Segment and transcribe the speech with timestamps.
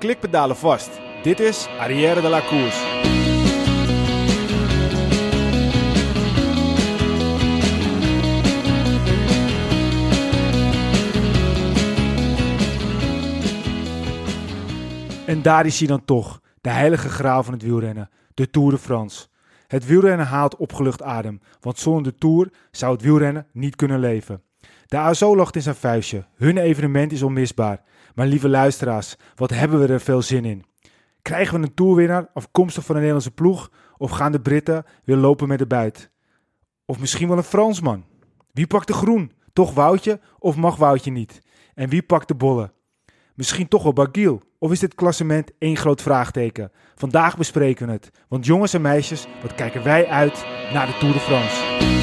[0.00, 0.90] klikpedalen vast.
[1.22, 2.98] Dit is Arrière de la Course.
[15.26, 18.78] En daar is hij dan toch, de heilige graal van het wielrennen, de Tour de
[18.78, 19.26] France.
[19.66, 24.42] Het wielrennen haalt opgelucht adem, want zonder de Tour zou het wielrennen niet kunnen leven.
[24.86, 27.82] De ASO lacht in zijn vuistje, hun evenement is onmisbaar.
[28.20, 30.64] Maar lieve luisteraars, wat hebben we er veel zin in.
[31.22, 35.48] Krijgen we een Tourwinnaar afkomstig van een Nederlandse ploeg, of gaan de Britten weer lopen
[35.48, 36.10] met de buit?
[36.84, 38.04] Of misschien wel een Fransman?
[38.52, 39.32] Wie pakt de groen?
[39.52, 41.40] Toch Woutje of mag Woutje niet?
[41.74, 42.72] En wie pakt de bollen?
[43.34, 44.42] Misschien toch wel Bagiel?
[44.58, 46.72] Of is dit klassement één groot vraagteken?
[46.94, 48.10] Vandaag bespreken we het.
[48.28, 51.99] Want jongens en meisjes, wat kijken wij uit naar de Tour de France.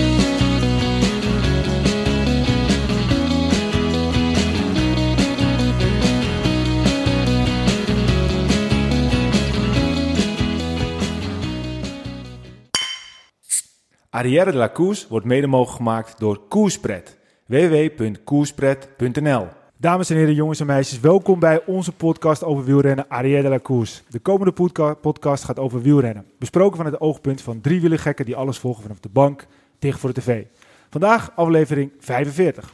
[14.18, 17.18] Arrière de la Course wordt mede mogelijk gemaakt door Koerspret.
[17.46, 23.62] www.koerspret.nl Dames en heren, jongens en meisjes, welkom bij onze podcast over wielrennen Arrière de
[23.62, 24.04] la.
[24.10, 26.26] De komende podca- podcast gaat over wielrennen.
[26.40, 29.45] Besproken van het oogpunt van drie wielergekken die alles volgen vanaf de bank,
[29.80, 30.44] tegen voor de tv.
[30.90, 32.73] Vandaag aflevering 45.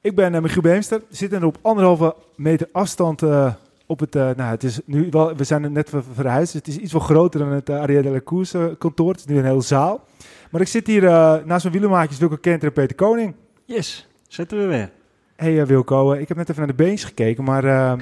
[0.00, 3.52] Ik ben uh, Michiel Beemster, zitten op anderhalve meter afstand eh,
[3.86, 4.16] op het...
[4.16, 6.92] eh, nou, het is nu wel, we zijn net ver- verhuisd, dus het is iets
[6.92, 9.10] wat groter dan het uh, de la eh, kantoor.
[9.10, 10.04] Het is nu een hele zaal.
[10.50, 13.34] Maar ik zit hier eh, naast mijn wielermaatjes Wilco Kenter en Peter Koning.
[13.64, 14.90] Yes, zitten we weer.
[15.36, 17.96] Hey eh, Wilco, eh, ik heb net even naar de beens gekeken, maar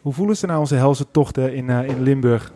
[0.00, 2.52] hoe voelen ze nou onze helse tochten in, in Limburg?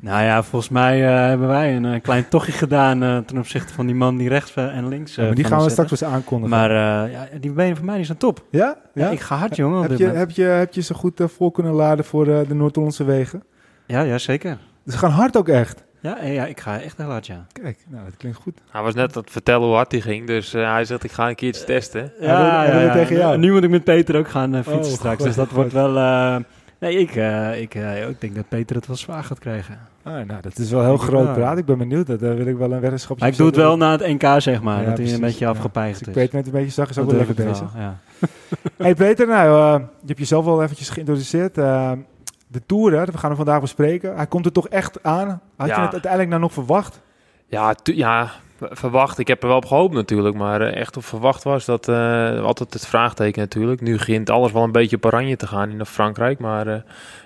[0.00, 4.16] Nou ja, volgens mij hebben wij een klein tochtje gedaan ten opzichte van die man
[4.16, 5.14] die rechts en links.
[5.14, 6.56] Ja, maar die gaan we straks wel eens aankondigen.
[6.56, 6.70] Maar
[7.10, 8.44] ja, die benen van mij die zijn top.
[8.50, 8.58] ja?
[8.94, 9.04] Ja?
[9.04, 9.10] ja?
[9.10, 9.82] ik ga hard, jongen.
[9.82, 10.18] heb, je, moment.
[10.18, 13.42] heb, je, heb je ze goed uh, vol kunnen laden voor uh, de Noord-Hollandse wegen?
[13.86, 14.58] Ja, ja, zeker.
[14.86, 15.84] Ze gaan hard ook echt.
[16.00, 17.46] Ja, eh, ja, ik ga echt heel hard, ja.
[17.52, 18.58] Kijk, nou, dat klinkt goed.
[18.70, 21.12] Hij was net aan het vertellen hoe hard hij ging, dus uh, hij zegt ik
[21.12, 22.12] ga een keertje testen.
[22.20, 23.38] Ja, wil het tegen jou.
[23.38, 25.56] Nu moet ik met Peter ook gaan uh, fietsen Oh, straks, God, dus dat God.
[25.56, 25.96] wordt wel...
[25.96, 26.36] Uh,
[26.78, 29.78] nee, ik, uh, ik, uh, ik denk dat Peter het wel zwaar gaat krijgen.
[30.02, 31.34] Ah, nou, dat is wel heel Ik groot wel.
[31.34, 31.58] praat.
[31.58, 32.06] Ik ben benieuwd.
[32.06, 34.40] Dat uh, wil ik wel een weddenschapje Maar ik doe het wel na het NK,
[34.40, 35.50] zeg maar, Ja, dat precies, hij een beetje ja.
[35.50, 36.22] afgepeigerd Dus is.
[36.22, 37.72] ik Peter net een beetje zag, is ook Dat wel lekker bezig.
[37.72, 37.96] wel, ja.
[38.84, 39.48] hey Peter, nou,
[39.80, 41.56] uh, je hebt jezelf al eventjes geïntroduceerd.
[42.48, 44.16] De Tour, hè, we gaan hem vandaag bespreken.
[44.16, 45.40] Hij komt er toch echt aan.
[45.56, 45.74] Had Ja.
[45.76, 47.00] je het uiteindelijk nou nog verwacht?
[47.46, 49.18] Ja, ja, verwacht.
[49.18, 52.40] Ik heb er wel op gehoopt natuurlijk, maar uh, echt op verwacht was dat uh,
[52.42, 53.80] altijd het vraagteken natuurlijk.
[53.80, 56.76] Nu begint alles wel een beetje op oranje te gaan in Frankrijk, maar uh,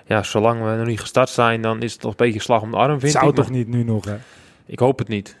[0.05, 2.71] ja, zolang we nog niet gestart zijn, dan is het nog een beetje slag om
[2.71, 3.35] de arm, vind Zou ik.
[3.35, 4.15] toch niet nu nog, hè?
[4.65, 5.37] Ik hoop het niet.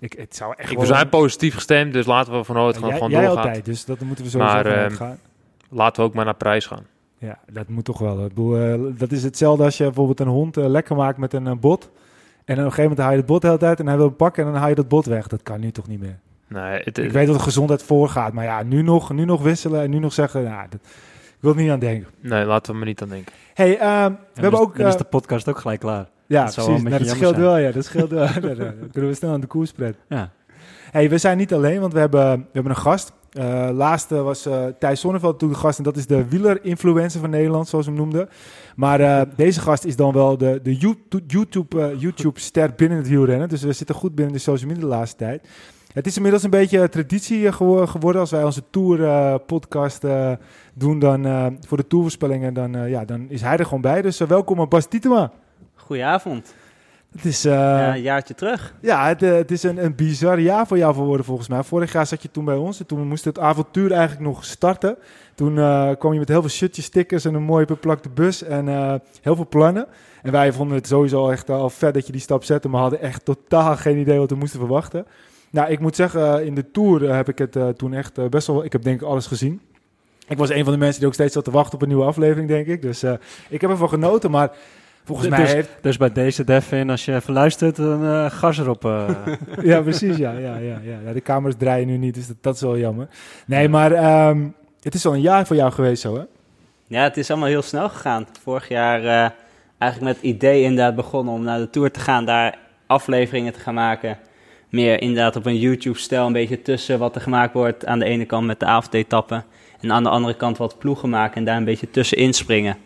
[0.00, 2.88] Ik, het zou echt Ik, we zijn positief gestemd, dus laten we vanuit Ja, gaan
[2.90, 3.44] jij, van jij doorgaan.
[3.44, 5.18] altijd, dus dat moeten we sowieso Maar, gaan.
[5.70, 6.86] Laten we ook maar naar prijs gaan.
[7.26, 8.24] Ja, dat moet toch wel.
[8.24, 11.32] Ik bedoel, eh, dat is hetzelfde als je bijvoorbeeld een hond eh, lekker maakt met
[11.32, 11.90] een eh, bot.
[12.44, 14.10] En op een gegeven moment haal je het bot de hele tijd en hij wil
[14.10, 15.26] pakken en dan haal je dat bot weg.
[15.26, 16.18] Dat kan nu toch niet meer.
[16.48, 19.82] Nee, het, Ik weet dat de gezondheid voorgaat, maar ja, nu nog, nu nog wisselen
[19.82, 20.80] en nu nog zeggen, nou, dat,
[21.24, 22.08] ik wil er niet aan denken.
[22.20, 23.32] nee, laten we maar niet aan denken.
[23.54, 24.78] hey, ehm, we hebben ook...
[24.78, 26.08] Dan is de podcast ook gelijk klaar.
[26.26, 26.82] ja, dat precies.
[26.82, 27.70] Nou, dat scheelt wel, ja.
[27.70, 28.26] Dat scheelt wel.
[28.40, 29.72] Dan kunnen we snel aan de koers.
[30.08, 30.30] Ja.
[30.90, 33.12] hey, we zijn niet alleen, want we hebben, we hebben een gast.
[33.38, 35.78] Uh, laatste was uh, Thijs Sonneveld toen de gast.
[35.78, 38.28] En dat is de wieler-influencer van Nederland, zoals we hem noemden.
[38.76, 43.48] Maar uh, deze gast is dan wel de, de YouTube-ster YouTube binnen het wielrennen.
[43.48, 45.48] Dus we zitten goed binnen de social media de laatste tijd.
[45.92, 48.20] Het is inmiddels een beetje traditie geworden.
[48.20, 50.04] Als wij onze Tour-podcast
[50.74, 51.22] doen dan,
[51.66, 54.02] voor de Tourvoorspellingen, dan, ja, dan is hij er gewoon bij.
[54.02, 55.32] Dus welkom Bas Tietema.
[55.74, 56.54] Goedenavond.
[57.12, 58.74] Het is, uh, ja, een jaartje terug.
[58.80, 61.62] Ja, het, uh, het is een, een bizar jaar voor jou geworden volgens mij.
[61.62, 64.96] Vorig jaar zat je toen bij ons en toen moest het avontuur eigenlijk nog starten.
[65.34, 68.66] Toen uh, kwam je met heel veel shirtjes, stickers en een mooi beplakte bus en
[68.66, 69.86] uh, heel veel plannen.
[70.22, 73.00] En wij vonden het sowieso echt al vet dat je die stap zette, maar hadden
[73.00, 75.06] echt totaal geen idee wat we moesten verwachten.
[75.50, 78.64] Nou, ik moet zeggen, in de Tour heb ik het toen echt best wel...
[78.64, 79.60] Ik heb denk ik alles gezien.
[80.28, 82.04] Ik was een van de mensen die ook steeds zat te wachten op een nieuwe
[82.04, 82.82] aflevering, denk ik.
[82.82, 83.02] Dus
[83.48, 84.50] ik heb ervan genoten, maar...
[85.06, 85.70] Volgens dus, mij heeft...
[85.80, 88.84] dus bij deze Devin, als je even luistert, dan uh, gas erop.
[88.84, 89.08] Uh.
[89.62, 90.16] ja, precies.
[90.16, 90.98] Ja, ja, ja, ja.
[91.04, 93.08] ja, de camera's draaien nu niet, dus dat, dat is wel jammer.
[93.46, 96.22] Nee, maar um, het is al een jaar voor jou geweest zo, hè?
[96.86, 98.26] Ja, het is allemaal heel snel gegaan.
[98.42, 99.30] Vorig jaar uh,
[99.78, 103.60] eigenlijk met het idee inderdaad begonnen om naar de Tour te gaan, daar afleveringen te
[103.60, 104.18] gaan maken.
[104.68, 108.24] Meer inderdaad op een YouTube-stijl, een beetje tussen wat er gemaakt wordt aan de ene
[108.24, 109.44] kant met de avondetappen.
[109.80, 112.76] En aan de andere kant wat ploegen maken en daar een beetje tussen inspringen.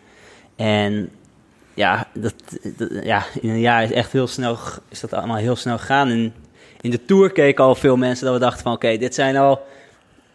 [0.55, 1.09] En
[1.73, 2.33] ja, dat,
[3.03, 4.57] ja, in een jaar is echt heel snel,
[4.89, 6.09] is dat allemaal heel snel gegaan.
[6.09, 6.33] En
[6.81, 9.65] in de Tour keken al veel mensen dat we dachten van, oké, dit zijn al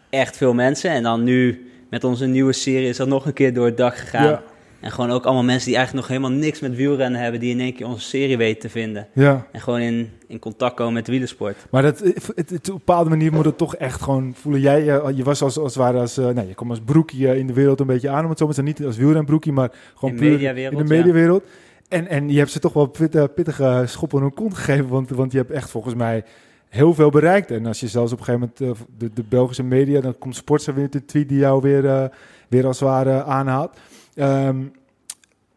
[0.09, 0.91] echt veel mensen.
[0.91, 3.97] En dan nu met onze nieuwe serie is dat nog een keer door het dak
[3.97, 4.39] gegaan.
[4.79, 7.59] En gewoon ook allemaal mensen die eigenlijk nog helemaal niks met wielrennen hebben, die in
[7.59, 9.07] één keer onze serie weten te vinden.
[9.13, 9.47] Ja.
[9.51, 11.55] En gewoon in, in contact komen met de wielersport.
[11.71, 14.61] Maar dat, het, het- het- op een bepaalde manier moet het toch echt gewoon voelen.
[14.61, 17.37] Jij, eh, je was als, als ware als, eh, nou, je kwam als broekie eh,
[17.37, 18.79] in de wereld een beetje aan, om het zo maar te zeggen.
[18.81, 20.99] Niet als wielrenbroekie, maar gewoon In de puur mediawereld, in de ja.
[20.99, 21.43] mediawereld.
[21.87, 25.09] En, en je hebt ze toch wel pit- pittige schop in hun kont gegeven, want,
[25.09, 26.23] want je hebt echt volgens mij
[26.69, 27.51] heel veel bereikt.
[27.51, 30.73] En als je zelfs op een gegeven moment de, de Belgische media, dan komt Sportza
[30.73, 32.11] weer een tweet die jou weer,
[32.49, 33.77] weer als het ware aanhaalt.
[34.17, 34.63] Ehm,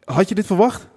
[0.05, 0.89] had je dit verwacht?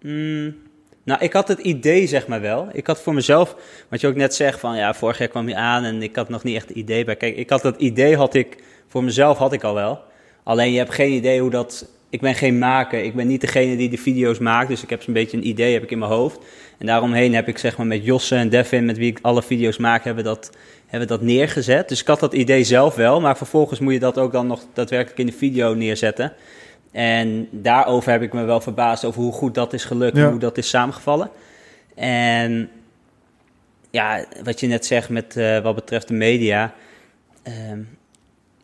[0.00, 0.56] Mm,
[1.02, 2.68] nou, ik had het idee, zeg maar wel.
[2.72, 3.56] Ik had voor mezelf,
[3.88, 6.28] wat je ook net zegt, van ja, vorig jaar kwam je aan en ik had
[6.28, 7.16] nog niet echt een idee bij.
[7.16, 10.00] Kijk, ik had dat idee, had ik, voor mezelf had ik al wel.
[10.42, 13.76] Alleen je hebt geen idee hoe dat, ik ben geen maker, ik ben niet degene
[13.76, 16.10] die de video's maakt, dus ik heb zo'n beetje een idee, heb ik in mijn
[16.10, 16.38] hoofd.
[16.78, 19.76] En daaromheen heb ik zeg maar met Josse en Devin, met wie ik alle video's
[19.76, 20.50] maak, hebben dat,
[20.86, 21.88] hebben dat neergezet.
[21.88, 24.62] Dus ik had dat idee zelf wel, maar vervolgens moet je dat ook dan nog
[24.72, 26.32] daadwerkelijk in de video neerzetten.
[26.92, 30.24] En daarover heb ik me wel verbaasd over hoe goed dat is gelukt Ja.
[30.24, 31.30] en hoe dat is samengevallen.
[31.94, 32.70] En
[33.90, 36.74] ja, wat je net zegt met eh, wat betreft de media.
[37.42, 37.80] ehm,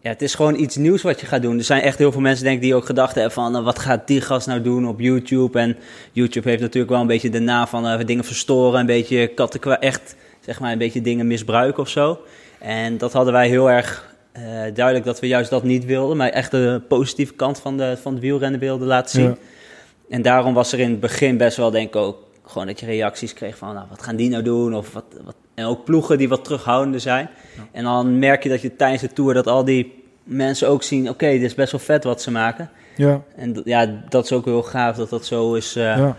[0.02, 1.58] ja, het is gewoon iets nieuws wat je gaat doen.
[1.58, 3.52] Er zijn echt heel veel mensen denk ik, die ook gedacht hebben van...
[3.52, 5.58] nou, wat gaat die gast nou doen op YouTube?
[5.58, 5.76] En
[6.12, 8.80] YouTube heeft natuurlijk wel een beetje de naam van eh, dingen verstoren...
[8.80, 12.20] een beetje katten echt, zeg maar, een beetje dingen misbruiken of zo.
[12.58, 14.42] En dat hadden wij heel erg eh,
[14.74, 16.16] duidelijk dat we juist dat niet wilden...
[16.16, 19.28] maar echt de positieve kant van, de, van het wielrennen wilden laten zien.
[19.28, 19.36] Ja.
[20.08, 22.86] En daarom was er in het begin best wel, denk ik ook, gewoon dat je
[22.86, 24.74] reacties kreeg van, nou, wat gaan die nou doen?
[24.74, 27.28] Of wat, wat, en ook ploegen die wat terughoudender zijn.
[27.72, 31.08] En dan merk je dat je tijdens de tour dat al die mensen ook zien,
[31.08, 32.70] oké, dit is best wel vet wat ze maken.
[32.96, 36.16] Ja, En ja, dat is ook heel gaaf dat dat zo is eh ja.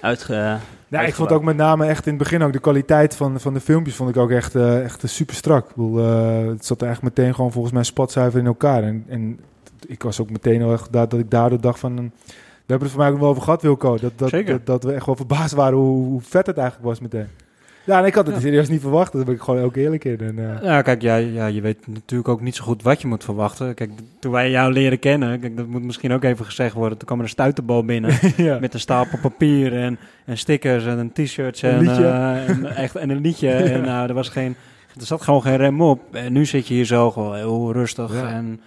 [0.00, 0.58] uitge...
[0.88, 3.54] Ja, ik vond ook met name echt in het begin ook de kwaliteit van, van
[3.54, 5.68] de filmpjes vond ik ook echt, eh, echt super strak.
[5.68, 8.82] Ik bedoel, eh, het zat echt meteen gewoon volgens mij spatzuiver in elkaar.
[8.82, 9.40] En, en
[9.86, 12.32] ik was ook meteen heel erg dat, dat ik daardoor dacht van, eh, we
[12.66, 13.96] hebben het voor mij ook wel over gehad Wilco.
[13.98, 14.52] Dat, dat, Zeker.
[14.52, 17.28] dat, dat we echt wel verbaasd waren hoe, hoe vet het eigenlijk was meteen.
[17.84, 18.40] Ja, en ik had het Ja.
[18.40, 19.12] serieus niet verwacht.
[19.12, 20.20] Daar ben ik gewoon ook eerlijk in.
[20.20, 23.06] En, eh, Ja, kijk, ja, ja, je weet natuurlijk ook niet zo goed wat je
[23.06, 23.74] moet verwachten.
[23.74, 26.98] Kijk, toen wij jou leren kennen, kijk, dat moet misschien ook even gezegd worden.
[26.98, 28.58] Toen kwam er een stuiterbal binnen ja.
[28.58, 33.10] met een stapel papier en, en stickers en een t-shirts en, eh, en, echt, en
[33.10, 33.50] een liedje.
[33.50, 34.56] En nou, er, was geen,
[35.00, 36.00] er zat gewoon geen rem op.
[36.14, 38.60] En nu zit je hier zo gewoon heel rustig en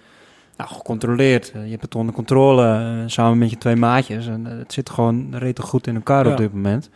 [0.56, 1.52] nou, gecontroleerd.
[1.64, 4.26] Je hebt het onder controle eh, samen met je twee maatjes.
[4.26, 6.90] En eh, het zit gewoon redelijk goed in elkaar op dit moment.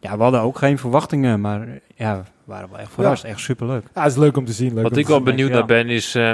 [0.00, 3.24] Ja, we hadden ook geen verwachtingen, maar ja, we waren wel echt verrast.
[3.24, 3.84] Echt superleuk.
[3.94, 4.74] ja, het is leuk om te zien.
[4.74, 5.54] Leuk Wat ik wel benieuwd ja.
[5.54, 6.32] naar ben is, eh,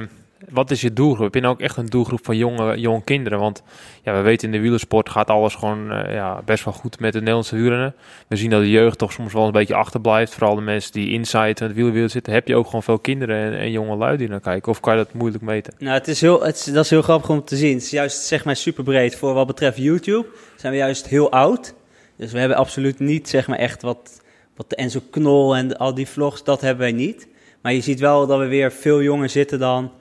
[0.51, 1.33] wat is je doelgroep?
[1.33, 3.39] Ben je ook echt een doelgroep van jonge, jonge kinderen?
[3.39, 3.63] Want
[4.03, 7.13] ja, we weten in de wielersport gaat alles gewoon eh, ja, best wel goed met
[7.13, 7.95] de Nederlandse wielrennen.
[8.29, 10.35] We zien dat de jeugd toch soms wel een beetje achterblijft.
[10.35, 12.33] Vooral de mensen die inside in het wielerwereld zitten.
[12.33, 14.73] Heb je ook gewoon veel kinderen en, en jonge lui die naar kijken?
[14.73, 15.75] Of kan je dat moeilijk meten?
[15.79, 17.75] Nou, het is heel, het is, dat is heel grappig om te zien.
[17.75, 19.17] Het is juist, zeg maar, super breed.
[19.17, 20.27] Voor wat betreft YouTube
[20.57, 21.75] zijn we juist heel oud.
[22.17, 24.21] Dus we hebben absoluut niet, zeg maar, echt wat,
[24.57, 27.29] wat de Knol en al die vlogs, dat hebben wij niet.
[27.61, 29.93] Maar je ziet wel dat we weer veel jonger zitten dan,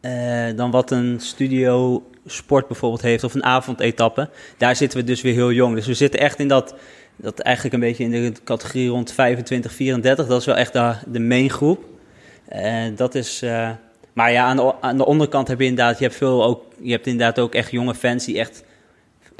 [0.00, 4.28] eh, dan wat een studio sport bijvoorbeeld heeft, of een avondetappe.
[4.56, 5.74] Daar zitten we dus weer heel jong.
[5.74, 6.74] Dus we zitten echt in dat,
[7.16, 10.26] dat eigenlijk een beetje in de categorie rond 25, 34.
[10.26, 11.84] Dat is wel echt de, de main groep.
[12.48, 13.42] En dat is...
[13.42, 13.70] eh,
[14.12, 16.90] maar ja, aan de, aan de onderkant heb je inderdaad, je hebt veel ook, je
[16.90, 18.64] hebt inderdaad ook echt jonge fans die echt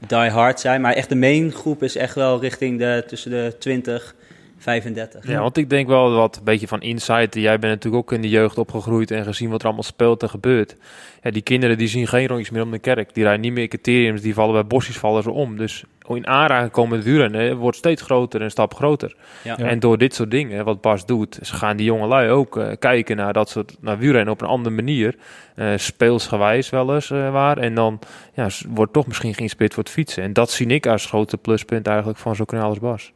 [0.06, 0.81] die hard zijn.
[0.81, 4.14] Maar echt de main groep is echt wel richting de, tussen de 20,
[4.62, 5.26] 35.
[5.26, 7.35] Ja, want ik denk wel wat een beetje van insight.
[7.35, 10.30] Jij bent natuurlijk ook in de jeugd opgegroeid en gezien wat er allemaal speelt en
[10.30, 10.76] gebeurt.
[11.23, 13.14] Ja, die kinderen die zien geen rondjes meer om de kerk.
[13.14, 15.56] Die rijden niet meer criteriums, die vallen bij bosjes vallen ze om.
[15.56, 19.16] Dus in aanraking komen met wielrennen wordt steeds groter en een stap groter.
[19.44, 19.54] Ja.
[19.59, 19.64] Ja.
[19.64, 22.73] En door dit soort dingen, wat Bas doet, ze gaan die jonge lui ook eh,
[22.78, 25.16] kijken naar dat soort naar wielrennen op een andere manier.
[25.54, 27.59] eh speelsgewijs wel eens eh, waar.
[27.59, 27.99] En dan
[28.35, 30.23] ja, wordt toch misschien geïnspireerd voor het fietsen.
[30.23, 33.12] En dat zie ik als grote pluspunt eigenlijk van zo'n kanaal als Bas.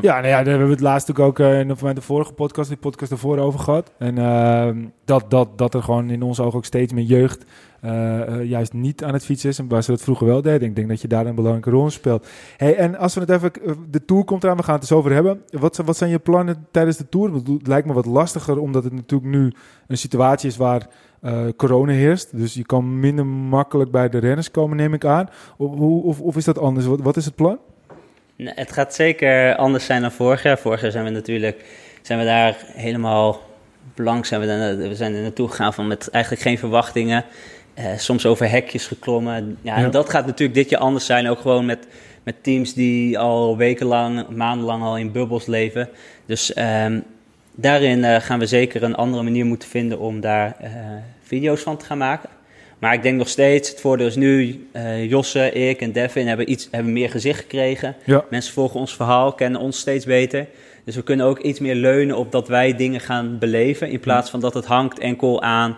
[0.00, 2.68] Ja, nou ja, daar hebben we het laatst ook eh, in de, de vorige podcast,
[2.68, 3.92] die podcast ervoor over gehad.
[3.98, 7.44] En ehm, dat, dat, dat er gewoon in onze ogen ook steeds meer jeugd
[7.82, 9.58] eh, eh, juist niet aan het fietsen is.
[9.58, 10.68] En waar ze dat vroeger wel deden.
[10.68, 12.26] Ik denk dat je daar een belangrijke rol in speelt.
[12.56, 14.92] Hey, en als we het even, eh, de Tour komt eraan, we gaan het dus
[14.92, 15.42] over hebben.
[15.50, 17.34] Wat, wat zijn je plannen tijdens de Tour?
[17.34, 19.52] Het lijkt me wat lastiger, omdat het natuurlijk nu
[19.86, 20.86] een situatie is waar
[21.56, 22.36] corona heerst.
[22.36, 25.28] Dus je kan minder makkelijk bij de renners komen, neem ik aan.
[25.56, 26.86] Of, of, of is dat anders?
[26.86, 27.58] Wat, is het plan?
[28.36, 30.58] Het gaat zeker anders zijn dan vorig jaar.
[30.58, 31.64] Vorig jaar zijn we natuurlijk
[32.02, 33.40] zijn we daar helemaal
[33.94, 37.24] blank zijn we, we zijn er naartoe gegaan van met eigenlijk geen verwachtingen.
[37.74, 39.58] Eh, soms over hekjes geklommen.
[39.62, 39.84] Ja, Ja.
[39.84, 41.28] En dat gaat natuurlijk dit jaar anders zijn.
[41.28, 41.86] Ook gewoon met,
[42.22, 45.88] met teams die al wekenlang, maandenlang al in bubbels leven.
[46.26, 47.00] Dus ehm,
[47.54, 50.70] daarin eh, gaan we zeker een andere manier moeten vinden om daar eh,
[51.22, 52.28] video's van te gaan maken.
[52.78, 54.66] maar ik denk nog steeds, het voordeel is nu,
[55.08, 57.96] Josse, ik en Devin hebben, iets, hebben meer gezicht gekregen.
[58.04, 58.24] Ja.
[58.30, 60.46] Mensen volgen ons verhaal, kennen ons steeds beter.
[60.84, 63.90] Dus we kunnen ook iets meer leunen op dat wij dingen gaan beleven.
[63.90, 65.76] In plaats van dat het hangt enkel aan,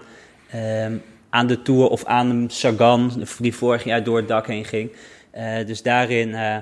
[0.50, 0.92] ehm,
[1.34, 4.90] aan de Tour of aan Sagan, die vorig jaar door het dak heen ging.
[5.30, 6.56] Eh, dus daarin eh,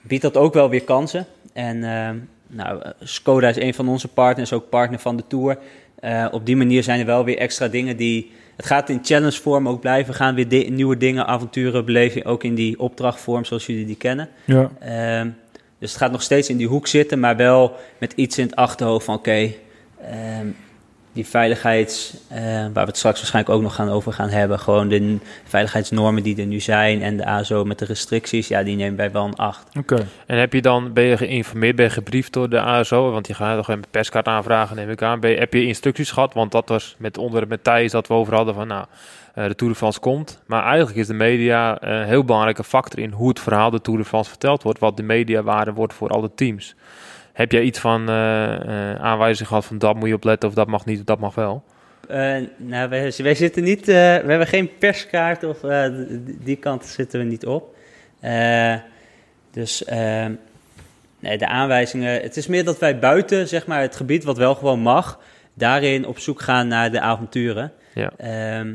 [0.00, 1.26] biedt dat ook wel weer kansen.
[1.52, 5.58] En ehm, nou, Skoda is een van onze partners, ook partner van de Tour.
[6.30, 8.30] Op die manier zijn er wel weer extra dingen die...
[8.56, 10.12] Het gaat in challenge vorm ook blijven.
[10.12, 12.24] We gaan weer di- nieuwe dingen, avonturen beleven.
[12.24, 14.28] Ook in die opdrachtvorm zoals jullie die kennen.
[14.44, 14.70] Ja.
[14.78, 15.28] Ehm,
[15.78, 18.56] dus het gaat nog steeds in die hoek zitten, maar wel met iets in het
[18.56, 19.52] achterhoofd van oké,
[20.02, 20.46] ehm,
[21.18, 24.88] die veiligheids, eh, waar we het straks waarschijnlijk ook nog gaan over gaan hebben, gewoon
[24.88, 28.96] de veiligheidsnormen die er nu zijn en de ASO met de restricties, ja, die nemen
[28.96, 29.76] wij wel een acht.
[29.78, 30.06] Oké.
[30.26, 33.10] En heb je dan, ben je geïnformeerd, ben je gebriefd door de ASO?
[33.10, 35.20] Want je gaat nog een perskaart aanvragen, neem ik aan.
[35.20, 36.34] Ben je, heb je instructies gehad?
[36.34, 38.84] Want dat was met onder met Thijs dat we over hadden van, nou,
[39.34, 40.42] eh, de Tour de France komt.
[40.46, 43.80] Maar eigenlijk is de media eh, een heel belangrijke factor in hoe het verhaal de
[43.80, 44.78] Tour de France verteld wordt.
[44.78, 46.74] Wat de mediawaarde wordt voor alle teams.
[47.38, 50.66] Heb jij iets van eh, eh, aanwijzing gehad van dat moet je opletten of dat
[50.66, 51.62] mag niet of dat mag wel?
[52.08, 53.92] Eh, nou, wij, wij zitten niet, we
[54.26, 55.58] hebben geen perskaart of
[56.24, 57.74] die kant zitten we niet op.
[59.50, 60.32] Dus ehm,
[61.18, 64.54] nee, de aanwijzingen, het is meer dat wij buiten, zeg maar, het gebied wat wel
[64.54, 65.20] gewoon mag,
[65.54, 67.72] daarin op zoek gaan naar de avonturen.
[67.94, 68.12] Ja.
[68.16, 68.74] Ehm,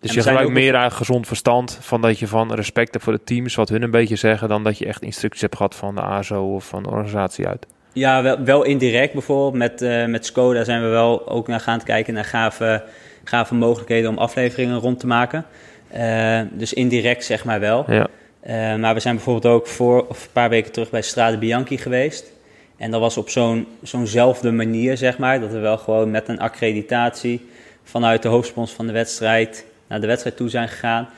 [0.00, 3.24] Dus je gebruikt meer uit gezond verstand van dat je van respect hebt voor de
[3.24, 6.00] teams, wat hun een beetje zeggen, dan dat je echt instructies hebt gehad van de
[6.00, 7.66] ASO of van de organisatie uit.
[7.92, 9.54] Ja, wel, wel indirect bijvoorbeeld.
[9.54, 12.82] Met, eh, met Skoda zijn we wel ook naar gaan kijken naar gave,
[13.24, 15.44] gave mogelijkheden om afleveringen rond te maken.
[15.88, 17.84] Eh, dus indirect zeg maar wel.
[17.88, 18.06] Ja.
[18.40, 21.78] Eh, maar we zijn bijvoorbeeld ook voor of een paar weken terug bij Strade Bianchi
[21.78, 22.32] geweest.
[22.76, 25.40] En dat was op zo'n zo'nzelfde manier, zeg maar.
[25.40, 27.48] Dat we wel gewoon met een accreditatie
[27.82, 31.08] vanuit de hoofdsponsor van de wedstrijd naar de wedstrijd toe zijn gegaan.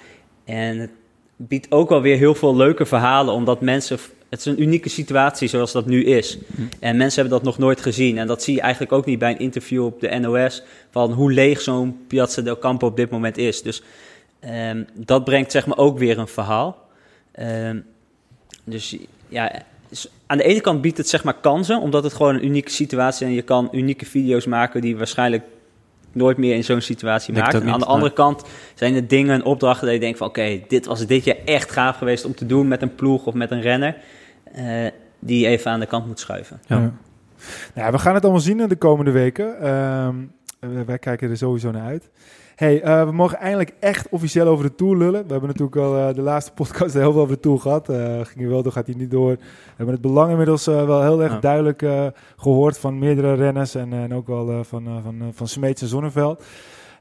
[0.45, 0.90] En het
[1.37, 3.99] biedt ook wel weer heel veel leuke verhalen, omdat mensen...
[4.35, 6.38] Het is een unieke situatie zoals dat nu is.
[6.81, 8.19] En mensen hebben dat nog nooit gezien.
[8.19, 10.62] En dat zie je eigenlijk ook niet bij een interview op de NOS...
[10.91, 13.62] van hoe leeg zo'n Piazza del Campo op dit moment is.
[13.62, 13.83] Dus
[14.41, 16.87] ehm, dat brengt zeg maar ook weer een verhaal.
[17.33, 17.79] Ehm,
[18.64, 18.97] dus
[19.29, 19.62] ja,
[20.26, 23.26] aan de ene kant biedt het zeg maar kansen, omdat het gewoon een unieke situatie
[23.26, 25.43] is en je kan unieke video's maken die waarschijnlijk
[26.12, 27.55] nooit meer in zo'n situatie maakt.
[27.55, 28.43] En aan de andere kant
[28.75, 31.97] zijn er dingen, opdrachten dat je denkt van oké, dit was dit jaar echt gaaf
[31.97, 33.97] geweest om te doen met een ploeg of met een renner.
[34.55, 36.61] Eh, die je even aan de kant moet schuiven.
[36.67, 36.79] Ja.
[36.79, 36.93] Ja.
[37.75, 39.61] Nou, we gaan het allemaal zien in de komende weken.
[39.61, 40.15] Ehm,
[40.87, 42.11] wij- kijken er sowieso naar uit.
[42.55, 45.23] Hey, eh, we mogen eindelijk echt officieel over de Tour lullen.
[45.27, 47.89] We hebben natuurlijk al eh, de laatste podcast heel veel over de Tour gehad.
[47.89, 49.31] Eh ging hij wel door, gaat hij niet door.
[49.31, 49.39] We
[49.77, 51.39] hebben het belang inmiddels eh, wel heel erg Ja.
[51.41, 52.07] duidelijk eh,
[52.37, 53.75] gehoord van meerdere renners.
[53.75, 56.45] En, en ook wel eh, van, eh, van, eh, van Smeets en Zonneveld.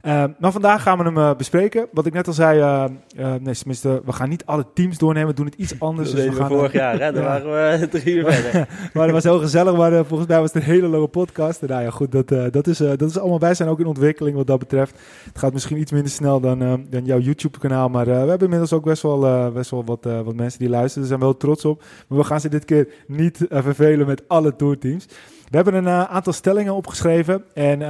[0.04, 1.88] Eh, maar vandaag gaan we hem eh, bespreken.
[1.92, 2.84] Wat ik net al zei, eh,
[3.16, 5.30] eh, nee, tenminste, we gaan niet alle teams doornemen.
[5.30, 6.12] We doen het iets anders.
[6.12, 7.12] Dat dus we gaan, vorig jaar, hè?
[7.14, 7.22] Ja.
[7.22, 8.68] waren we drie uur verder.
[8.94, 11.62] maar het was heel gezellig, maar volgens mij was het een hele lange podcast.
[11.62, 14.36] En nou ja, goed, dat, dat, is, dat is allemaal, wij zijn ook in ontwikkeling
[14.36, 15.00] wat dat betreft.
[15.26, 18.84] Het gaat misschien iets minder snel dan, dan jouw YouTube-kanaal, maar we hebben inmiddels ook
[18.84, 21.00] best wel, best wel wat, wat mensen die luisteren.
[21.00, 21.84] Daar zijn we wel trots op.
[22.08, 25.08] Maar we gaan ze dit keer niet vervelen met alle tourteams.
[25.50, 27.44] We hebben een eh, aantal stellingen opgeschreven.
[27.54, 27.90] En eh,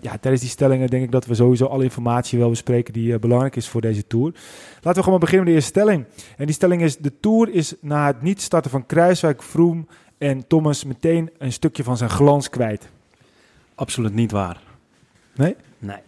[0.00, 3.18] ja, tijdens die stellingen denk ik dat we sowieso alle informatie wel bespreken die eh,
[3.18, 4.32] belangrijk is voor deze tour.
[4.74, 6.04] Laten we gewoon beginnen met de eerste stelling.
[6.36, 10.46] En die stelling is: de tour is na het niet starten van Kruiswijk, Vroom en
[10.46, 12.88] Thomas meteen een stukje van zijn glans kwijt.
[13.74, 14.60] Absoluut niet waar.
[15.34, 15.56] Nee?
[15.78, 16.00] Nee.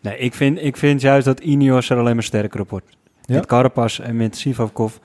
[0.00, 2.96] Nee, ik vind, ik vind juist dat Ineos er alleen maar sterker op wordt.
[3.22, 3.34] Ja?
[3.34, 4.98] Met Carapaz en met Sivakov.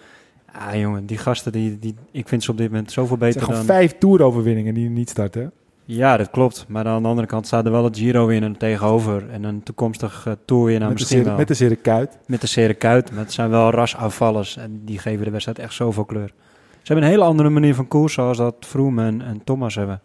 [0.53, 3.65] Ah jongen, die gasten, die, die, ik vind ze op dit moment zoveel beter dan...
[3.65, 5.51] vijf toeroverwinningen die niet starten.
[5.85, 6.65] Ja, dat klopt.
[6.67, 9.29] Maar aan de andere kant staat er wel het Giro-winner tegenover.
[9.29, 11.37] En een toekomstig uh, toerwinnaar met, de misschien zere, wel.
[11.37, 12.17] met de zere kuit.
[12.25, 13.11] Met de Sere Kuit.
[13.11, 14.57] Maar het zijn wel rasafvallers.
[14.57, 16.33] En die geven de wedstrijd echt zoveel kleur.
[16.71, 20.01] Ze hebben een hele andere manier van koers zoals dat Froome en, en Thomas hebben.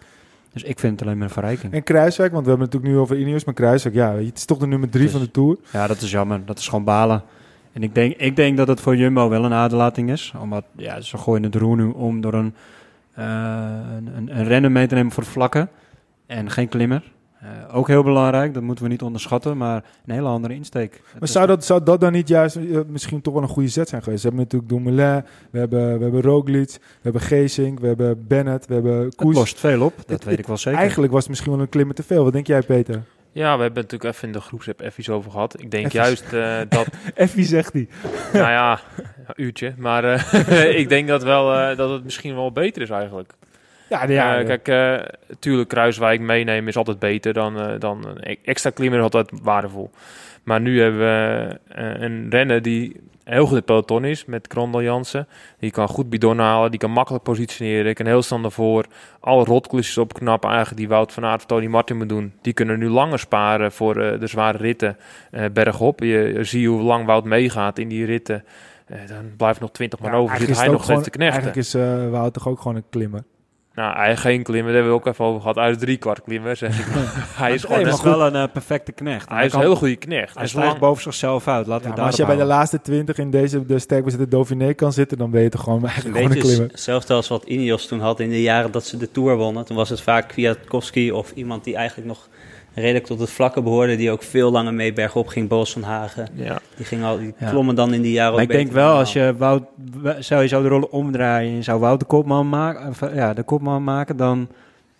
[0.53, 1.73] Dus ik vind het alleen maar een verrijking.
[1.73, 4.45] En Kruiswijk, want we hebben het natuurlijk nu over Ineos, maar Kruiswijk, ja, het is
[4.45, 5.57] toch de nummer drie Dus- van de tour.
[5.73, 6.41] Ja, dat is jammer.
[6.45, 7.23] Dat is gewoon balen.
[7.75, 10.33] En ik denk, ik denk dat het voor Jumbo wel een aderlating is.
[10.41, 12.55] Omdat ja, ze gooien het roer nu om door een,
[13.13, 13.25] eh,
[13.97, 15.69] een, een, renner mee te nemen voor vlakken.
[16.27, 17.13] En geen klimmer.
[17.41, 19.57] Eh, ook heel belangrijk, dat moeten we niet onderschatten.
[19.57, 20.93] Maar een hele andere insteek.
[21.11, 23.69] Het Maar zou dat, zou dat dan niet juist eh, misschien toch wel een goede
[23.69, 24.23] zet zijn geweest?
[24.23, 28.67] We hebben natuurlijk Dumoulin, we hebben, we hebben Roglic, we hebben Geesink, we hebben Bennett,
[28.67, 29.35] we hebben Het Koes.
[29.35, 30.79] lost veel op, dat Het- weet ik wel zeker.
[30.81, 32.25] Eigenlijk was het misschien wel een klimmer te veel.
[32.25, 33.03] Wat denk jij, Peter?
[33.35, 35.61] Ja, we hebben het natuurlijk even in de groepsapp even iets over gehad.
[35.61, 37.89] Ik denk juist eh, dat, Effie zegt hij.
[38.33, 38.81] nou ja,
[39.27, 39.75] een uurtje.
[39.77, 43.33] Maar eh, ik denk dat, wel, eh, dat het misschien wel beter is eigenlijk.
[43.95, 45.09] Ja, Ja, ja, kijk, eh
[45.39, 49.31] tuurlijk Kruiswijk meenemen is altijd beter dan, eh, dan een e- extra klimmer is altijd
[49.43, 49.91] waardevol.
[50.43, 54.83] Maar nu hebben we eh, een renner die heel goed in peloton is met Krondel
[54.83, 55.27] Jansen.
[55.59, 58.85] Die kan goed bidon halen, die kan makkelijk positioneren, die kan heel snel naar voor.
[59.21, 62.33] Alle rotklusjes opknappen eigenlijk die Wout van Aert of Tony Martin moet doen.
[62.43, 64.97] Die kunnen nu langer sparen voor eh, de zware ritten
[65.31, 66.01] eh, bergop.
[66.01, 68.45] Je, ziet hoe lang Wout meegaat in die ritten.
[68.87, 70.37] Eh, dan blijft nog 20 man Ja, over.
[70.39, 71.43] Zit hij nog steeds te knechten.
[71.43, 73.23] Eigenlijk is eh Wout toch ook gewoon een klimmer.
[73.75, 74.73] Nou, hij heeft geen klimmer.
[74.73, 75.57] Daar hebben we ook even over gehad.
[75.57, 76.87] Hij is drie kwart klimmer, zeg ik.
[77.43, 79.29] hij is gewoon is wel een eh, perfecte knecht.
[79.29, 80.35] hij is een heel goede knecht.
[80.35, 81.67] Hij En stijgt zolang- boven zichzelf uit.
[81.67, 84.29] Laten Ja, we daar als je bij de laatste 20 in deze de sterk bezette
[84.29, 86.69] Dauphiné kan zitten, dan ben je toch gewoon eigenlijk gewoon een klimmer.
[86.71, 89.65] hetzelfde als wat Ineos toen had in de jaren dat ze de Tour wonnen.
[89.65, 92.29] Toen was het vaak Kwiatkowski of iemand die eigenlijk nog
[92.75, 96.29] redelijk tot het vlakke behoorde, die ook veel langer mee bergop ging, Boos van Hagen.
[96.35, 96.59] Ja.
[96.77, 97.51] Die, ging al, die Ja.
[97.51, 99.63] klommen dan in die jaren Maar ik denk wel, als je Wout,
[100.19, 103.35] zou je zou de rollen omdraaien en je zou Wout de kopman maken, of, ja,
[103.35, 104.49] de kopman maken, dan,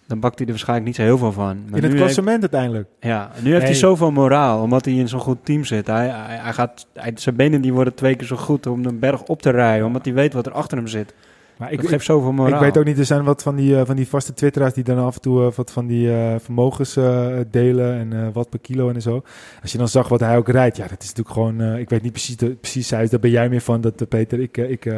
[0.07, 1.59] dan bakt hij er waarschijnlijk niet zo heel veel van.
[1.69, 2.89] Maar In het klassement uiteindelijk.
[3.01, 5.87] ja, nu heeft hij zoveel moraal, omdat hij in zo'n goed team zit.
[5.87, 8.99] Hij, hij, hij gaat, hij, zijn benen die worden twee keer zo goed om een
[8.99, 11.15] berg op te rijden, omdat hij weet wat er achter hem zit.
[11.59, 12.55] Maar Ik, ik, dat ik, geeft zoveel moraal.
[12.55, 14.85] ik weet ook niet, er zijn wat van die, eh, van die vaste twitteraars die
[14.85, 16.95] dan af en toe eh, wat van die eh, vermogens
[17.51, 19.23] delen en wat per kilo en zo.
[19.63, 22.03] Als je dan zag wat hij ook rijdt, ja, dat is natuurlijk gewoon, ik weet
[22.03, 24.41] niet precies, de, precies huis, daar ben jij meer van, dat, Peter.
[24.41, 24.93] Ik, ik,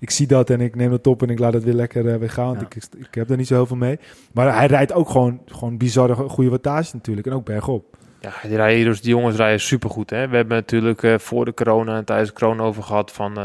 [0.00, 2.30] ik zie dat en ik neem dat op en ik laat het weer lekker weer
[2.30, 2.66] gaan, want Ja.
[2.66, 3.98] ik, ik heb er niet zo heel veel mee.
[4.32, 7.98] Maar hij rijdt ook gewoon, gewoon bizarre goede wattage natuurlijk en ook bergop.
[8.20, 10.10] Ja, die, rijden, dus die jongens rijden supergoed.
[10.10, 10.28] Hè?
[10.28, 13.36] We hebben natuurlijk eh, voor de corona en tijdens de corona over gehad van...
[13.38, 13.44] eh,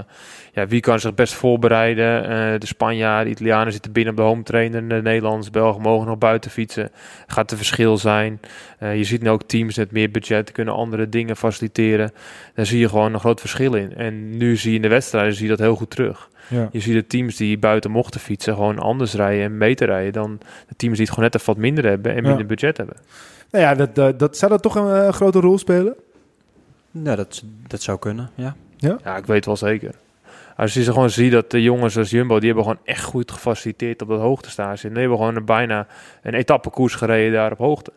[0.54, 2.24] ja, wie kan zich best voorbereiden?
[2.24, 4.88] Eh, de Spanjaarden, de Italianen zitten binnen op de home trainer.
[4.88, 6.92] De Nederlanders, Belgen mogen nog buiten fietsen.
[7.28, 8.40] Gaat er verschil zijn?
[8.80, 12.12] Je ziet nu ook teams met meer budget kunnen andere dingen faciliteren.
[12.56, 13.96] Daar zie je gewoon een groot verschil in.
[13.96, 16.30] En nu zie je in de wedstrijden zie je dat heel goed terug.
[16.48, 16.70] Ja.
[16.72, 20.40] Je ziet de teams die buiten mochten fietsen gewoon anders rijden en beter rijden dan
[20.68, 22.28] de teams die het gewoon net even wat minder hebben en Ja.
[22.28, 22.96] minder budget hebben.
[23.52, 25.96] Nou ja, dat, dat, dat, zou dat toch een eh, grote rol spelen?
[26.92, 28.56] Ja, dat, dat zou kunnen, ja.
[28.78, 29.96] Ja, ik weet wel zeker.
[30.56, 33.32] Als je ze gewoon ziet dat de jongens als Jumbo, die hebben gewoon echt goed
[33.32, 34.88] gefaciliteerd op dat hoogtestage.
[34.88, 35.88] En die hebben gewoon een bijna
[36.22, 37.92] een etappekoers gereden daar op hoogte.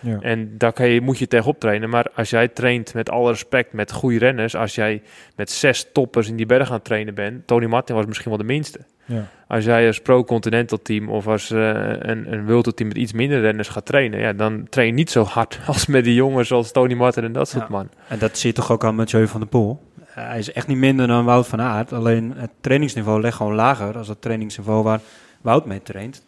[0.00, 0.18] Ja.
[0.20, 1.90] En daar kan je, moet je tegenop trainen.
[1.90, 5.02] Maar als jij traint met alle respect met goede renners, als jij
[5.36, 8.38] met zes toppers in die berg aan het trainen bent, Tony Martin was misschien wel
[8.38, 8.80] de minste.
[9.10, 9.28] Ja.
[9.46, 11.68] Als jij als pro-continental team of als eh,
[11.98, 15.10] een, een World team met iets minder renners gaat trainen, ja, dan train je niet
[15.10, 17.70] zo hard als met die jongens zoals Tony Martin en dat soort Ja.
[17.70, 17.88] man.
[18.08, 19.80] En dat zie je toch ook aan Mathieu van der Poel.
[20.04, 21.92] Hij is echt niet minder dan Wout van Aert.
[21.92, 25.00] Alleen het trainingsniveau ligt gewoon lager als het trainingsniveau waar
[25.40, 26.22] Wout mee traint.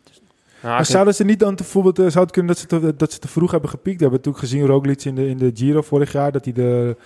[0.62, 2.96] Nou, Maar als zouden ze niet dan bijvoorbeeld, eh, zou het kunnen dat ze te,
[2.96, 3.96] dat ze te vroeg hebben gepiekt?
[3.96, 6.96] We hebben natuurlijk gezien Roglic in de, in de Giro vorig jaar, dat hij de,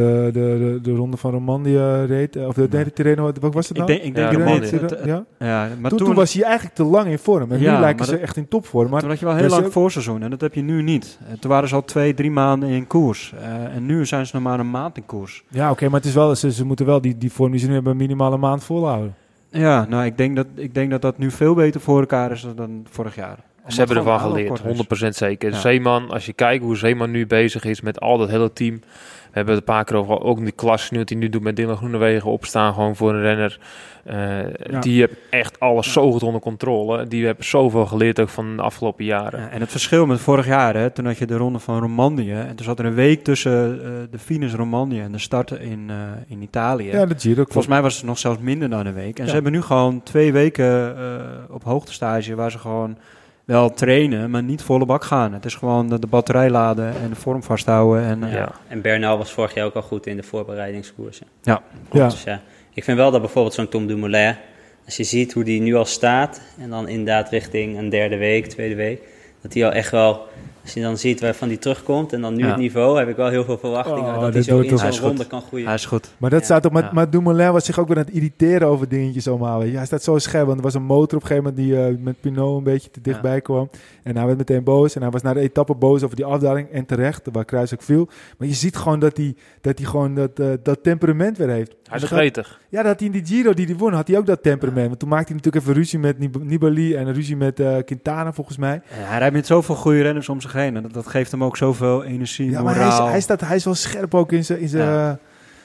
[0.00, 2.36] de, de, de, de ronde van Romandie eh, reed.
[2.36, 3.86] Eh, Of de, nee, de Tirreno, wat was het Ik nou?
[3.86, 4.60] denk, ik denk Ja, het Romandie.
[4.60, 4.88] niet.
[4.88, 5.46] Tirreno, Het- ja?
[5.46, 7.52] ja, maar toen, toen, toen was hij eigenlijk te lang in vorm.
[7.52, 8.90] En Ja, nu lijken ze dat- echt in topvorm.
[8.90, 11.18] Maar toen had je wel heel lang voorseizoen en dat heb je nu niet.
[11.28, 13.34] Eh, Toen waren ze al twee, drie maanden in koers.
[13.40, 15.44] Eh, en nu zijn ze nog maar een maand in koers.
[15.48, 17.66] ja, oké, maar het is wel, ze, ze moeten wel die, die vorm die ze
[17.66, 19.14] nu hebben minimaal een maand volhouden.
[19.50, 22.46] Ja, nou, ik denk dat, ik denk dat dat nu veel beter voor elkaar is
[22.56, 23.38] dan vorig jaar.
[23.66, 25.06] Ze hebben ervan geleerd, alle kort is.
[25.06, 25.50] 100% zeker.
[25.50, 25.56] Ja.
[25.58, 28.80] Zeeman, als je kijkt hoe Zeeman nu bezig is met al dat hele team.
[28.80, 31.28] We hebben het een paar keer over, ook in die klas nu, wat hij nu
[31.28, 33.58] doet met Dylan Groenewegen, opstaan gewoon voor een renner.
[34.04, 37.06] Eh, Die heeft echt alles zo goed onder controle.
[37.08, 39.40] Die hebben zoveel geleerd ook van de afgelopen jaren.
[39.40, 42.32] Ja, en het verschil met vorig jaar, hè, toen had je de ronde van Romandie.
[42.34, 45.84] En toen zat er een week tussen eh, de finish Romandie en de start in,
[45.88, 45.96] eh,
[46.28, 46.90] in Italië.
[46.90, 47.34] Ja, de Giro.
[47.34, 47.52] klopt.
[47.52, 49.16] Volgens mij was het nog zelfs minder dan een week.
[49.18, 49.28] En Ja.
[49.28, 52.96] ze hebben nu gewoon twee weken eh, op hoogtestage waar ze gewoon
[53.44, 55.32] wel trainen, maar niet volle bak gaan.
[55.32, 58.04] Het is gewoon de, de batterij laden en de vorm vasthouden.
[58.04, 58.52] En, eh, Ja.
[58.68, 61.26] En Bernal was vorig jaar ook al goed in de voorbereidingskoersen.
[61.42, 61.62] ja.
[62.08, 62.40] Dus ja,
[62.72, 64.36] ik vind wel dat bijvoorbeeld zo'n Tom Dumoulin,
[64.84, 68.46] als je ziet hoe die nu al staat, en dan inderdaad richting een derde week,
[68.46, 69.02] tweede week,
[69.40, 70.26] dat hij al echt wel,
[70.64, 72.48] als je dan ziet waarvan die terugkomt en dan nu Ja.
[72.48, 74.88] het niveau, heb ik wel heel veel verwachtingen Oh, dat hij zo in toch- Hij
[74.88, 75.16] is zo'n goed.
[75.16, 75.66] ronde kan groeien.
[75.66, 76.10] Hij is goed.
[76.18, 76.44] Maar dat Ja.
[76.44, 76.90] staat ook met, Ja.
[76.92, 79.58] maar Dumoulin was zich ook weer aan het irriteren over dingetjes allemaal.
[79.58, 79.76] weet je.
[79.76, 81.94] Hij staat zo scherp, want er was een motor op een gegeven moment die eh,
[82.04, 83.70] met Pinot een beetje te dichtbij kwam.
[84.02, 86.70] En hij werd meteen boos en hij was na de etappe boos over die afdaling
[86.70, 88.08] en terecht, waar Kruis ook viel.
[88.38, 91.74] Maar je ziet gewoon dat hij, dat hij gewoon dat, eh, dat temperament weer heeft.
[91.84, 92.60] Hij is had- gretig.
[92.68, 94.86] ja, dat had hij in die Giro die hij won, had hij ook dat temperament.
[94.86, 98.32] Want toen maakte hij natuurlijk even ruzie met Nib- Nibali en ruzie met eh, Quintana
[98.32, 98.80] volgens mij.
[98.86, 100.76] Hij rijdt met zoveel goede renners om zich heen.
[100.76, 103.08] En dat, dat geeft hem ook zoveel energie, Ja, maar hij is, moraal.
[103.08, 104.60] hij, staat, hij is wel scherp ook in zijn...
[104.60, 105.08] In zijn Ja.
[105.10, 105.16] eh,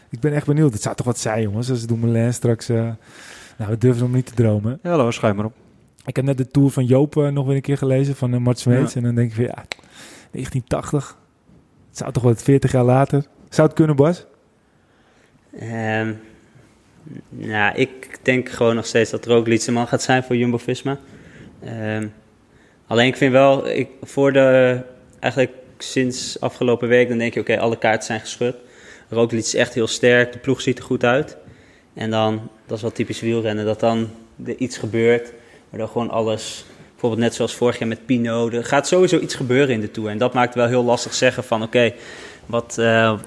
[0.09, 0.73] ik ben echt benieuwd.
[0.73, 2.69] Het zou toch wat zijn, jongens, als Dumoulin straks...
[2.69, 2.75] eh,
[3.57, 4.79] nou, we durven nog niet te dromen.
[4.83, 5.53] Ja, hallo, schuim maar op.
[6.05, 8.39] Ik heb net de Tour van Joop eh, nog weer een keer gelezen, van uh,
[8.39, 8.93] Mart Smeets.
[8.93, 8.99] Ja.
[8.99, 9.63] En dan denk ik van, ja,
[10.31, 11.17] 1980.
[11.89, 13.25] Het zou toch wat 40 jaar later...
[13.49, 14.25] Zou het kunnen, Bas?
[15.59, 16.13] Ehm,
[17.29, 20.97] nou, ik denk gewoon nog steeds dat Roglic de man gaat zijn voor Jumbo-Visma.
[21.63, 22.07] Ehm,
[22.89, 24.79] alleen ik vind wel, ik, voor de,
[25.19, 28.55] eigenlijk sinds afgelopen week, dan denk je, oké, alle kaarten zijn geschud.
[29.09, 31.37] Roglic is echt heel sterk, de ploeg ziet er goed uit.
[31.93, 34.09] En dan, dat is wel typisch wielrennen, dat dan
[34.45, 35.33] er iets gebeurt,
[35.69, 39.75] waardoor gewoon alles, bijvoorbeeld net zoals vorig jaar met Pino, er gaat sowieso iets gebeuren
[39.75, 40.09] in de Tour.
[40.09, 41.93] En dat maakt wel heel lastig zeggen van, oké,
[42.45, 43.19] wat, eh,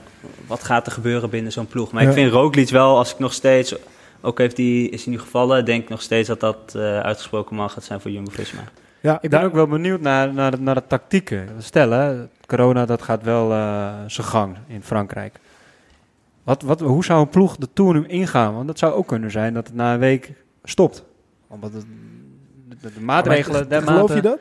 [0.46, 1.92] wat gaat er gebeuren binnen zo'n ploeg?
[1.92, 2.08] Maar Ja.
[2.08, 3.74] ik vind Roglic wel, als ik nog steeds,
[4.20, 7.56] ook heeft die, is hij nu gevallen, denk ik nog steeds dat dat eh, uitgesproken
[7.56, 8.62] man gaat zijn voor Jumbo-Visma.
[9.02, 11.48] Ja, Ik ben daar- ook wel benieuwd naar, naar, de, naar de tactieken.
[11.58, 15.38] Stel, hè, corona dat gaat wel eh, zijn gang in Frankrijk.
[16.42, 18.54] Wat, wat, hoe zou een ploeg de Tour nu ingaan?
[18.54, 20.32] Want dat zou ook kunnen zijn dat het na een week
[20.64, 21.04] stopt.
[21.48, 21.84] Omdat het,
[22.68, 23.66] de, de- de maatregelen...
[23.68, 24.38] Maar geloof je dat?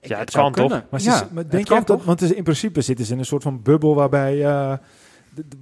[0.00, 0.66] Ja, het kan toch?
[0.66, 0.86] kunnen.
[0.90, 2.04] Maar, ze, Ja, maar denk je dat, toch?
[2.04, 4.72] want het is- in principe zitten ze in een soort van bubbel waarbij, eh,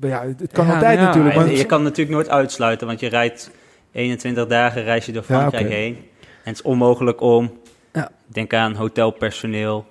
[0.00, 1.34] ja, het kan Ja, altijd ja, natuurlijk.
[1.34, 3.50] Maar, je kan natuurlijk nooit uitsluiten, want je rijdt
[3.92, 5.94] 21 dagen reis je door Ja, Frankrijk heen.
[5.94, 7.52] En het is onmogelijk om,
[8.00, 8.10] Ja.
[8.26, 9.84] denk aan hotelpersoneel.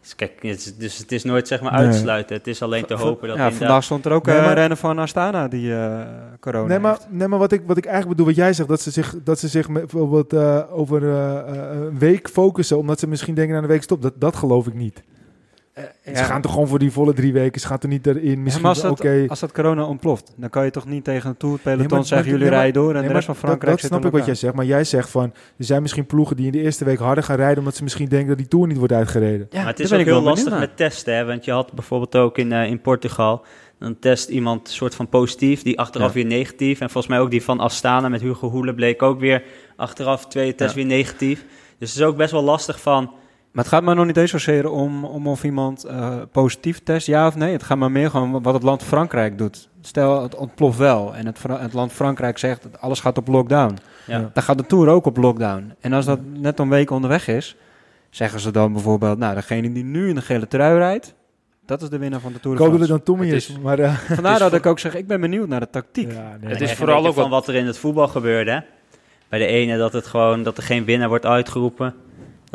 [0.00, 1.86] Dus kijk, het is, dus het is nooit zeg maar Nee.
[1.86, 2.36] uitsluiten.
[2.36, 4.54] Het is alleen te hopen dat ja, inderdaad- vandaag stond er ook Nee, een maar-
[4.54, 6.00] rennen van Astana die eh,
[6.40, 7.06] corona nee, maar, heeft.
[7.10, 9.38] nee, maar wat ik, wat ik eigenlijk bedoel, wat jij zegt, dat ze zich, dat
[9.38, 13.54] ze zich met- bijvoorbeeld eh, over eh, eh, een week focussen, omdat ze misschien denken
[13.54, 15.02] na een week stop, dat, dat geloof ik niet.
[15.74, 15.84] Eh,
[16.16, 18.42] Ze gaan toch gewoon voor die volle drie weken, ze gaan er niet erin.
[18.42, 19.20] Misschien, maar als oké.
[19.20, 21.88] dat, als dat corona ontploft, dan kan je toch niet tegen een Tour peloton Nee,
[21.96, 23.80] maar- zeggen, maar- jullie nee, rijden door en Nee, de rest van dat- Frankrijk dat,
[23.80, 25.24] zit snap ik wat jij zegt, maar jij zegt van,
[25.58, 28.08] er zijn misschien ploegen die in de eerste week harder gaan rijden, omdat ze misschien
[28.08, 29.46] denken dat die Tour niet wordt uitgereden.
[29.50, 31.24] Ja, maar het is ook heel lastig met testen, hè?
[31.24, 33.44] want je had bijvoorbeeld ook in, eh, in Portugal,
[33.78, 36.14] dan test iemand soort van positief, die achteraf Ja.
[36.14, 36.80] weer negatief.
[36.80, 39.42] En volgens mij ook die van Astana met Hugo Hoele bleek ook weer
[39.76, 40.76] achteraf tweede test Ja.
[40.76, 41.44] weer negatief.
[41.78, 43.10] Dus het is ook best wel lastig van,
[43.54, 47.06] Maar het gaat maar nog niet eens zozeer om, om of iemand eh, positief test,
[47.06, 47.52] ja of nee.
[47.52, 49.68] Het gaat maar meer gewoon wat het land Frankrijk doet.
[49.80, 53.78] Stel, het ontploft wel en het, het land Frankrijk zegt dat alles gaat op lockdown.
[54.06, 54.30] ja.
[54.32, 55.72] Dan gaat de Tour ook op lockdown.
[55.80, 57.56] En als dat net een week onderweg is,
[58.10, 59.18] zeggen ze dan bijvoorbeeld...
[59.18, 61.14] Nou, degene die nu in de gele trui rijdt,
[61.66, 63.56] dat is de winnaar van de Tour Ik de hoop dat het dan Tommy is,
[63.62, 63.78] maar...
[63.78, 66.12] eh, Vandaar is dat ik ook zeg, ik ben benieuwd naar de tactiek.
[66.12, 68.50] ja, nee, Het is vooral ook van wat- wat er in het voetbal gebeurde.
[68.50, 68.58] Hè?
[69.28, 71.94] Bij de ene dat het gewoon dat er geen winnaar wordt uitgeroepen.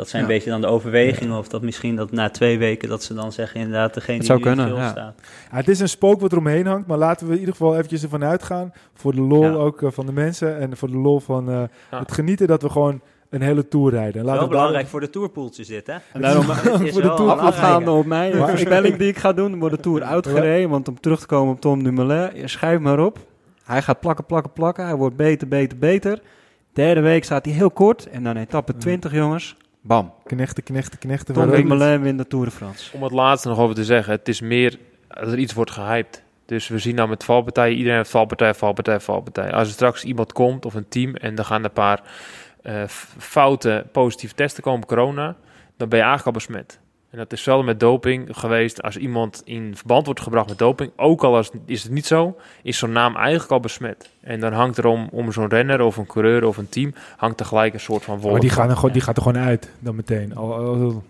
[0.00, 1.38] Dat zijn een beetje dan de overwegingen.
[1.38, 4.36] Of dat misschien dat na twee weken dat ze dan zeggen inderdaad degene Het die
[4.36, 4.88] zou het kunnen, ja.
[4.90, 5.14] staat.
[5.50, 8.02] Ja, het is een spook wat eromheen hangt, maar laten we in ieder geval eventjes
[8.02, 8.72] ervan uitgaan.
[8.94, 9.52] Voor de lol Ja.
[9.52, 11.98] ook eh, van de mensen en voor de lol van eh, Ja.
[11.98, 14.20] het genieten dat we gewoon een hele tour rijden.
[14.28, 15.96] En Wel belangrijk voor de tourpoeltjes dit, hè?
[16.12, 19.58] En daarom is Voor de Tour- afgaande op mijn Maar- voorspelling die ik ga doen,
[19.58, 20.70] wordt de Tour uitgereden.
[20.70, 23.18] Want om terug te komen op Tom Dumoulin, schrijf maar op.
[23.64, 24.84] Hij gaat plakken, plakken, plakken.
[24.86, 26.20] Hij wordt beter, beter, beter.
[26.72, 28.06] Derde week staat hij heel kort.
[28.06, 29.56] En dan etappe 20, jongens.
[29.80, 30.12] Bam.
[30.26, 31.34] Knechten, knechten, knechten.
[31.34, 31.50] Tom.
[31.50, 32.96] Dumoulin wint de Tour de France.
[32.96, 36.22] Om het laatste nog over te zeggen, het is meer dat er iets wordt gehyped.
[36.46, 39.52] Dus we zien nou met valpartijen, iedereen heeft valpartij, valpartij, valpartij.
[39.52, 42.02] Als er straks iemand komt of een team en er gaan een paar
[42.62, 45.36] eh, f- foute positieve testen komen corona,
[45.76, 46.78] dan ben je eigenlijk al besmet.
[47.10, 48.82] En dat is hetzelfde met doping geweest.
[48.82, 52.36] Als iemand in verband wordt gebracht met doping, ook al als, is het niet zo,
[52.62, 54.10] is zo'n naam eigenlijk al besmet.
[54.20, 57.40] En dan hangt er om, om zo'n renner of een coureur of een team, hangt
[57.40, 58.32] er gelijk een soort van wolk.
[58.32, 60.36] Maar die, gaan er gewoon, die gaat er gewoon uit dan meteen.
[60.36, 61.02] Al, al-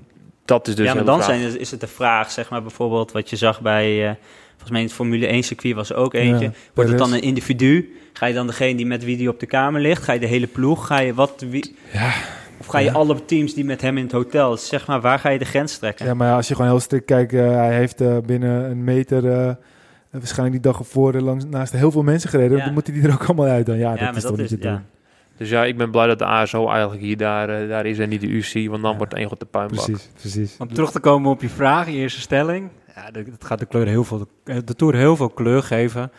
[0.45, 3.31] Dat is dus ja, maar dan zijn, is het de vraag, zeg maar bijvoorbeeld wat
[3.31, 4.15] je zag bij, eh,
[4.51, 6.45] volgens mij in het Formule 1 circuit was er ook eentje.
[6.45, 7.23] Ja, Wordt het dan Perez.
[7.23, 7.95] een individu?
[8.13, 10.03] Ga je dan degene die met wie die op de kamer ligt?
[10.03, 10.87] Ga je de hele ploeg?
[10.87, 11.45] Ga je wat?
[11.51, 12.13] Wie, Ja.
[12.61, 12.93] Of ga je Ja.
[12.93, 14.57] alle teams die met hem in het hotel?
[14.57, 16.07] Zeg maar, waar ga je de grens trekken?
[16.07, 19.31] Ja, maar als je gewoon heel strikt kijkt, eh, hij heeft eh, binnen een meter,
[19.31, 19.55] eh,
[20.11, 22.57] waarschijnlijk die dag ervoor, langs, naast heel veel mensen gereden.
[22.59, 22.65] Ja.
[22.65, 23.79] Dan moet hij die er ook allemaal uit dan.
[23.79, 24.73] Ja, Ja, dat is dat toch niet is- te doen.
[24.73, 24.83] ja.
[25.37, 28.21] Dus ja, ik ben blij dat de ASO eigenlijk hier daar, daar is en niet
[28.21, 28.97] de UC, want dan Ja.
[28.97, 29.85] wordt het één grote puinbak.
[29.85, 30.57] Precies, precies.
[30.59, 32.69] Om terug te komen op je vraag, je eerste stelling.
[32.95, 36.11] Ja, dat dat gaat de, kleur heel veel, de Tour heel veel kleur geven.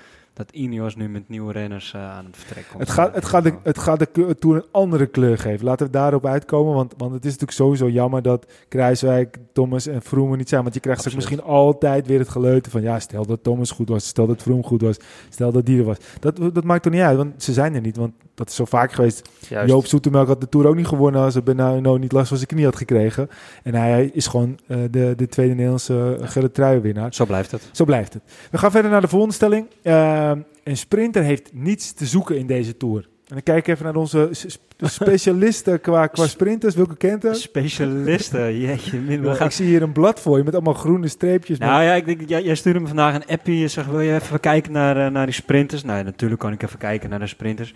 [0.41, 2.80] Dat Ineos nu met nieuwe renners eh, aan het vertrek komt.
[2.80, 5.65] Het gaat, het, gaat de, het gaat de Tour een andere kleur geven.
[5.65, 6.73] Laten we daarop uitkomen.
[6.73, 10.62] Want, want het is natuurlijk sowieso jammer dat Kruiswijk, Thomas en Vroom er niet zijn.
[10.62, 11.27] Want je krijgt Absoluut.
[11.27, 12.82] misschien altijd weer het geleuten van...
[12.82, 14.97] ja, stel dat Thomas goed was, stel dat Vroom goed was,
[15.30, 15.97] stel dat die er was.
[16.19, 17.97] Dat, dat maakt toch niet uit, want ze zijn er niet.
[17.97, 19.30] Want dat is zo vaak geweest.
[19.47, 19.69] Juist.
[19.69, 21.21] Joop Zoetemelk had de Tour ook niet gewonnen...
[21.21, 23.30] als Bernardo niet last van zijn knie had gekregen.
[23.63, 27.13] En hij is gewoon eh, de, de tweede Nederlandse gele truienwinnaar.
[27.13, 27.69] Zo blijft het.
[27.71, 28.23] Zo blijft het.
[28.51, 29.65] We gaan verder naar de volgende stelling.
[29.84, 30.31] Uh,
[30.63, 33.10] een sprinter heeft niets te zoeken in deze Tour.
[33.32, 34.30] En dan kijk even naar onze
[34.78, 36.76] specialisten qua, qua sprinters.
[36.76, 37.36] Welke kent er?
[37.36, 39.00] Specialisten, jeetje.
[39.00, 41.58] Min, Ja, ik zie hier een blad voor je met allemaal groene streepjes.
[41.58, 43.60] Nou ja, ik denk, jij, jij stuurde me vandaag een appie.
[43.60, 45.84] Je zegt, wil je even kijken naar, uh, naar die sprinters?
[45.84, 47.74] Nou, natuurlijk kan ik even kijken naar de sprinters.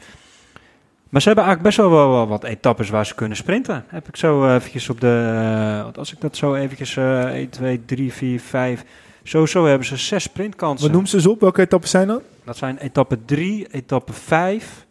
[1.09, 3.83] Maar ze hebben eigenlijk best wel, wel wat etappes waar ze kunnen sprinten.
[3.87, 5.31] Heb ik zo eventjes op de...
[5.33, 6.95] Uh, want als ik dat zo eventjes...
[6.95, 8.83] Uh, 1, 2, 3, 4, 5...
[9.23, 10.81] Sowieso hebben ze zes sprintkansen.
[10.81, 11.39] Wat noemen ze ze op?
[11.39, 12.21] Welke etappes zijn dat?
[12.45, 14.85] Dat zijn etappe 3, etappe 5,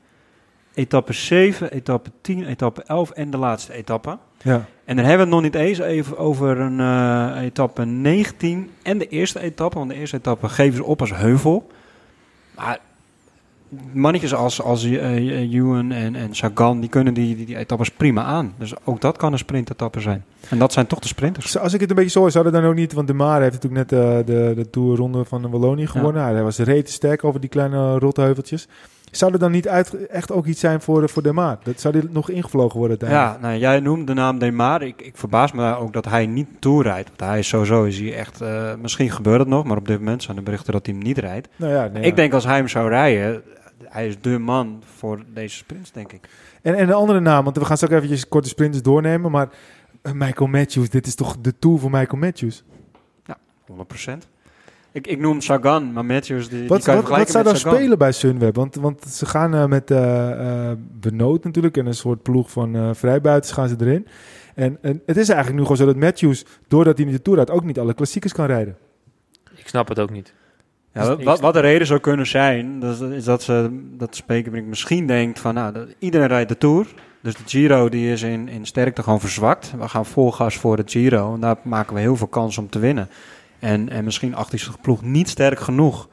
[0.75, 4.19] etappe 7, etappe 10, etappe 11 en de laatste etappe.
[4.43, 4.65] Ja.
[4.85, 8.99] En dan hebben we het nog niet eens even over een eh, etappe 19 en
[8.99, 9.79] de eerste etappe.
[9.79, 11.71] Want de eerste etappe geven ze op als heuvel.
[12.55, 12.79] Maar
[13.93, 18.23] mannetjes als, als uh, Ewan en, en Sagan, die kunnen die, die, die etappes prima
[18.23, 18.55] aan.
[18.59, 20.25] Dus ook dat kan een sprintetappe zijn.
[20.49, 21.59] En dat zijn toch de sprinters.
[21.59, 22.93] Als ik het een beetje zo hoor, zou dat dan ook niet...
[22.93, 26.23] Want de Maar heeft natuurlijk net eh, de, de Tourronde van Wallonië gewonnen.
[26.23, 28.69] Hij was reet sterk over die kleine rotheuveltjes.
[29.11, 31.59] Zou er dan niet uit, echt ook iets zijn voor, voor De Maar?
[31.63, 33.09] Dat zou dit nog ingevlogen worden?
[33.09, 34.83] Ja, nou, jij noemt de naam De Maar.
[34.83, 37.09] Ik, ik verbaas me ook dat hij niet toerijdt.
[37.09, 38.41] Want hij is sowieso is hij echt...
[38.83, 41.19] misschien gebeurt het nog, maar op dit moment zijn de berichten dat hij hem niet
[41.19, 41.49] rijdt.
[41.57, 42.15] Nou ja, nee, Ik ja.
[42.15, 43.43] denk als hij hem zou rijden...
[43.95, 46.29] Hij is de man voor deze sprints, denk ik.
[46.63, 49.31] En, en een andere naam, want we gaan straks eventjes korte sprinters doornemen.
[49.31, 49.49] Maar
[50.03, 52.65] eh, Michael Matthews, dit is toch de Tour voor Michael Matthews?
[53.73, 54.13] 100%.
[54.93, 56.49] Ik, ik noem Sagan, maar Matthews...
[56.49, 57.75] Die, die Wat, kan je wat, wat zou Sagan.
[57.75, 58.55] spelen bij Sunweb?
[58.55, 62.77] Want, want ze gaan eh, met eh eh, Benoot natuurlijk en een soort ploeg van
[62.77, 64.07] eh vrijbuiters gaan ze erin.
[64.55, 67.39] En, en het is eigenlijk nu gewoon zo dat Matthews, doordat hij niet de Tour
[67.39, 68.77] had, ook niet alle klassiekers kan rijden.
[69.55, 70.35] Ik snap het ook niet.
[70.95, 74.67] Ja, wat- wat, wat de reden zou kunnen zijn, dat is, dat ze dat Spekenbrink
[74.67, 76.87] misschien denkt van, nou, iedereen rijdt de Tour.
[77.23, 79.73] Dus de Giro die is in, in sterkte gewoon verzwakt.
[79.79, 82.69] We gaan vol gas voor de Giro en daar maken we heel veel kans om
[82.69, 83.09] te winnen.
[83.59, 86.09] En, en misschien acht is de ploeg niet sterk genoeg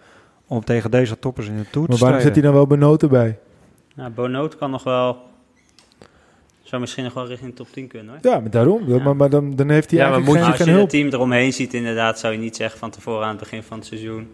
[0.48, 2.34] om tegen deze toppers in de Tour Maar te waarom zit strijden.
[2.34, 3.38] hij dan wel Benoot erbij?
[3.96, 5.18] Nou, Bonoot kan nog wel...
[6.64, 8.32] Zou misschien nog wel richting de top 10 kunnen hoor.
[8.32, 8.82] Ja, maar daarom.
[8.88, 9.04] Ja.
[9.04, 10.72] Maar, maar dan, dan heeft hij Ja, maar eigenlijk moet geen, Maar als geen je
[10.74, 10.92] hulp.
[10.92, 13.78] het team eromheen ziet, inderdaad, zou je niet zeggen van tevoren aan het begin van
[13.78, 14.34] het seizoen.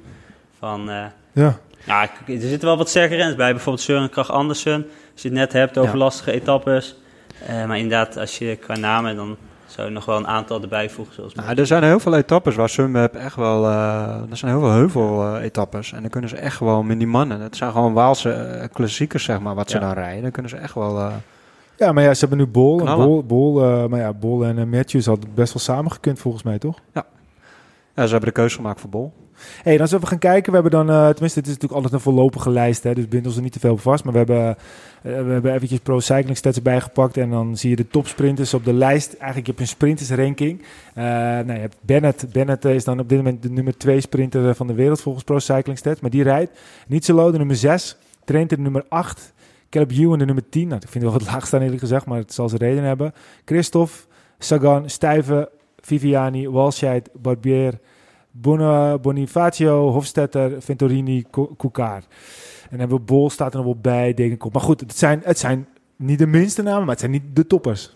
[0.60, 1.58] Van, eh, Ja.
[1.86, 3.52] ja, k- er zitten wel wat sterke renners bij.
[3.52, 4.86] Bijvoorbeeld Søren Krach Andersen.
[5.14, 5.98] Als je het net hebt over Ja.
[5.98, 6.96] lastige etappes.
[7.46, 10.90] Eh, maar inderdaad, als je qua namen, dan zou je nog wel een aantal erbij
[10.90, 11.14] voegen.
[11.16, 13.66] Zoals Nou, er zijn heel veel etappes waar Sunweb echt wel...
[13.66, 15.92] eh, er zijn heel veel heuvel-etappes.
[15.94, 17.40] en dan kunnen ze echt gewoon met die mannen...
[17.42, 19.86] Het zijn gewoon Waalse klassiekers, zeg maar, wat ze Ja.
[19.86, 20.22] dan rijden.
[20.22, 21.00] Dan kunnen ze echt wel...
[21.00, 21.14] eh,
[21.78, 22.80] ja, maar ja, ze hebben nu Bol.
[22.88, 22.96] En.
[22.96, 26.80] Bol, Bol eh, maar ja, Bol en Matthews hadden best wel samengekund volgens mij, toch?
[26.94, 27.06] ja,
[28.06, 29.14] ze hebben de keuze gemaakt voor Bol.
[29.64, 30.52] Hey, dan zullen we gaan kijken.
[30.52, 33.26] We hebben dan, eh, tenminste, het is natuurlijk altijd een voorlopige lijst, hè, dus bind
[33.26, 34.04] ons er niet te veel op vast.
[34.04, 34.56] Maar we hebben, eh,
[35.02, 38.66] we hebben eventjes Pro Cycling Stats erbij gepakt en dan zie je de topsprinters op
[38.66, 39.14] de lijst.
[39.14, 40.62] Eigenlijk heb je een sprintersranking.
[40.94, 42.32] Eh nou, je hebt Bennett.
[42.32, 45.40] Bennett is dan op dit moment de nummer 2 sprinter van de wereld volgens Pro
[45.40, 46.00] Cycling Stats.
[46.00, 46.60] Maar die rijdt.
[46.88, 49.34] Nietzelo de nummer 6, Trent de nummer 8,
[49.70, 50.68] Caleb Ewan de nummer 10.
[50.68, 52.84] Nou, ik vind het wel wat laag staan eerlijk gezegd, maar het zal zijn reden
[52.84, 53.14] hebben.
[53.46, 53.94] Christophe,
[54.40, 57.80] Sagan, Stuyven, Viviani, Walscheid, Barbier,
[58.32, 61.24] Bonifacio, Hofstetter, Ventorini,
[61.58, 61.96] Koukar.
[61.96, 64.54] En dan hebben we Bol staat er nog wel bij, denk ik op.
[64.54, 67.48] Maar goed, het zijn, het zijn niet de minste namen, maar het zijn niet de
[67.48, 67.96] toppers.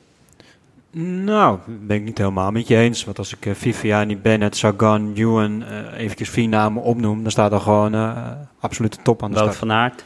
[1.24, 3.06] Nou, ben ik niet helemaal met je eens.
[3.06, 7.52] Want als ik eh, Viviani, Bennett, Sagan, Ewan eh eventjes vier namen opnoem, dan staat
[7.52, 9.68] er gewoon eh absolute top aan de Wout start.
[9.70, 10.04] van Aert.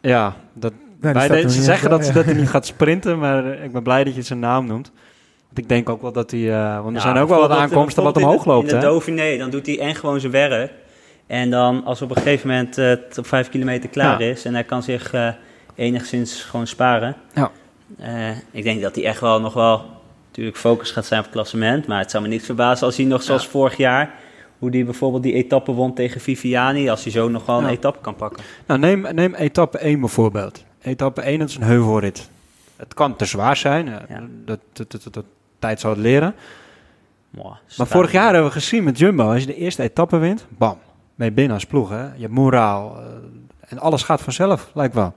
[0.00, 3.72] Ja, dat, Nee, nog ze zeggen dat, ze- dat hij niet gaat sprinten, maar ik
[3.72, 4.92] ben blij dat je zijn naam noemt.
[5.50, 6.52] Want ik denk ook wel dat hij...
[6.52, 8.68] eh, want er Ja, zijn ook wel wat bijvoorbeeld, aankomsten wat omhoog in de- loopt,
[8.72, 10.72] In de Dauphiné, dan doet hij en gewoon zijn werk.
[11.26, 14.30] En dan, als op een gegeven moment eh, het op vijf kilometer klaar Ja.
[14.30, 14.44] is...
[14.44, 15.28] en hij kan zich eh,
[15.74, 17.16] enigszins gewoon sparen...
[17.34, 17.50] Ja.
[17.98, 19.84] Eh, ik denk dat hij echt wel nog wel...
[20.28, 21.86] natuurlijk focus gaat zijn op het klassement...
[21.86, 24.14] maar het zou me niks verbazen als hij nog zoals vorig jaar...
[24.58, 26.88] hoe hij bijvoorbeeld die etappe won tegen Viviani...
[26.90, 28.42] als hij zo nog wel een etappe kan pakken.
[28.66, 30.64] Nou, neem, neem etappe 1 bijvoorbeeld.
[30.82, 32.30] Etappe 1, dat is een heuvelrit.
[32.76, 34.22] Het kan te zwaar zijn, eh, Ja.
[34.44, 35.24] dat, dat, dat- dat
[35.60, 36.34] tijd zal het leren.
[37.76, 40.78] Maar vorig jaar hebben we gezien met Jumbo, als je de eerste etappe wint, bam,
[41.14, 41.88] je binnen als ploeg.
[41.88, 42.02] Hè?
[42.02, 43.02] Je hebt moraal eh,
[43.60, 45.14] en alles gaat vanzelf, lijkt wel.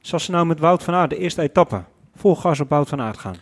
[0.00, 1.82] Zoals ze nou met Wout van Aert, de eerste etappe,
[2.16, 3.36] vol gas op Wout van Aert gaan.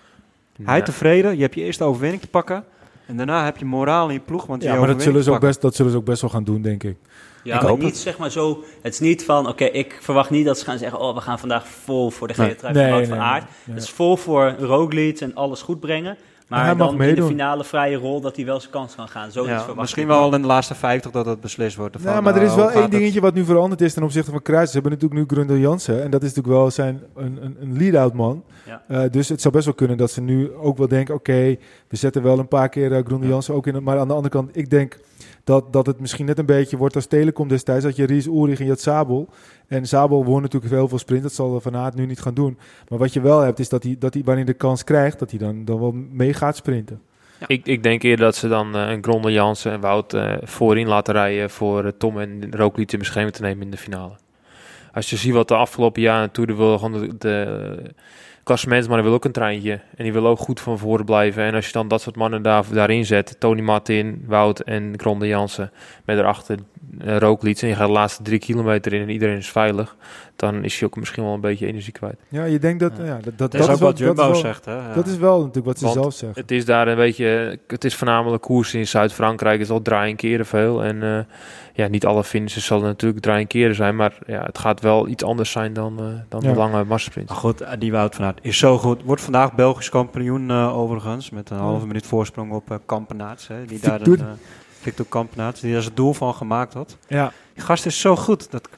[0.63, 2.65] Hij tevreden, je hebt je eerste overwinning te pakken
[3.07, 5.23] en daarna heb je moraal in je ploeg, want je Ja, je maar dat zullen,
[5.23, 6.97] ze ook best, dat zullen ze ook best wel gaan doen, denk ik.
[7.45, 7.99] Ja, Ik maar hoop niet het.
[7.99, 8.65] zeg maar zo.
[8.83, 11.39] Het is niet van, oké, ik verwacht niet dat ze gaan zeggen, oh, we gaan
[11.39, 13.41] vandaag vol voor de gele trui van van nee, nee.
[13.75, 16.17] Het is vol voor Roglic en alles goed brengen.
[16.49, 19.09] Maar hij mag dan in de finale vrije rol dat hij wel zijn kans kan
[19.09, 19.31] gaan.
[19.31, 21.97] Zoiets Ja, verwacht misschien wel in de laatste 50 dat het beslist wordt.
[22.03, 22.91] Ja, maar er eh, is hoe wel één het?
[22.91, 24.67] dingetje wat nu veranderd is ten opzichte van Kruis.
[24.67, 26.03] Ze hebben natuurlijk nu Grundel Jansen.
[26.03, 28.45] En dat is natuurlijk wel zijn een, een, een lead-out man.
[28.67, 28.83] Ja.
[28.89, 31.15] Eh, dus het zou best wel kunnen dat ze nu ook wel denken...
[31.15, 31.57] oké,
[31.89, 33.83] we zetten wel een paar keer uh, Grundel Jansen ook in.
[33.83, 34.99] Maar aan de andere kant, ik denk
[35.45, 37.85] dat, dat het misschien net een beetje wordt als Telecom destijds.
[37.85, 39.29] Dat je Ries Ulrich en had Sabel.
[39.67, 41.23] En Sabel won natuurlijk heel veel sprint.
[41.23, 42.59] Dat zal Van Aert nu niet gaan doen.
[42.89, 45.19] Maar wat je wel hebt, is dat hij, dat hij wanneer de kans krijgt...
[45.19, 47.01] dat hij dan, dan wel mee gaat sprinten.
[47.47, 50.89] Ik, ik denk eerder dat ze dan eh, een Gronde Jansen en Wout eh, voorin
[50.89, 54.13] laten rijden voor eh, Tom en Roglic in bescherming te nemen in de finale.
[54.93, 57.95] als je ziet wat de afgelopen jaren Tour de wil gewoon de,
[58.45, 59.81] de klassementsmannen wil ook een treintje.
[59.97, 61.43] En die willen ook goed van voren blijven.
[61.43, 65.27] En als je dan dat soort mannen daar, daarin zet, Tony Martin, Wout en Gronde
[65.27, 65.71] Jansen,
[66.05, 66.59] met erachter
[66.99, 69.97] Roglic en je gaat de laatste drie kilometer in en iedereen is veilig,
[70.37, 72.17] dan is je ook misschien wel een beetje energie kwijt.
[72.29, 72.93] Ja, je denkt dat...
[72.99, 73.05] Ja.
[73.05, 73.19] Ja.
[73.23, 74.75] dat, dat, Dat is ook wat Jumbo wel- zegt, hè?
[74.75, 74.95] Ja.
[74.95, 76.37] Dat is wel natuurlijk wat ze Want zelf zegt.
[76.37, 80.47] Het is daar een beetje, het is voornamelijk koers in Zuid-Frankrijk, is al draaien keren
[80.47, 80.85] veel.
[80.85, 81.19] En eh,
[81.73, 85.25] ja, niet alle finishes zullen natuurlijk draaien keren zijn, maar ja, het gaat wel iets
[85.25, 86.53] anders zijn dan, eh, dan Ja.
[86.53, 87.29] de lange massasprint.
[87.29, 89.03] Maar goed, eh, die Wout van Aert is zo goed.
[89.03, 91.31] Wordt vandaag Belgisch kampioen eh, overigens.
[91.31, 93.49] Met een halve minuut voorsprong op Kampenaerts.
[93.49, 94.19] Hè, die daar een,
[94.85, 96.97] Victor Kampenaerts, die daar zijn doel van gemaakt had.
[97.09, 98.51] Ja, Die gast is zo goed.
[98.51, 98.69] Dat,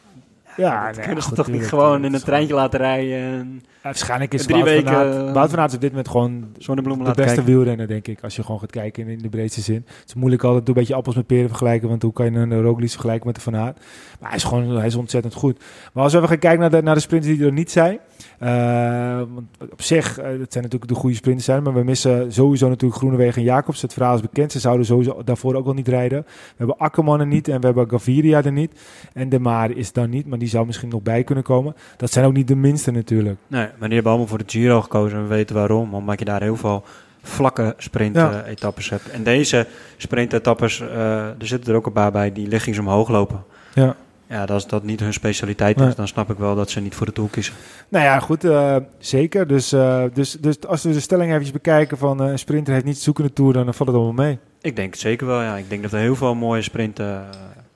[0.56, 4.35] ja dat nee, kunnen ze toch niet gewoon in een treintje laten rijden en waarschijnlijk
[4.35, 5.14] is Drie Wout van weken, Aert...
[5.29, 7.44] eh, Wout van Aert op dit moment gewoon de beste kijken.
[7.44, 8.18] wielrenner, denk ik.
[8.22, 9.85] Als je gewoon gaat kijken in, in de breedste zin.
[9.87, 11.88] Het is moeilijk altijd een beetje appels met peren vergelijken.
[11.88, 13.79] Want hoe kan je een Roglic vergelijken met de Van Aert?
[14.20, 15.64] Maar hij is gewoon hij is ontzettend goed.
[15.92, 17.99] Maar als we even gaan kijken naar de, naar de sprinters die er niet zijn.
[18.38, 21.62] eh, want op zich, eh, dat zijn natuurlijk de goede sprinters zijn.
[21.62, 23.83] Maar we missen sowieso natuurlijk Groenewegen en Jacobs.
[23.83, 24.53] Het verhaal is bekend.
[24.53, 26.22] Ze zouden sowieso daarvoor ook wel niet rijden.
[26.27, 28.81] We hebben Akkerman er niet en we hebben Gaviria er niet.
[29.12, 31.75] En De Maar is dan niet, maar die zou misschien nog bij kunnen komen.
[31.96, 33.38] Dat zijn ook niet de minste natuurlijk.
[33.46, 35.16] Nee, maar die hebben allemaal voor de Giro gekozen.
[35.18, 35.94] En we weten waarom.
[35.94, 36.84] Omdat je daar heel veel
[37.22, 39.10] vlakke sprint-etappes hebt.
[39.10, 43.44] En deze sprint-etappes, eh, er zitten er ook een paar bij die liggings omhoog lopen.
[43.74, 43.96] Ja.
[44.28, 45.88] Ja, als dat niet hun specialiteit Nee.
[45.88, 47.54] is, dan snap ik wel dat ze niet voor de Tour kiezen.
[47.88, 49.46] Nou ja, goed, eh, zeker.
[49.46, 52.96] Dus, eh, dus, dus als we de stelling even bekijken van een sprinter heeft niet
[52.96, 54.38] te zoeken in de Tour, dan valt het allemaal mee.
[54.60, 55.56] Ik denk het zeker wel, ja.
[55.56, 57.24] Ik denk dat we heel veel mooie sprinten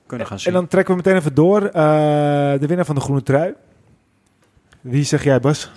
[0.05, 0.47] kunnen gaan zien.
[0.53, 1.59] En dan trekken we meteen even door.
[1.61, 3.53] de winnaar van de groene trui.
[4.81, 5.71] Wie zeg jij, Bas?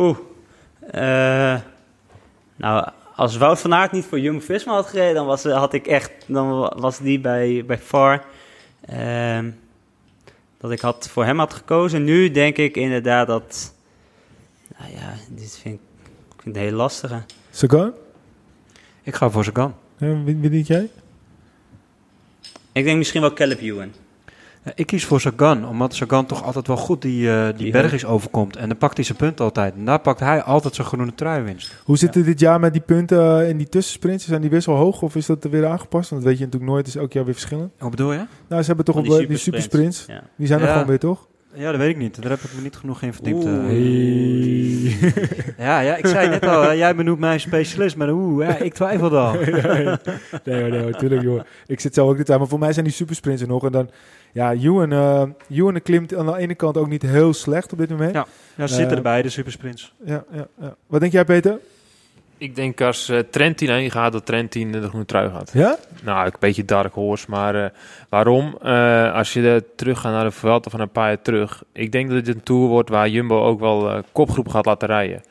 [0.00, 0.16] Poeh.
[0.90, 1.60] Eh,
[2.56, 6.10] nou, als Wout van Aert niet voor Jumbo-Visma had gereden, dan was, had ik echt,
[6.26, 8.24] dan wa- was die bij, bij far
[8.80, 9.50] ehm,
[10.60, 12.04] dat ik had, voor hem had gekozen.
[12.04, 13.74] Nu denk ik inderdaad dat,
[14.78, 15.80] nou ja, dit vind ik,
[16.36, 17.22] ik vind het heel lastige.
[17.50, 17.92] Sagan?
[19.02, 19.74] Ik ga voor Sagan.
[19.96, 20.90] Ja, wie, wie denk jij?
[22.72, 23.92] Ik denk misschien wel Caleb Ewan.
[24.74, 28.04] Ik kies voor Sagan, omdat Sagan toch altijd wel goed die, eh, die, Die bergjes
[28.04, 28.56] overkomt.
[28.56, 29.74] En dan pakt hij zijn punt altijd.
[29.74, 31.74] En daar pakt hij altijd zijn groene truiwinst.
[31.84, 34.26] Hoe zit het dit jaar met die punten eh, in die tussensprints?
[34.26, 36.10] Zijn die best wel hoog of is dat weer aangepast?
[36.10, 36.86] Want dat weet je natuurlijk nooit.
[36.86, 37.72] Het is elk jaar weer verschillend.
[37.78, 38.26] Wat bedoel je?
[38.48, 39.42] Nou, ze hebben toch op die supersprints.
[39.44, 40.04] supersprints.
[40.06, 40.22] Ja.
[40.36, 40.72] Die zijn er Ja.
[40.72, 41.28] gewoon weer, toch?
[41.54, 42.22] Ja, dat weet ik niet.
[42.22, 43.44] Daar heb ik me niet genoeg in verdiept.
[43.44, 43.52] eh.
[43.52, 44.96] Hey.
[45.66, 49.18] Ja, ja, ik zei net al, jij benoemt mij specialist, maar oeh, ja, ik twijfel
[49.18, 49.32] al.
[50.44, 51.40] nee, hoor, nee, natuurlijk, joh.
[51.66, 52.38] Ik zit zelf ook niet aan.
[52.38, 53.64] Maar voor mij zijn die supersprints er nog.
[53.64, 53.90] En dan,
[54.32, 57.90] ja, Ewan, eh Ewan klimt aan de ene kant ook niet heel slecht op dit
[57.90, 58.14] moment.
[58.14, 58.26] Ja.
[58.54, 59.94] Ja, ze zitten Eh, erbij, de supersprints.
[60.04, 60.76] Ja, ja, ja.
[60.86, 61.58] Wat denk jij, Peter?
[62.40, 65.50] Ik denk als eh, Trentin heen gaat, dat Trentin de groene trui gaat.
[65.52, 65.76] Ja?
[66.02, 67.70] Nou, een beetje dark horse, maar eh,
[68.08, 68.58] waarom?
[68.62, 71.62] Eh, als je er terug gaat naar de Vuelta van een paar jaar terug.
[71.72, 74.88] Ik denk dat dit een tour wordt waar Jumbo ook wel eh, kopgroep gaat laten
[74.88, 75.22] rijden.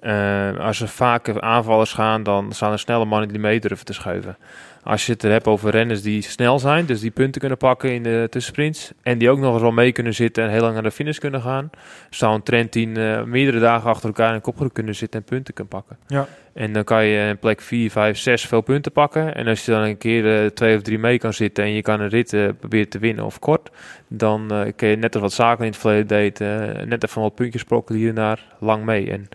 [0.00, 3.92] Eh, als er vaker aanvallers gaan, dan staan er snelle mannen die mee durven te
[3.92, 4.36] schuiven.
[4.84, 7.92] Als je het er hebt over renners die snel zijn, dus die punten kunnen pakken
[7.92, 8.92] in de tussensprints.
[9.02, 11.18] En die ook nog eens wel mee kunnen zitten en heel lang naar de finish
[11.18, 11.70] kunnen gaan.
[12.10, 15.54] Zou een Trentin eh, meerdere dagen achter elkaar in een kopgroep kunnen zitten en punten
[15.54, 15.96] kunnen pakken.
[16.06, 16.26] Ja.
[16.52, 19.34] En dan kan je in plek 4, 5, 6 veel punten pakken.
[19.34, 21.82] En als je dan een keer eh, twee of drie mee kan zitten en je
[21.82, 23.70] kan een rit eh, proberen te winnen of kort,
[24.08, 26.38] dan kun je net als wat zaken in het verleden deed,
[26.88, 29.10] net even wat puntjes sprokkelen hier en daar, lang mee.
[29.10, 29.28] En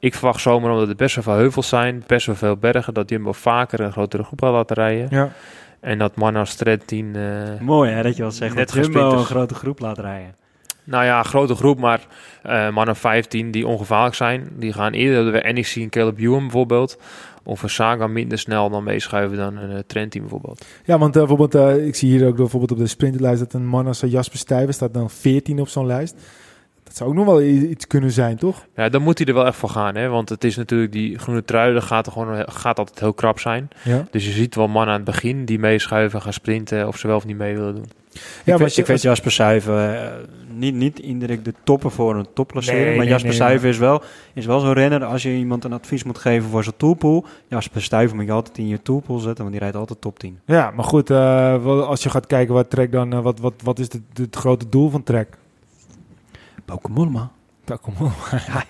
[0.00, 3.10] ik verwacht zomaar, omdat er best wel veel heuvels zijn, best wel veel bergen, dat
[3.10, 5.06] Jumbo vaker een grotere groep gaat laten rijden.
[5.10, 5.32] Ja.
[5.80, 7.16] En dat man als Trentin...
[7.16, 10.34] eh, Mooi hè, dat je wel zegt, Net dat Jumbo een grote groep laat rijden.
[10.84, 12.00] Nou ja, een grote groep, maar
[12.42, 14.48] eh mannen 15 die ongevaarlijk zijn.
[14.56, 16.98] Die gaan eerder de NEC en Caleb Ewan bijvoorbeeld.
[17.42, 20.64] Of een Saga minder snel dan meeschuiven dan een uh, Trentin bijvoorbeeld.
[20.84, 23.66] Ja, want eh, bijvoorbeeld, eh, ik zie hier ook bijvoorbeeld op de sprintlijst dat een
[23.66, 26.14] man als eh, Jasper Stuyven staat dan 14 op zo'n lijst.
[27.00, 28.66] Zou ook nog wel iets kunnen zijn, toch?
[28.76, 30.08] Ja, dan moet hij er wel echt voor gaan, hè?
[30.08, 33.38] Want het is natuurlijk die groene trui, dat gaat, er gewoon, gaat altijd heel krap
[33.38, 33.68] zijn.
[33.84, 34.06] Ja.
[34.10, 37.16] Dus je ziet wel mannen aan het begin die meeschuiven, gaan sprinten of ze wel
[37.16, 37.84] of niet mee willen doen.
[38.12, 40.10] Ja, ik, maar weet, als je- ik weet Jasper Stuyven, eh,
[40.54, 42.84] niet, niet indirect de topper voor een topplacering.
[42.84, 44.02] Nee, maar nee, Jasper nee, Stuyven is wel,
[44.34, 45.04] is wel zo'n renner.
[45.04, 47.24] Als je iemand een advies moet geven voor zijn toolpool.
[47.48, 50.38] Jasper Stuyven moet je altijd in je toolpool zetten, want die rijdt altijd top 10.
[50.46, 53.78] Ja, maar goed, eh, als je gaat kijken wat Trek dan, eh, wat, wat, wat
[53.78, 55.28] is het, het grote doel van Trek?
[56.64, 57.30] Bauke Mollema.
[58.40, 58.64] Ja,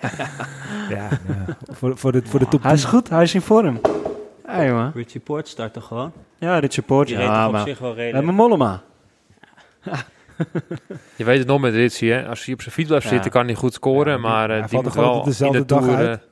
[0.89, 1.57] ja, ja.
[1.71, 3.81] Voor, voor, de, voor de top Hij is goed, hij is in vorm.
[4.45, 4.91] Ja, jongen.
[4.95, 6.11] Richie Port start toch gewoon?
[6.37, 7.07] Ja, dit support.
[7.07, 8.49] Die reed Ja, op maar zich wel we hebben redelijk.
[8.49, 8.81] Mollema.
[11.15, 12.27] Je weet het nog met Ritchie, hè?
[12.27, 13.11] Als hij op zijn fiets blijft Ja.
[13.11, 14.21] zitten, kan hij goed scoren.
[14.21, 16.19] Maar eh, hij die moet wel in dezelfde de dag tour, uit?
[16.19, 16.25] eh,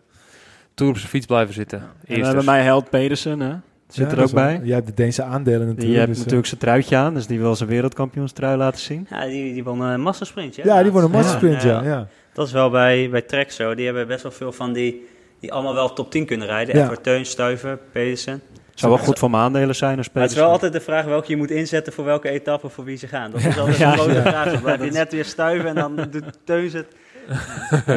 [0.74, 1.80] tour op zijn fiets blijven zitten.
[1.80, 2.46] En hebben dus.
[2.46, 3.56] mijn held Pedersen, hè.
[3.90, 4.60] Zit Ja, er ook bij.
[4.64, 5.88] Jij hebt de Deense aandelen natuurlijk.
[5.88, 9.08] Die heeft dus, eh, natuurlijk zijn truitje aan, dus die wil zijn wereldkampioenstrui laten zien.
[9.10, 10.62] Ja, die, die won een massasprintje.
[10.66, 11.18] ja, die won een Ja.
[11.18, 11.82] massasprint, ja.
[11.84, 12.08] ja.
[12.34, 13.76] Dat is wel bij, bij Trek zo.
[13.76, 15.06] Die hebben best wel veel van die,
[15.40, 16.76] die allemaal wel top 10 kunnen rijden.
[16.76, 16.82] Ja.
[16.82, 16.88] Ja.
[16.88, 18.42] Voor Teun, Stuiven, Pedersen.
[18.74, 20.70] Zou wel goed voor mijn aandelen zijn als Maar het is wel Pedersen.
[20.70, 23.32] altijd de vraag welke je moet inzetten voor welke etappe voor wie ze gaan.
[23.32, 24.22] Dat is altijd Ja, een grote ja.
[24.22, 24.52] vraag.
[24.52, 26.86] Dan blijf je net weer stuiven en dan doet Teun het.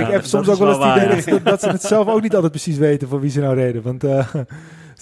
[0.01, 2.09] ik heb soms ook wel eens het idee waar, dat, dat, dat ze het zelf
[2.09, 3.82] ook niet altijd precies weten voor wie ze nou reden.
[3.82, 4.34] Want eh,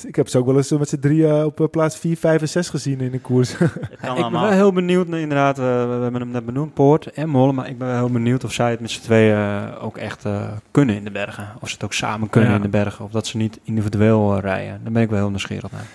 [0.07, 2.49] ik heb ze ook wel eens met z'n drieën op eh, plaats 4, 5 en
[2.49, 3.53] 6 gezien in de koers.
[3.61, 7.28] Ik ben wel heel benieuwd, nou, inderdaad, we, we hebben hem net benoemd, Poort en
[7.28, 9.97] Molle, maar ik ben wel heel benieuwd of zij het met z'n tweeën eh, ook
[9.97, 11.49] echt eh, kunnen in de bergen.
[11.61, 12.57] Of ze het ook samen kunnen Ja.
[12.57, 14.80] in de bergen, of dat ze niet individueel eh, rijden.
[14.82, 15.86] Daar ben ik wel heel nieuwsgierig naar.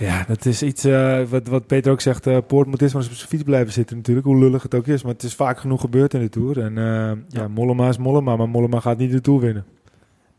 [0.00, 2.26] Ja, dat is iets eh, wat, wat Peter ook zegt.
[2.26, 4.26] eh Poort moet eerst maar eens op zijn fiets blijven zitten natuurlijk.
[4.26, 5.02] Hoe lullig het ook is.
[5.02, 6.60] Maar het is vaak genoeg gebeurd in de Tour.
[6.62, 7.10] En eh,
[7.40, 8.36] ja, Mollema is Mollema.
[8.36, 9.64] Maar Mollema gaat niet de Tour winnen.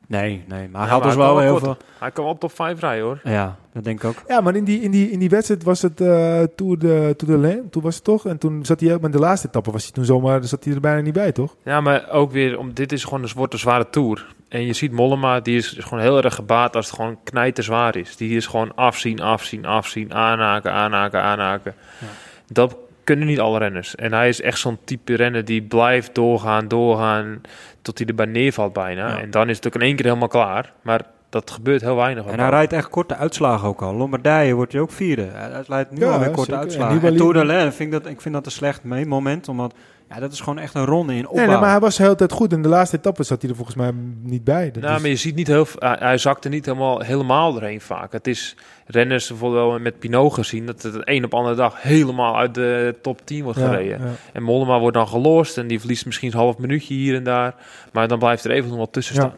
[0.10, 1.78] Nee, nee, maar hij Ja, had maar dus hij wel kan heel wel veel...
[2.00, 3.20] Hij kan wel op top 5 rijden hoor.
[3.24, 4.24] Ja, dat denk ik ook.
[4.28, 7.42] Ja, maar in die, in die, in die wedstrijd was het eh Tour de, Tour
[7.42, 7.64] de Lane.
[7.70, 8.26] Toen was het toch.
[8.26, 9.72] En toen zat hij ook met de laatste etappe.
[9.72, 11.56] Was hij toen zomaar, zat hij er bijna niet bij, toch?
[11.64, 14.36] Ja, maar ook weer, om, dit is gewoon een, wordt een zware tour.
[14.48, 17.96] En je ziet Mollema, die is gewoon heel erg gebaat als het gewoon knijter zwaar
[17.96, 18.16] is.
[18.16, 21.74] Die is gewoon afzien, afzien, afzien, aanhaken, aanhaken, aanhaken.
[22.00, 22.08] Ja.
[22.48, 22.78] Dat
[23.10, 23.96] kunnen niet alle renners.
[23.96, 27.42] En hij is echt zo'n type renner die blijft doorgaan, doorgaan,
[27.82, 29.08] tot hij erbij neervalt bijna.
[29.08, 29.20] Ja.
[29.22, 30.74] En dan is het ook in één keer helemaal klaar.
[30.82, 32.26] Maar dat gebeurt heel weinig.
[32.26, 33.94] En hij rijdt echt korte uitslagen ook al.
[33.94, 35.28] Lombardije wordt hij ook vierde.
[35.34, 36.54] Hij rijdt nu Ja, alweer korte zeker.
[36.54, 37.02] En uitslagen.
[37.08, 39.74] En Tour de Lens, vind ik, dat, ik vind dat een slecht mee moment, omdat
[40.10, 41.36] ja, dat is gewoon echt een ronde in opbouw.
[41.38, 42.54] Nee, nee, maar hij was de hele tijd goed.
[42.54, 43.92] In de laatste etappe zat hij er volgens mij
[44.22, 44.72] niet bij.
[44.72, 47.52] Dat Nou, is- maar je ziet niet heel, hij, hij zakt er niet helemaal, helemaal
[47.54, 48.12] doorheen vaak.
[48.12, 48.56] Het is
[48.92, 52.96] renners, bijvoorbeeld wel met Pinot gezien, dat het een op andere dag helemaal uit de
[53.02, 54.00] top 10 wordt gereden.
[54.02, 54.08] ja.
[54.34, 57.56] En Mollema wordt dan gelost en die verliest misschien een half minuutje hier en daar.
[57.94, 59.22] Maar dan blijft er even nog wat tussen Ja.
[59.22, 59.38] staan.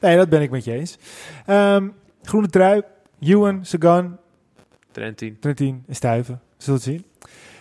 [0.00, 0.98] Nee, dat ben ik met je eens.
[1.46, 1.88] Ehm,
[2.22, 2.82] groene trui,
[3.20, 4.16] Ewan, Sagan,
[4.92, 5.36] Trentin.
[5.40, 6.40] Trentin en Stuyven.
[6.56, 7.04] Zullen het zien.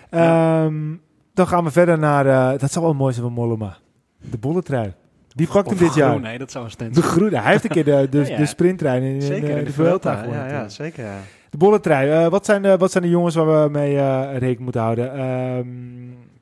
[0.09, 0.95] Ehm,
[1.33, 2.25] dan gaan we verder naar...
[2.25, 3.77] eh, dat zou wel mooi zijn van Mollema.
[4.21, 4.93] De bolletrui.
[5.35, 6.19] Die pakt hem dit jaar.
[6.19, 7.37] Nee, dat zou een stand De groene.
[7.39, 8.37] Hij heeft een keer de, de, Ja, ja.
[8.37, 10.47] de sprinttrein in, in, Zeker, eh, in de Vuelta gewonnen.
[10.49, 11.03] Ja, zeker.
[11.05, 11.17] Ja.
[11.49, 12.09] De bolletrui.
[12.09, 15.13] eh wat, zijn de, wat zijn de jongens waar we mee eh, rekening moeten houden?
[15.13, 15.67] Ehm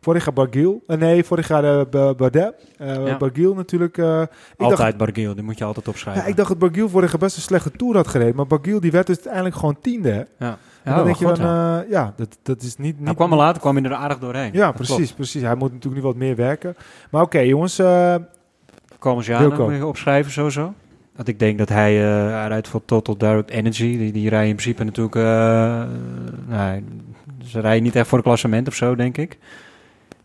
[0.02, 0.84] vorig jaar Barguil.
[0.88, 2.54] Eh, nee, vorig jaar eh, Ba- Bardet.
[2.78, 3.18] Eh Ja.
[3.18, 3.98] Barguil natuurlijk.
[3.98, 4.28] eh, ik
[4.58, 6.24] dacht, Altijd Barguil, die moet je altijd opschrijven.
[6.24, 8.36] ja, ik dacht dat Barguil vorig jaar best een slechte Tour had gereden.
[8.36, 10.28] Maar Barguil die werd dus uiteindelijk gewoon tiende.
[10.40, 11.82] Ja, en ja, dan denk je goed, ja.
[11.84, 12.98] eh, ja, dat, dat is niet...
[12.98, 14.50] niet Hij kwam er later, kwam hij er aardig doorheen.
[14.54, 15.16] Ja, Dat precies, klopt.
[15.16, 15.42] precies.
[15.42, 16.76] Hij moet natuurlijk nu wat meer werken.
[17.12, 17.80] Maar oké, jongens.
[19.40, 19.64] Wilco.
[19.64, 20.74] moet je opschrijven sowieso.
[21.16, 23.98] Want ik denk dat hij, eh hij rijdt voor Total Direct Energy.
[23.98, 25.16] Die, die rijden in principe natuurlijk...
[25.16, 25.24] eh
[26.48, 26.84] nou,
[27.46, 29.38] ze rijden niet echt voor een klassement of zo, denk ik.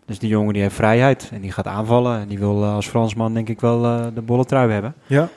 [0.06, 2.20] Dus die jongen die heeft vrijheid en die gaat aanvallen.
[2.20, 3.82] En die wil eh, als Fransman denk ik wel
[4.14, 4.94] de bolle trui hebben.
[5.06, 5.28] ja,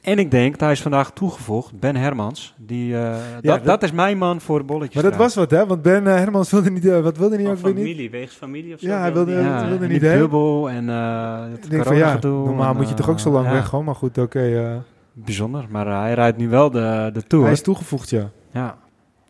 [0.00, 2.54] En ik denk, hij is vandaag toegevoegd, Ben Hermans.
[2.58, 5.02] Die, eh, dat, dat- dat, is mijn man voor de bolletjes.
[5.02, 5.66] maar dat was wat, hè?
[5.66, 6.86] Want Ben eh, Hermans wilde niet...
[6.86, 7.82] eh, wat wilde hij Van ook weer niet?
[7.84, 8.86] familie, wegens familie of zo.
[8.86, 11.84] Ja, hij wilde wilde- Ja, ja, wilde en niet dubbel en eh het Ik denk
[11.84, 13.84] van ja, coronagedoe normaal en, moet je toch ook zo lang ja, weg gewoon.
[13.84, 14.40] Maar goed, oké.
[14.40, 14.76] eh,
[15.12, 17.44] Bijzonder, maar hij rijdt nu wel de, de Tour.
[17.44, 18.30] hij is toegevoegd, ja.
[18.50, 18.76] Ja.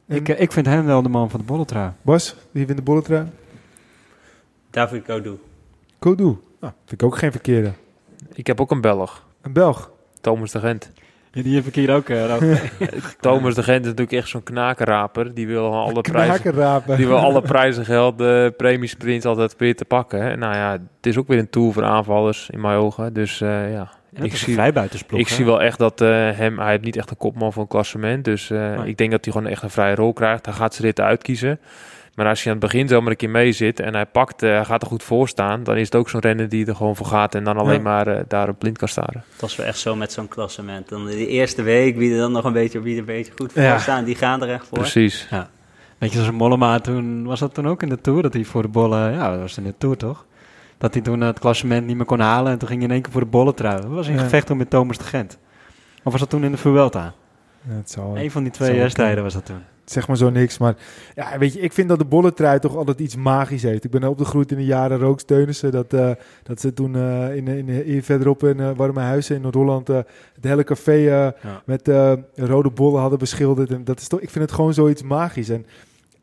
[0.06, 1.90] En Ik, ik vind hem wel de man van de bolletrui.
[2.02, 3.26] Bas, wie wint de bolletrui?
[4.70, 5.38] David Codu.
[5.98, 6.24] Kodu.
[6.60, 7.72] Nou, vind ik ook geen verkeerde.
[8.32, 9.90] Ik heb ook een Belg, Een Belg.
[10.20, 10.90] Thomas de Gent.
[11.30, 12.08] die heb ik hier ook.
[12.08, 12.34] Uh,
[13.20, 15.34] Thomas de Gent is natuurlijk echt zo'n knakenraper.
[15.34, 16.54] Die wil alle prijzen,
[16.96, 20.22] die wil alle prijzen geld, de premiesprints altijd weer te pakken.
[20.22, 20.36] hè.
[20.36, 23.12] Nou ja, het is ook weer een tour voor aanvallers in mijn ogen.
[23.12, 24.54] Dus eh, ja, ik zie,
[25.08, 27.68] ik zie wel echt dat eh, hem, hij heeft niet echt een kopman voor een
[27.68, 28.24] klassement.
[28.24, 28.88] Dus eh, Nee.
[28.88, 30.46] ik denk dat hij gewoon echt een vrije rol krijgt.
[30.46, 31.58] Hij gaat zijn ritten uitkiezen.
[32.20, 34.50] Maar als je aan het begin zomaar een keer mee zit en hij pakt, eh,
[34.50, 36.96] hij gaat er goed voor staan, dan is het ook zo'n renner die er gewoon
[36.96, 37.80] voor gaat en dan alleen Ja.
[37.82, 39.24] maar eh, daar op blind kan staren.
[39.30, 40.88] Dat was wel echt zo met zo'n klassement.
[40.88, 43.52] Dan de eerste week, wie er dan nog een beetje, wie er een beetje goed
[43.52, 43.78] voor Ja.
[43.78, 44.78] staan, die gaan er echt voor.
[44.78, 45.28] Precies.
[45.98, 48.22] Weet je, zoals Mollema toen, was dat toen ook in de Tour?
[48.22, 50.26] Dat hij voor de bollen, ja, dat was in de Tour toch?
[50.78, 53.02] Dat hij toen het klassement niet meer kon halen en toen ging hij in één
[53.02, 53.80] keer voor de bolletrui.
[53.80, 54.20] Dat was in Ja.
[54.20, 55.38] gevecht toen met Thomas de Gent.
[56.02, 57.12] Of was dat toen in de Vuelta?
[57.68, 59.62] Ja, het zal, Eén van die twee wedstrijden was dat toen.
[59.93, 60.59] Zeg maar zo niks.
[60.59, 60.76] Maar
[61.14, 63.84] ja, weet je, ik vind dat de bolletrui toch altijd iets magisch heeft.
[63.84, 65.70] Ik ben opgegroeid in de jaren Rook Steunissen.
[65.70, 66.11] Dat, eh,
[66.43, 70.07] dat ze toen eh, in, in, in, verderop in eh, Warme Huizen in Noord-Holland het
[70.41, 71.34] hele café Ja.
[71.64, 71.91] met
[72.34, 73.70] rode bollen hadden beschilderd.
[73.70, 75.49] En dat is toch, ik vind het gewoon zoiets magisch.
[75.49, 75.66] En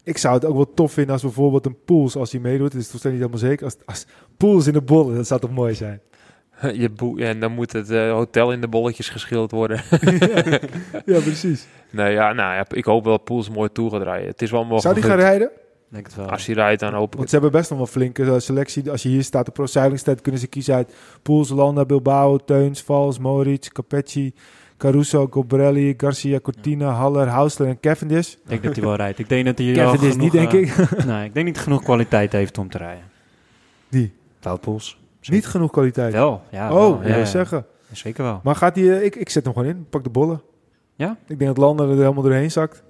[0.04, 2.74] ik zou het ook wel tof vinden als bijvoorbeeld een Pools, als hij meedoet.
[2.74, 3.66] Het is toch niet helemaal zeker.
[3.66, 4.06] Als, als
[4.38, 6.02] Pools in de bollen, dat zou toch mooi zijn.
[6.82, 9.82] Je boe en dan moet het eh, hotel in de bolletjes geschilderd worden.
[11.06, 11.68] ja, precies.
[11.90, 14.28] nee, ja, nou, ja, ik hoop wel dat Poels mooi toe gaat rijden.
[14.28, 14.84] Het is wel mogelijk.
[14.84, 15.50] Zou die gaan rijden?
[15.90, 16.30] Denk het wel.
[16.30, 17.30] Als hij rijdt, dan hoop ik Want het.
[17.30, 18.92] ze hebben best nog wel flinke eh, selectie.
[18.92, 23.20] Als je hier staat, de pro-zeilingstijd, kunnen ze kiezen uit Pools, Landa, Bilbao, Teuns, Vals,
[23.20, 24.34] Moritz, Capecci,
[24.78, 28.34] Caruso, Cobrelli, Garcia, Cortina, Haller, Hausler en Cavendish.
[28.34, 29.20] Ik denk dat hij wel rijdt.
[29.20, 31.06] Ik denk dat hij Cavendish genoeg, niet, denk eh, ik.
[31.06, 33.04] nee, ik denk niet genoeg kwaliteit heeft om te rijden.
[33.90, 34.14] Die?
[34.42, 34.98] Wout Poels.
[35.30, 36.14] Niet genoeg kwaliteit.
[36.14, 36.70] Wel, ja.
[36.70, 37.26] oh, wel, ik ja, wil ja.
[37.26, 37.66] zeggen.
[37.92, 38.40] Zeker wel.
[38.44, 39.86] Maar gaat die, eh, ik, ik zet hem gewoon in.
[39.90, 40.42] Pak de bollen.
[40.96, 41.18] Ja?
[41.28, 42.84] Ik denk dat Lander er helemaal doorheen zakt.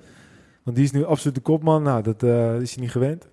[0.63, 1.83] Want die is nu absoluut de kopman.
[1.83, 3.27] Nou, dat eh, is hij niet gewend.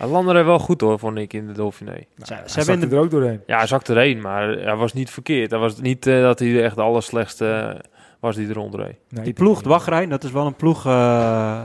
[0.00, 1.90] Er wel goed hoor, vond ik in de Dauphiné.
[1.90, 3.40] Nou, Ze- hebben er ook doorheen.
[3.46, 5.50] Ja, hij zakte erheen, maar hij was niet verkeerd.
[5.50, 7.80] Hij was niet eh, dat hij de echt de allerslechtste eh,
[8.20, 8.96] was die eronder reed.
[9.08, 11.62] Nee, Die ploeg, de wachtrij, dat is wel een ploeg eh,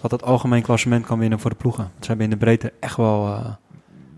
[0.00, 1.90] wat het algemeen klassement kan winnen voor de ploegen.
[2.00, 3.46] Ze hebben in de breedte echt wel eh,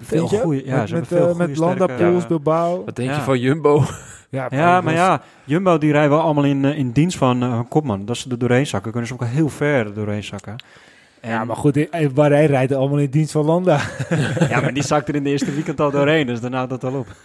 [0.05, 0.65] veel goede...
[0.67, 2.29] Ja, met, ze met, hebben veel eh, met Landa, sterke- Pools, Ja.
[2.29, 2.85] Bilbao.
[2.85, 3.17] Wat denk Ja.
[3.17, 3.85] je van Jumbo?
[4.31, 7.51] Ja, Ja, maar ja, Jumbo die rijden wel allemaal in, eh, in dienst van eh,
[7.51, 8.05] van Kopman.
[8.05, 10.57] Dat ze er doorheen zakken, kunnen ze ook heel ver er doorheen zakken.
[11.21, 13.81] En, Ja, maar goed, Bahrein rijdt allemaal in dienst van Landa.
[14.49, 16.93] ja, maar die zakt er in de eerste weekend al doorheen, dus daarna dat al
[16.95, 17.07] op.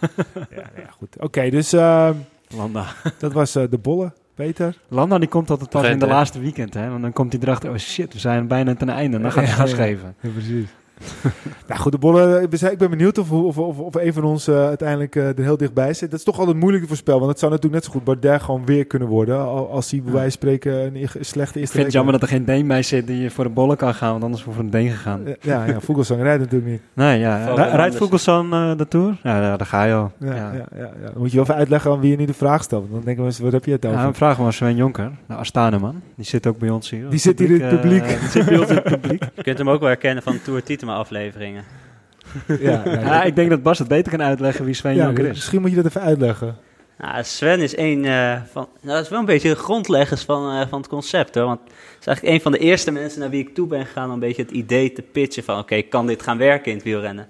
[0.56, 1.16] ja, ja, goed.
[1.18, 2.10] Oké, dus eh,
[2.56, 2.84] Landa.
[3.18, 4.14] dat was eh, de bollen.
[4.34, 4.74] Peter?
[4.88, 6.12] Landa die komt altijd pas in de hè?
[6.12, 6.88] laatste weekend, hè.
[6.88, 9.16] Want dan komt hij erachter, oh shit, we zijn bijna ten einde.
[9.16, 9.76] En dan gaat hij Ja, gas ja.
[9.76, 10.14] geven.
[10.20, 10.68] Ja, precies.
[11.68, 12.48] nou goed, de bollen.
[12.50, 15.42] zijn- Ik ben benieuwd of, of, of, of een van ons eh, uiteindelijk eh, er
[15.42, 16.10] heel dichtbij zit.
[16.10, 17.18] Dat is toch altijd moeilijk te voorspellen.
[17.20, 19.38] Want het zou natuurlijk net zo goed Bardet gewoon weer kunnen worden.
[19.38, 22.22] al- Als hij bij wijze van spreken een slechte Ik eerste vind het jammer dat
[22.22, 24.70] er geen Deen bij zit die voor de bollen kan gaan, want anders voor een
[24.70, 25.20] Deen gegaan.
[25.40, 26.80] Ja, ja Vogelsang rijdt natuurlijk niet.
[26.94, 27.54] Nee, ja.
[27.54, 27.96] Rijdt.
[27.96, 29.16] Vogelsang eh de Tour?
[29.22, 30.12] Ja, ja, daar ga je al.
[30.18, 30.52] Ja, Ja, ja.
[30.52, 32.80] Ja, ja, Dan moet je wel even uitleggen aan wie je nu de vraag stelt.
[32.82, 33.98] Want dan denken mensen, wat heb je het over?
[33.98, 36.00] Ja, we vragen maar Sven Jonker, de Astana man.
[36.14, 37.10] Die zit ook bij ons hier.
[37.10, 38.02] Die zit hier in het publiek.
[38.02, 39.22] eh, die zit bij ons in het publiek.
[39.36, 40.62] Je kunt hem ook wel herkennen van de Tour
[40.94, 41.64] Afleveringen.
[42.46, 45.24] ja, ja, Ja, ik denk dat Bas het beter kan uitleggen wie Sven Ja, Jonker
[45.24, 45.30] is.
[45.30, 46.56] Misschien moet je dat even uitleggen.
[46.98, 48.68] Nou, Sven is een eh, van.
[48.80, 51.44] Nou, dat is wel een beetje de grondleggers van, eh, van het concept hoor.
[51.44, 54.06] Want het is eigenlijk een van de eerste mensen naar wie ik toe ben gegaan
[54.06, 56.86] om een beetje het idee te pitchen van oké, kan dit gaan werken in het
[56.86, 57.28] wielrennen?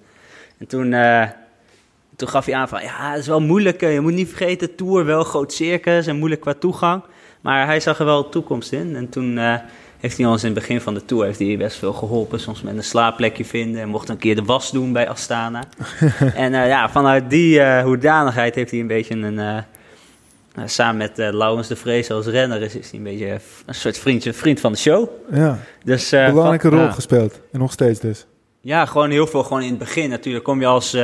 [0.58, 1.28] En toen, eh,
[2.16, 3.80] toen gaf hij aan van ja, het is wel moeilijk.
[3.80, 7.02] je moet niet vergeten, Tour wel groot circus en moeilijk qua toegang.
[7.40, 8.96] Maar hij zag er wel toekomst in.
[8.96, 9.54] En toen eh,
[10.00, 12.40] heeft hij ons in het begin van de Tour heeft hij best veel geholpen.
[12.40, 15.62] Soms met een slaapplekje vinden en mocht een keer de was doen bij Astana.
[16.34, 19.38] en eh, ja, vanuit die eh, hoedanigheid heeft hij een beetje een...
[19.38, 19.58] eh,
[20.66, 24.32] samen met Laurens de Vrees als renner is, is hij een beetje een soort vriendje,
[24.32, 25.08] vriend van de show.
[25.32, 27.40] Ja, Dus, belangrijke van- rol gespeeld.
[27.52, 28.26] En nog steeds dus.
[28.60, 29.42] ja, gewoon heel veel.
[29.42, 30.96] Gewoon in het begin natuurlijk kom je als,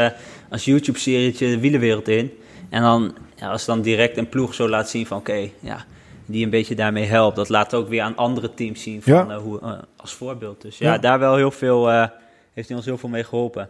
[0.50, 2.32] als YouTube-serietje de wielenwereld in.
[2.68, 5.84] En dan, ja, als dan direct een ploeg zo laat zien van oké, ja,
[6.26, 7.36] die een beetje daarmee helpt.
[7.36, 9.26] Dat laat ook weer aan andere teams zien van, Ja.
[9.28, 10.62] eh, hoe, eh, als voorbeeld.
[10.62, 10.98] Dus ja, Ja.
[10.98, 12.06] daar wel heel veel, eh,
[12.54, 13.68] heeft hij ons heel veel mee geholpen.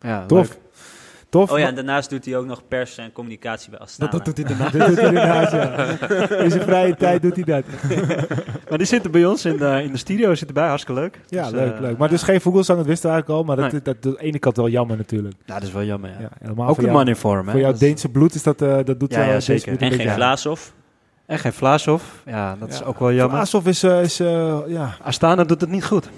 [0.00, 0.48] Ja, Tof.
[0.48, 0.58] leuk.
[1.28, 1.50] Tof.
[1.52, 4.10] Oh ja, en daarnaast doet hij ook nog pers en communicatie bij Astana.
[4.10, 4.70] Dat, dat doet hij daarna.
[4.78, 6.38] Dit doet hij inderdaad, ja.
[6.38, 7.64] In zijn vrije tijd doet hij dat.
[8.68, 11.20] Maar die zitten bij ons in de, in de studio, zit erbij, hartstikke leuk.
[11.28, 11.96] Ja, Dus, leuk, leuk.
[11.98, 13.46] Maar dus geen Vogelsang, dat wisten we eigenlijk al.
[13.46, 13.82] Maar dat, Nee.
[13.82, 15.34] dat, dat, de ene kant wel jammer natuurlijk.
[15.46, 16.16] Ja, dat is wel jammer, ja.
[16.20, 17.50] Ja, helemaal ook voor een man in vorm, hè.
[17.52, 19.66] Voor jouw Dat Deense bloed is dat, eh, dat doet Ja, ja, zeker.
[19.66, 20.72] En een geen beetje Vlaashoff.
[21.26, 22.04] En geen Vlaashoff.
[22.26, 23.36] Ja, dat is ook wel jammer.
[23.36, 26.08] Vlaashoff is, eh, is eh, ja, Astana doet het niet goed.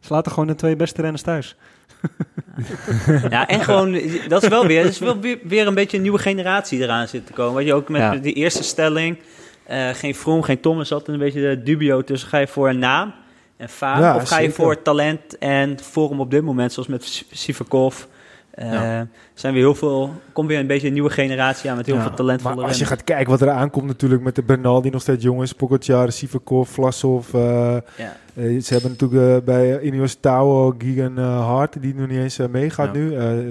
[0.00, 1.56] Ze laten gewoon de twee beste renners thuis.
[3.30, 6.18] Ja, en gewoon, dat is wel weer, er is wel weer, een beetje een nieuwe
[6.18, 7.54] generatie eraan zit te komen.
[7.54, 8.16] Weet je, ook met Ja.
[8.16, 9.18] die eerste stelling,
[9.66, 12.78] eh, geen Vroom, geen Thomas, altijd een beetje de dubio tussen ga je voor een
[12.78, 13.12] naam
[13.56, 17.24] en faam, Ja, of ga je voor talent en vorm op dit moment, zoals met
[17.30, 18.02] Sivakov.
[18.50, 19.06] Eh, Ja.
[19.40, 22.02] Zijn weer heel veel, komt weer een beetje een nieuwe generatie aan met heel Ja,
[22.02, 24.92] veel talentvolle maar als je gaat kijken wat er aankomt natuurlijk met de Bernal die
[24.92, 27.34] nog steeds jong is, Pogacar, Sivakov, Vlasov.
[27.34, 27.40] eh,
[27.96, 28.16] Ja.
[28.34, 32.38] eh, ze hebben natuurlijk eh, bij uh, Ineos Tauo, Gigan Hart, die nog niet eens
[32.50, 33.00] meegaat Ja.
[33.00, 33.14] nu.
[33.14, 33.46] Eh, er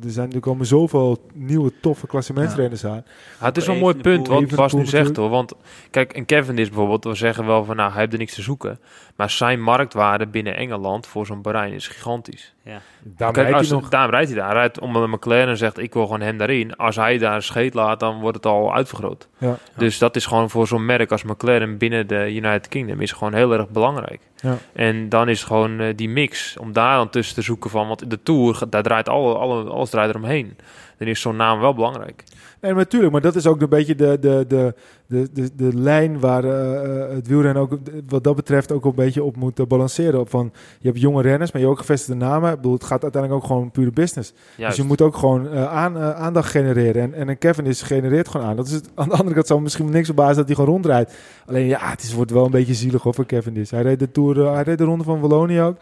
[0.00, 3.02] zijn natuurlijk komen zoveel nieuwe toffe klassementsrenners aan.
[3.40, 5.28] Ja, het is wel een mooi punt wat Bas nu zegt hoor.
[5.30, 5.52] Want
[5.90, 8.42] kijk, een Kevin is bijvoorbeeld, we zeggen wel van nou, hij heeft er niks te
[8.42, 8.78] zoeken.
[9.16, 12.54] Maar zijn marktwaarde binnen Engeland voor zo'n Bahrein is gigantisch.
[12.64, 13.88] Daar Kijk, rijdt als, hij nog.
[13.88, 14.48] Daarom rijdt hij daar.
[14.48, 16.76] Hij rijdt om een McLaren en zegt ik wil gewoon hem daarin.
[16.76, 19.28] Als hij daar een scheet laat, dan wordt het al uitvergroot.
[19.38, 19.58] Ja.
[19.76, 23.34] Dus dat is gewoon voor zo'n merk als McLaren binnen de United Kingdom is gewoon
[23.34, 24.20] heel erg belangrijk.
[24.40, 24.56] Ja.
[24.72, 28.10] En dan is gewoon eh, die mix, om daar dan tussen te zoeken van, want
[28.10, 30.56] de Tour, daar draait alle, alle, alles draait eromheen.
[31.00, 32.24] Dan is zo'n naam wel belangrijk.
[32.60, 34.74] Nee, maar natuurlijk, maar dat is ook een beetje de, de, de,
[35.06, 37.78] de, de, de lijn waar eh, eh, het wielrennen ook
[38.08, 40.20] wat dat betreft ook een beetje op moet eh, balanceren.
[40.20, 42.50] Op van, je hebt jonge renners, maar je hebt ook gevestigde namen.
[42.50, 44.32] Ik bedoel, het gaat uiteindelijk ook gewoon pure business.
[44.32, 44.76] Juist.
[44.76, 47.02] Dus je moet ook gewoon aan, aandacht genereren.
[47.02, 48.56] En, en een Kevin is genereert gewoon aan.
[48.56, 50.70] Dat is het, aan de andere kant zou misschien niks op basis dat hij gewoon
[50.70, 51.14] rondrijdt.
[51.46, 53.70] Alleen ja, het is, wordt wel een beetje zielig hoor, voor Kevin is.
[53.70, 55.76] Hij reed de Tour, hij reed de ronde van Wallonië ook.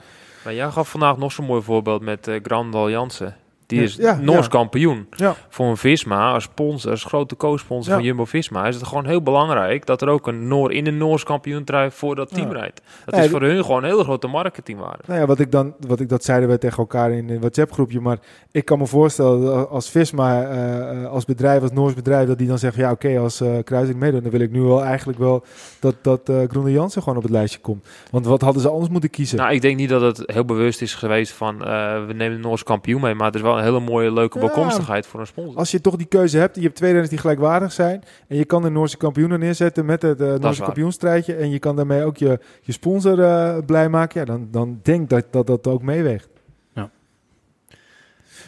[0.45, 3.37] Maar jij gaf vandaag nog zo'n mooi voorbeeld met Grandal Jansen.
[3.69, 4.51] Die is ja, Noors ja.
[4.51, 5.07] kampioen.
[5.16, 5.35] Ja.
[5.49, 7.99] Voor een Visma, als sponsor, als grote co-sponsor Ja.
[7.99, 8.66] van Jumbo-Visma...
[8.66, 12.14] is het gewoon heel belangrijk dat er ook een Noor in de Noors kampioentrui voor
[12.14, 12.59] dat team Ja.
[12.59, 12.81] rijdt.
[13.05, 15.03] Dat is voor hun gewoon een hele grote marketingwaarde.
[15.07, 18.01] Nou ja, wat ik dan, wat ik dat zeiden we tegen elkaar in een WhatsApp-groepje,
[18.01, 18.19] maar
[18.53, 22.39] ik kan me voorstellen dat als Visma, eh, eh, als bedrijf, als Noors bedrijf, dat
[22.39, 25.19] die dan zegt, ja oké, als eh Kruising meedoet, dan wil ik nu wel eigenlijk
[25.19, 25.45] wel
[25.81, 27.87] dat, dat eh Groene Jansen gewoon op het lijstje komt.
[28.11, 29.39] Want wat hadden ze anders moeten kiezen?
[29.39, 31.64] Nou, ik denk niet dat het heel bewust is geweest van...
[31.64, 34.38] eh, we nemen de Noors kampioen mee, maar het is wel een hele mooie, leuke
[34.38, 34.44] Ja.
[34.46, 35.56] bijkomstigheid voor een sponsor.
[35.56, 38.02] Als je toch die keuze hebt, je hebt twee renners die gelijkwaardig zijn.
[38.28, 41.34] En je kan de Noorse kampioenen neerzetten met het eh, Noorse kampioenstrijdje.
[41.34, 44.20] En je kan daarmee ook je, je sponsor eh, blij maken.
[44.20, 46.28] Ja, dan, dan denk dat, dat dat ook meeweegt.
[46.74, 46.90] Ja.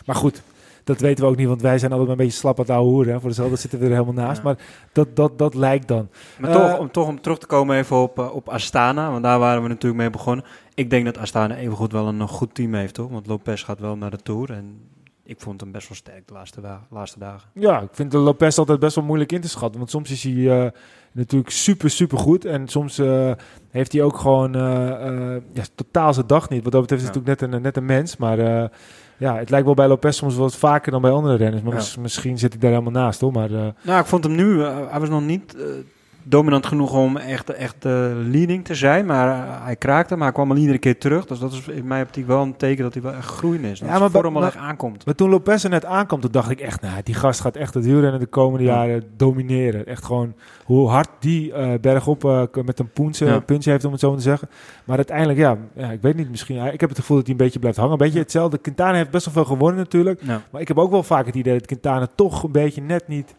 [0.07, 0.43] Maar goed,
[0.85, 1.47] dat weten we ook niet.
[1.49, 3.13] Want wij zijn altijd een beetje slap aan het ouwe hoeren.
[3.13, 3.21] hè.
[3.21, 4.37] Voor dezelfde zitten we er helemaal naast.
[4.37, 4.43] Ja.
[4.45, 4.57] Maar
[4.93, 6.09] dat, dat, dat lijkt dan.
[6.39, 9.23] Maar Eh, toch, om, toch om terug te komen even op, eh, op Astana, want
[9.23, 10.45] daar waren we natuurlijk mee begonnen.
[10.75, 13.11] Ik denk dat Astana evengoed wel een, eh, goed team heeft, toch?
[13.11, 14.81] Want Lopez gaat wel naar de Tour en
[15.31, 17.49] ik vond hem best wel sterk de laatste, wa- laatste dagen.
[17.55, 19.79] Ja, ik vind de Lopez altijd best wel moeilijk in te schatten.
[19.79, 20.71] Want soms is hij eh,
[21.13, 22.45] natuurlijk super, super goed.
[22.45, 23.33] En soms eh,
[23.71, 26.63] heeft hij ook gewoon eh, eh, ja, totaal zijn dag niet.
[26.63, 27.15] Wat dat betreft is Ja.
[27.15, 28.17] natuurlijk net een, net een mens.
[28.17, 28.69] Maar eh,
[29.17, 31.63] ja, het lijkt wel bij Lopez soms wat vaker dan bij andere renners.
[31.63, 32.01] Maar Ja.
[32.01, 33.33] misschien zit ik daar helemaal naast hoor.
[33.33, 35.63] Maar eh, Nou, ik vond hem nu, eh, hij was nog niet eh,
[36.23, 37.93] dominant genoeg om echt, echt eh,
[38.31, 41.27] leading te zijn, maar eh, hij kraakte, maar hij kwam al iedere keer terug.
[41.27, 43.79] Dus dat is in mijn optiek wel een teken dat hij wel echt groeien is.
[43.79, 45.05] Dat Ja, maar bij- vorm al echt aankomt.
[45.05, 47.75] Maar toen Lopez er net aankwam, toen dacht ik echt, nou, die gast gaat echt
[47.75, 48.75] het wielrennen de komende Ja.
[48.87, 49.87] jaren domineren.
[49.87, 53.41] Echt gewoon hoe hard die eh bergop met een poense, Ja.
[53.41, 54.49] puntje heeft, om het zo maar te zeggen.
[54.85, 57.43] Maar uiteindelijk, ja, ja, ik weet niet, misschien, ik heb het gevoel dat hij een
[57.45, 57.93] beetje blijft hangen.
[57.93, 58.59] Een beetje hetzelfde.
[58.59, 60.23] Quintana heeft best wel veel gewonnen natuurlijk.
[60.51, 63.35] Maar ik heb ook wel vaak het idee dat Quintana toch een beetje net niet...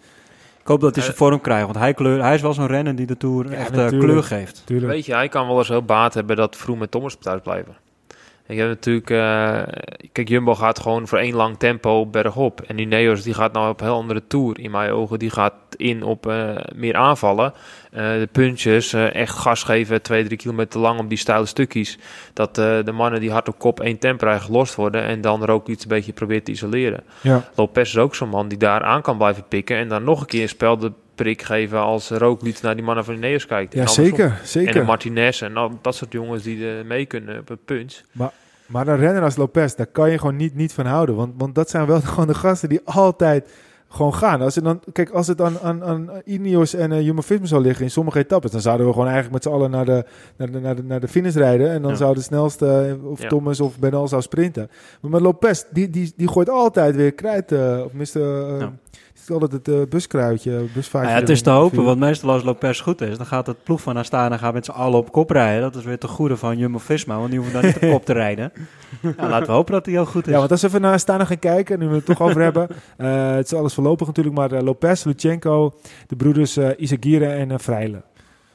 [0.62, 2.96] Ik hoop dat hij zijn vorm krijgt, want hij, kleur, hij is wel zo'n renner
[2.96, 4.62] die de Tour Ja, echt eh, kleur geeft.
[4.66, 4.92] Tuurlijk.
[4.92, 7.76] Weet je, hij kan wel eens heel baat hebben dat Vroom met Thomas thuis blijven.
[8.52, 9.62] Ik heb natuurlijk, eh,
[10.12, 12.62] kijk, Jumbo gaat gewoon voor één lang tempo bergop.
[12.62, 15.20] En Ineos die gaat nou op een heel andere tour in mijn ogen.
[15.20, 17.54] Die gaat in op eh, meer aanvallen.
[17.92, 21.98] Eh, de puntjes, eh, echt gas geven, twee, drie kilometer lang op die steile stukjes.
[22.34, 25.04] Dat eh, de mannen die hard op kop één tempo gelost worden.
[25.04, 27.04] En dan er ook iets een beetje probeert te isoleren.
[27.22, 27.50] Ja.
[27.56, 29.78] Lopez is ook zo'n man die daar aan kan blijven pikken.
[29.78, 33.06] En dan nog een keer een spel de prik geven als Roglic naar die mannen
[33.06, 33.74] van Ineos kijkt.
[33.74, 34.06] En Ja, andersom.
[34.06, 34.86] zeker, En de zeker.
[34.86, 38.02] Martinez en al dat soort jongens die er mee kunnen op een punch.
[38.66, 41.16] Maar een renner als Lopez, daar kan je gewoon niet, niet van houden.
[41.16, 43.50] Want, want dat zijn wel gewoon de gasten die altijd
[43.94, 44.42] gewoon gaan.
[44.42, 47.84] Als het dan, kijk, als het aan, aan, aan Ineos en uh, Jumbo-Visma zou liggen
[47.86, 50.06] in sommige etappes, dan zouden we gewoon eigenlijk met z'n allen naar de,
[50.38, 51.70] naar de, naar de, naar de finish rijden.
[51.72, 51.98] En dan Ja.
[51.98, 53.28] zou de snelste, eh, of Ja.
[53.28, 54.70] Thomas of Benal zou sprinten.
[55.02, 57.52] Maar met Lopez, die, die, die gooit altijd weer krijt.
[57.52, 58.74] eh of eh Ja.
[59.22, 61.00] Is altijd het eh, buskruidje, busvaartje.
[61.00, 63.64] Nou ja, het is te hopen, want meestal als Lopez goed is, dan gaat het
[63.64, 65.62] ploeg van Astana gaat met z'n allen op kop rijden.
[65.62, 68.14] Dat is weer te goede van Jumbo-Visma, want die hoeven dan niet op kop te
[68.14, 68.52] rijden.
[69.02, 70.32] Ja, laten we hopen dat hij heel goed is.
[70.32, 72.68] Ja, want als we even naar Astana gaan kijken, nu we het toch over hebben.
[72.98, 75.74] eh, het is alles voorlopig natuurlijk, maar eh, Lopez, Lutsenko,
[76.08, 78.02] de broeders eh Isagire en eh Freile.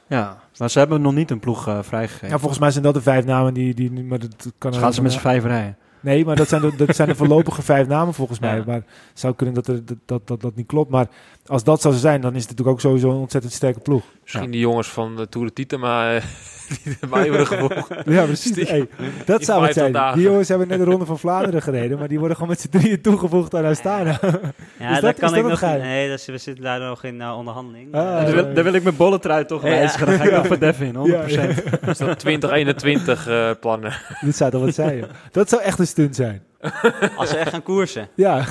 [0.07, 2.29] Ja, maar ze hebben nog niet een ploeg vrijgegeven.
[2.29, 3.73] Ja, volgens mij zijn dat de vijf namen die...
[3.73, 5.77] die maar dat kan Dus gaan ze met z'n vijf rijden.
[5.99, 8.55] Nee, maar dat zijn de, dat zijn de voorlopige vijf namen volgens mij.
[8.55, 8.63] Ja.
[8.65, 10.89] Maar het zou kunnen dat, er, dat, dat, dat dat niet klopt.
[10.91, 11.07] Maar
[11.45, 14.03] als dat zou zijn, dan is het natuurlijk ook sowieso een ontzettend sterke ploeg.
[14.23, 16.21] Misschien die jongens van de Tour de Titema eh,
[16.83, 17.87] die erbij worden gevoegd.
[18.05, 18.69] Ja, precies.
[18.69, 18.87] Hey,
[19.25, 19.91] dat zou het 50 zijn.
[19.91, 20.17] dagen.
[20.17, 21.97] Die jongens hebben net de Ronde van Vlaanderen gereden.
[21.99, 24.09] Maar die worden gewoon met z'n drieën toegevoegd aan Astana.
[24.11, 25.61] Ja, dat- daar is kan dat ik nog.
[25.61, 27.93] Nee, dat is, we zitten daar nog in uh, onderhandeling.
[27.95, 29.69] Ah, Eh, daar, wil, daar wil ik mijn bolletrui toch Ja.
[29.69, 30.07] wijzigen.
[30.07, 30.99] Dan ga ik nog voor Devin, 100%.
[31.09, 31.47] Ja, ja.
[31.85, 33.93] Dus dat 2021 eh, plannen.
[34.21, 34.97] Dit zou toch wat zijn.
[34.97, 35.09] joh.
[35.31, 36.41] Dat zou echt een stunt zijn.
[37.17, 38.07] als ze echt gaan koersen.
[38.15, 38.45] Ja,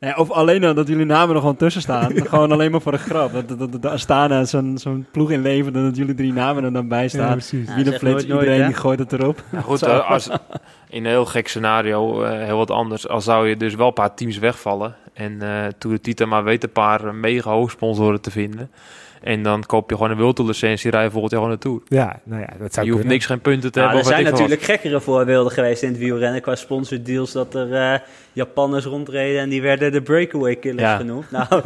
[0.00, 2.12] Nee, of alleen dan dat jullie namen er gewoon tussen staan.
[2.28, 3.32] gewoon alleen maar voor de grap.
[3.32, 6.72] Dat, dat, dat, dat Astana zo'n zo'n ploeg inlevert en dat jullie drie namen er
[6.72, 7.32] dan bij ja staan.
[7.32, 7.74] precies.
[7.74, 9.44] Wie de flits, nooit, iedereen die gooit het erop.
[9.52, 10.28] Ja, goed, eh, als,
[10.88, 13.08] in een heel gek scenario, eh, heel wat anders.
[13.08, 14.94] Al zou je dus wel een paar teams wegvallen.
[15.12, 18.70] En eh Tour de Titema weet een paar eh, mega hoogsponsoren te vinden.
[19.24, 21.82] En dan koop je gewoon een Wilto-licentie, rij je volgend jaar gewoon naartoe.
[21.88, 23.06] Ja, nou ja, dat zou Je hoeft kunnen.
[23.06, 24.10] niks geen punten te Nou, hebben.
[24.10, 24.32] er zijn wat.
[24.40, 27.98] natuurlijk gekkere voorbeelden geweest in het wielrennen qua sponsordeals dat er eh,
[28.32, 30.96] Japanners rondreden en die werden de breakaway killers Ja.
[30.96, 31.30] genoemd.
[31.36, 31.46] Nou,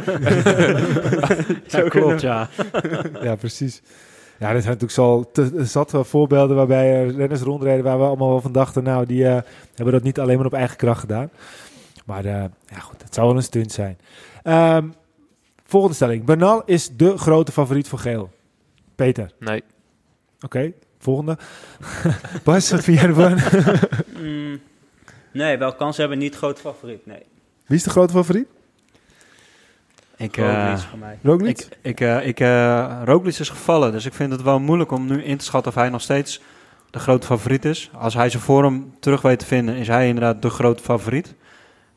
[1.67, 2.47] Ja, klopt, ja.
[3.21, 3.81] Ja, precies.
[4.39, 8.03] Ja, er zijn natuurlijk zo te, zat wel voorbeelden waarbij er renners rondreden waar we
[8.05, 9.37] allemaal wel van dachten, nou, die eh,
[9.75, 11.29] hebben dat niet alleen maar op eigen kracht gedaan.
[12.05, 13.97] Maar eh, ja, goed, het zou wel een stunt zijn.
[14.43, 14.85] Ehm,
[15.69, 16.23] volgende stelling.
[16.23, 18.29] Bernal is de grote favoriet voor geel.
[18.95, 19.63] Peter, Nee,
[20.41, 20.73] oké.
[20.99, 21.37] Volgende.
[22.43, 23.37] Bas, wat vind jij ervan?
[24.21, 24.59] mm,
[25.31, 27.05] nee, wel kans hebben, niet groot favoriet.
[27.05, 27.23] Nee,
[27.65, 28.47] Wie is de grote favoriet?
[30.17, 31.19] Ik, Roglic eh, voor mij.
[31.23, 31.59] Roglic?
[31.59, 35.05] ik, ik, eh, ik, eh, Roglic is gevallen, dus ik vind het wel moeilijk om
[35.05, 36.41] nu in te schatten of hij nog steeds
[36.89, 37.89] de grote favoriet is.
[37.93, 41.35] Als hij zijn vorm terug weet te vinden, is hij inderdaad de grote favoriet.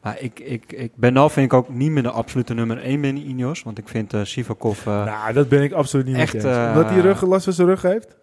[0.03, 3.23] Maar ik, ik, ik, Bernal vind ik ook niet meer de absolute nummer 1 binnen
[3.29, 3.63] Ineos.
[3.63, 4.87] Want ik vind eh Sivakov...
[4.87, 7.67] eh, nou, dat ben ik absoluut niet echt, eh, Omdat hij rug, last van zijn
[7.69, 8.17] rug heeft?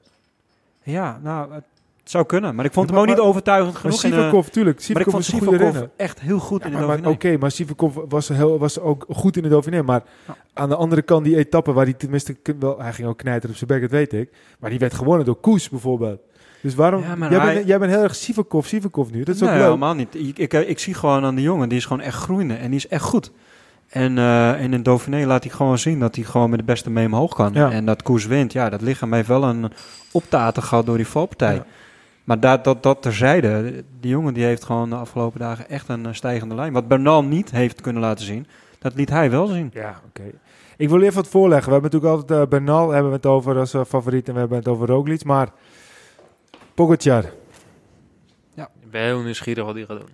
[0.83, 1.63] Ja, nou, het
[2.03, 2.55] zou kunnen.
[2.55, 4.03] Maar ik vond Ja, hem ook maar- niet overtuigend Maar genoeg.
[4.03, 4.75] in, eh, Sivakov, tuurlijk.
[4.75, 7.09] maar ik Sivakov vond Sivakov echt heel goed Ja, in de Dauphiné.
[7.09, 9.81] Oké, maar Sivakov was, heel, was ook goed in de Dauphiné.
[9.81, 10.35] Maar Ja.
[10.53, 12.35] aan de andere kant, die etappe waar hij tenminste...
[12.59, 14.29] Wel, hij ging ook knijter op zijn bek, dat weet ik.
[14.59, 16.19] Maar die werd gewonnen door Koes bijvoorbeeld.
[16.61, 17.01] Dus waarom...
[17.01, 19.23] Ja, jij, hij- bent, jij bent heel erg Sivakov, Sivakov nu.
[19.23, 19.61] Dat is ook leuk.
[19.61, 20.15] helemaal niet.
[20.15, 22.79] Ik, ik, ik zie gewoon aan de jongen, die is gewoon echt groeiende en die
[22.79, 23.31] is echt goed.
[23.89, 26.89] En, eh, en in Dauphiné laat hij gewoon zien dat hij gewoon met de beste
[26.89, 27.53] mee omhoog kan.
[27.53, 27.71] Ja.
[27.71, 29.71] En dat koers wint, ja, dat lichaam heeft wel een
[30.11, 31.53] optaten gehad door die valpartij.
[31.53, 31.65] Ja.
[32.23, 36.05] Maar dat, dat, dat terzijde, die jongen die heeft gewoon de afgelopen dagen echt een
[36.05, 36.73] eh, stijgende lijn.
[36.73, 38.47] Wat Bernal niet heeft kunnen laten zien,
[38.79, 39.71] dat liet hij wel zien.
[39.73, 40.23] Ja, oké.
[40.77, 41.67] Ik wil even wat voorleggen.
[41.67, 44.39] We hebben natuurlijk altijd uh, Bernal hebben we het over als eh, favoriet en we
[44.39, 45.23] hebben het over Roglic.
[45.23, 45.49] Maar
[46.79, 47.23] Pogacar,
[48.55, 50.09] Ik ben heel nieuwsgierig wat hij gaat doen.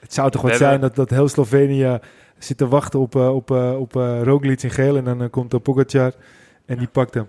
[0.00, 1.98] het zou toch wat hebben- zijn dat, dat heel Slovenië
[2.38, 4.96] zit te wachten op, eh, op, eh, op eh, Roglic in geel.
[4.96, 6.12] En dan komt uh, Pogacar
[6.66, 7.28] en die pakt hem.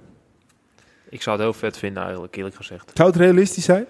[1.09, 2.91] Ik zou het heel vet vinden eigenlijk, eerlijk gezegd.
[2.93, 3.85] Zou het realistisch zijn?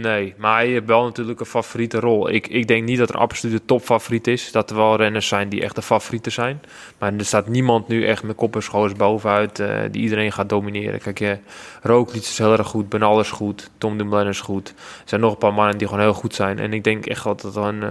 [0.00, 2.30] Nee, maar hij heeft wel natuurlijk een favoriete rol.
[2.30, 4.52] Ik, ik denk niet dat er een absolute topfavoriet is.
[4.52, 6.60] Dat er wel renners zijn die echt de favorieten zijn.
[6.98, 10.48] Maar er staat niemand nu echt met kop en schoos bovenuit eh, die iedereen gaat
[10.48, 11.00] domineren.
[11.00, 11.38] Kijk, je
[11.82, 14.68] Roglic is heel erg goed, Benal is goed, Tom Dumoulin is goed.
[14.68, 16.58] Er zijn nog een paar mannen die gewoon heel goed zijn.
[16.58, 17.82] En ik denk echt dat het dan...
[17.82, 17.90] eh,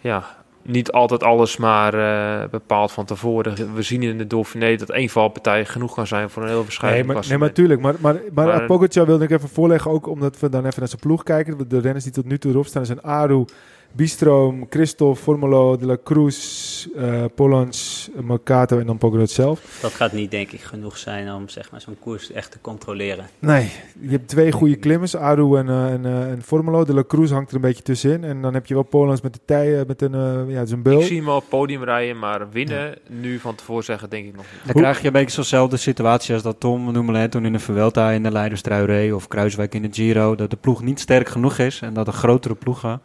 [0.00, 0.36] ja,
[0.66, 3.74] niet altijd alles maar eh, bepaald van tevoren.
[3.74, 6.64] We zien in de Dauphiné dat één valpartij genoeg kan zijn voor een heel Nee,
[6.64, 7.80] verschillend maar, nee, maar tuurlijk.
[7.80, 10.88] Maar, maar, maar, Maar- Pogacar wilde ik even voorleggen, ook omdat we dan even naar
[10.88, 11.68] zijn ploeg kijken.
[11.68, 13.44] De renners die tot nu toe erop staan zijn Aru,
[13.92, 19.78] Bistrom, Christophe, Formolo, De La Cruz, eh Polans, Mercato en dan Pogacar zelf.
[19.82, 23.26] Dat gaat niet, denk ik, genoeg zijn om zeg maar, zo'n koers echt te controleren.
[23.38, 23.70] Nee,
[24.00, 26.84] je hebt twee goede klimmers, Aru en, en, en Formolo.
[26.84, 28.24] De La Cruz hangt er een beetje tussenin.
[28.24, 31.00] En dan heb je wel Polans met de tij, eh, met een, ja, zijn bul.
[31.00, 34.36] Ik zie hem op het podium rijden, maar winnen nu van tevoren zeggen denk ik
[34.36, 34.60] nog niet.
[34.64, 37.58] Dan Hoe- krijg je een beetje zo'nzelfde situatie als dat Tom Dumoulin toen in de
[37.58, 40.34] Vuelta in de Leiderstrui reed of Kruiswijk in de Giro.
[40.34, 43.00] Dat de ploeg niet sterk genoeg is en dat de grotere ploegen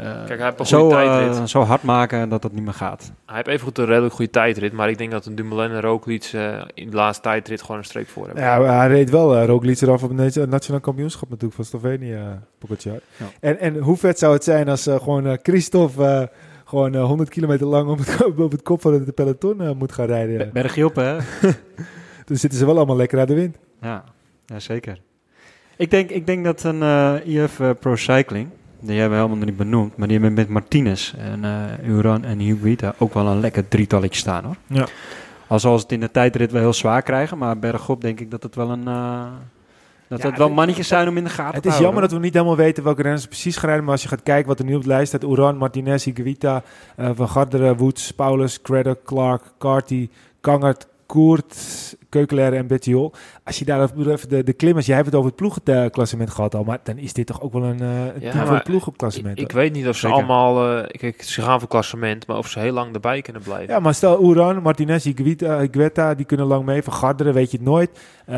[0.00, 1.50] Kijk, hij heeft een zo, goede eh, tijdrit.
[1.50, 3.12] zo hard maken dat dat niet meer gaat.
[3.26, 5.80] Hij heeft even goed een redelijk goede tijdrit, maar ik denk dat een Dumoulin en
[5.80, 8.42] Roglic eh, in de laatste tijdrit gewoon een streep voor hebben.
[8.44, 12.12] Ja, hij reed wel uh, Roglic eraf op het nat- nationaal kampioenschap natuurlijk van Slovenië,
[12.14, 12.22] uh,
[12.58, 12.92] Pogacar.
[13.16, 13.26] Ja.
[13.40, 16.22] En, en hoe vet zou het zijn als uh, gewoon uh, Christophe uh,
[16.64, 20.38] gewoon 100 kilometer lang op het, op het kop van het peloton moet gaan rijden.
[20.38, 21.16] Be- Bergje op, hè?
[22.26, 23.56] Dan zitten ze wel allemaal lekker aan de wind.
[23.80, 24.04] Ja,
[24.46, 25.00] ja zeker.
[25.76, 28.48] Ik denk, ik denk dat een uh, IF Pro Cycling,
[28.82, 32.38] die hebben we helemaal niet benoemd, maar die hebben met Martinez en uh, Uran en
[32.38, 34.56] Higuita ook wel een lekker drietalletje staan hoor.
[34.66, 34.86] Ja.
[35.46, 38.42] Al zal het in de tijdrit wel heel zwaar krijgen, maar bergop denk ik dat
[38.42, 38.88] het wel een...
[38.88, 39.22] Uh,
[40.08, 41.82] dat Ja, het wel het- mannetjes zijn om in de gaten Het te is houden.
[41.92, 43.84] jammer dat we niet helemaal weten welke renners precies gaan rijden.
[43.84, 45.22] Maar als je gaat kijken wat er nu op de lijst staat.
[45.30, 46.62] Uran, Martinez, Higuita,
[46.98, 50.08] uh, Van Garderen, Woods, Paulus, Craddock, Clark, Carty,
[50.40, 53.12] Kangert, Koert, Keukelaar en Bettiol.
[53.44, 54.86] Als je daar even de, de klimmers...
[54.86, 56.64] Jij hebt het over het ploegenklassement gehad al.
[56.64, 58.62] Maar dan is dit toch ook wel een, uh, een Ja, team voor maar het
[58.64, 59.38] ploegenklassement.
[59.38, 60.16] Ik, ik weet niet of ze Zeker.
[60.16, 63.74] allemaal, uh, kijk, ze gaan voor klassement, maar of ze heel lang erbij kunnen blijven.
[63.74, 66.82] Ja, maar stel Uran, Martinez, Higuita, Higueta, die kunnen lang mee.
[66.82, 67.90] Van Garderen weet je het nooit.
[68.30, 68.36] Uh,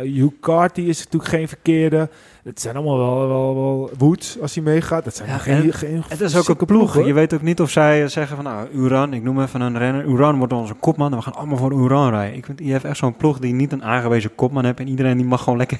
[0.00, 2.08] Hugh Carty is natuurlijk geen verkeerde.
[2.44, 5.04] Het zijn allemaal wel, wel, wel Woods als hij meegaat.
[5.04, 6.94] Dat zijn Ja, geen, en geen Het is ook een ploeg.
[6.94, 7.06] hoor.
[7.06, 10.04] je weet ook niet of zij zeggen van nou, Uran, ik noem even een renner.
[10.04, 12.36] Uran wordt onze kopman en we gaan allemaal voor Uran rijden.
[12.36, 15.16] Ik vind, je hebt echt zo'n ploeg die niet een aangewezen kopman heeft en iedereen
[15.16, 15.78] die mag gewoon lekker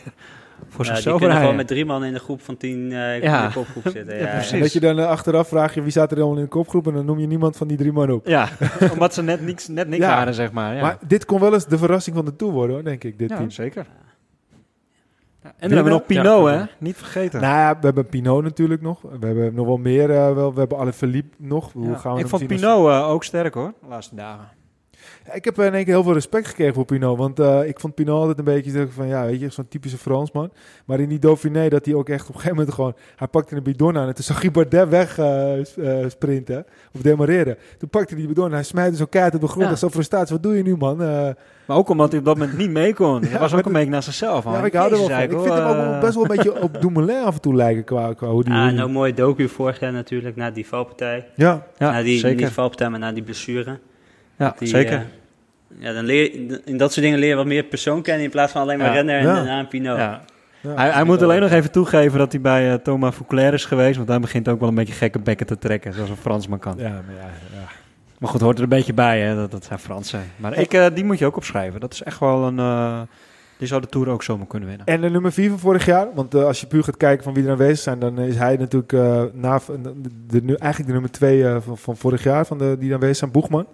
[0.68, 1.40] voor die zichzelf kunnen rijden.
[1.40, 3.42] gewoon met drie man in de groep van tien uh, Ja.
[3.42, 4.16] in de kopgroep zitten.
[4.16, 4.52] Ja, Ja, precies.
[4.52, 6.86] En dat je dan uh, achteraf vraagt je wie staat er allemaal in de kopgroep
[6.86, 8.26] en dan noem je niemand van die drie man op.
[8.26, 8.48] Ja,
[8.92, 10.16] omdat ze net niks, net niks Ja.
[10.16, 10.74] waren, zeg maar.
[10.74, 13.18] Ja, Maar dit kon wel eens de verrassing van de Tour worden hoor, denk ik,
[13.18, 13.50] dit ja team.
[13.50, 13.86] zeker.
[15.42, 16.06] Ja, en dan hebben we nog?
[16.06, 16.58] Pinot, Ja.
[16.58, 16.64] hè?
[16.78, 17.40] Niet vergeten.
[17.40, 19.02] Nou ja, we hebben Pinot natuurlijk nog.
[19.20, 20.10] We hebben nog wel meer.
[20.10, 21.72] uh, wel, we hebben alle Philippe nog.
[21.72, 24.48] Hoe Ja, gaan we ik vond Pinot uh, ook sterk hoor, de laatste dagen.
[25.32, 27.18] Ik heb in één keer heel veel respect gekregen voor Pinot.
[27.18, 29.98] Want uh, ik vond Pinot altijd een beetje zo van, ja, weet je, zo'n typische
[29.98, 30.50] Fransman.
[30.84, 32.94] Maar in die Dauphiné, dat hij ook echt op een gegeven moment gewoon...
[33.16, 36.66] Hij pakte een bidon aan en toen zag hij Bardet weg uh, uh, sprinten.
[36.94, 37.56] Of demareren.
[37.78, 39.64] Toen pakte hij die bidon en hij smijtte zo keihard op de grond.
[39.64, 39.70] Ja.
[39.70, 41.02] En zo frustratie, wat doe je nu, man?
[41.02, 41.28] Uh,
[41.66, 43.22] Maar ook omdat hij op dat moment niet mee kon.
[43.22, 44.44] Hij Ja, was ook een beetje naar zichzelf.
[44.44, 45.22] ja, ik hou er wel van.
[45.22, 48.12] Ik vind hem ook best wel een beetje op Dumoulin af en toe lijken qua,
[48.12, 48.52] qua hoe die...
[48.54, 51.26] Ah, nou, mooi docu vorig jaar natuurlijk, na die valpartij.
[51.34, 52.44] ja, Ja, na die, zeker.
[52.44, 53.78] Niet valpartij, maar na die blessure.
[54.39, 54.93] Ja, Die, zeker.
[54.93, 55.01] eh,
[55.78, 56.32] ja, dan leer
[56.64, 58.87] in dat soort dingen leer je wat meer persoon kennen in plaats van alleen maar
[58.87, 58.93] Ja.
[58.93, 59.41] renner en Ja.
[59.41, 59.97] een aan Pinot.
[59.97, 60.22] ja.
[60.61, 60.74] ja.
[60.74, 63.97] Hij, hij moet alleen nog even toegeven dat hij bij uh, Thomas Fouclair is geweest.
[63.97, 66.74] Want hij begint ook wel een beetje gekke bekken te trekken, zoals een Fransman kan.
[66.78, 67.66] Ja, maar ja, ja.
[68.18, 69.35] Maar goed, hoort er een beetje bij, hè?
[69.35, 70.20] Dat, dat zijn Fransen.
[70.37, 71.80] Maar ik, uh, die moet je ook opschrijven.
[71.80, 73.01] Dat is echt wel een, uh,
[73.59, 74.87] Die zou de Tour ook zomaar kunnen winnen.
[74.87, 77.35] En de nummer 4 van vorig jaar, want eh, als je puur gaat kijken van
[77.35, 79.93] wie er aanwezig zijn, dan is hij natuurlijk eh, na, de,
[80.26, 83.30] de, de- eigenlijk de nummer 2 van, van vorig jaar, van de, die aanwezig zijn,
[83.30, 83.66] Boegman.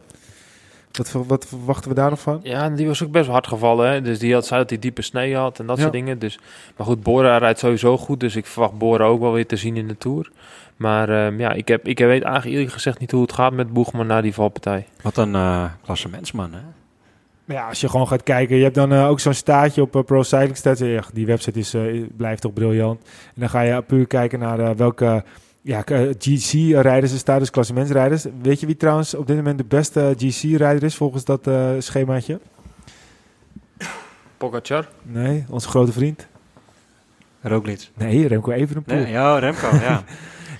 [0.92, 2.40] Wat, wat verwachten we daar nog van?
[2.42, 3.90] Ja, die was ook best wel hard gevallen.
[3.90, 4.02] Hè?
[4.02, 5.82] Dus die had, zei dat hij diepe snee had en dat Ja.
[5.82, 6.18] soort dingen.
[6.18, 6.38] Dus,
[6.76, 8.20] maar goed, Bora rijdt sowieso goed.
[8.20, 10.30] Dus ik verwacht Bora ook wel weer te zien in de Tour.
[10.76, 13.72] Maar ehm, ja, ik, heb, ik weet eigenlijk eerlijk gezegd niet hoe het gaat met
[13.72, 14.86] Boegman na die valpartij.
[15.02, 16.60] Wat een eh klassementsman, hè?
[17.44, 19.96] Maar ja, als je gewoon gaat kijken, je hebt dan eh, ook zo'n staatje op
[19.96, 20.80] eh, Pro Cycling Stats.
[20.80, 23.00] Ja, die website is, eh, blijft toch briljant.
[23.04, 25.24] En dan ga je puur kijken naar welke
[25.62, 25.82] ja,
[26.18, 28.26] GC-rijders er staan, dus klassementsrijders.
[28.42, 32.40] Weet je wie trouwens op dit moment de beste GC-rijder is volgens dat eh, schemaatje?
[34.36, 34.88] Pogacar?
[35.02, 36.26] Nee, onze grote vriend.
[37.40, 37.90] Roglic.
[37.94, 38.96] Nee, Remco Evenepoel.
[38.96, 40.02] Nee, ja, Remco, ja.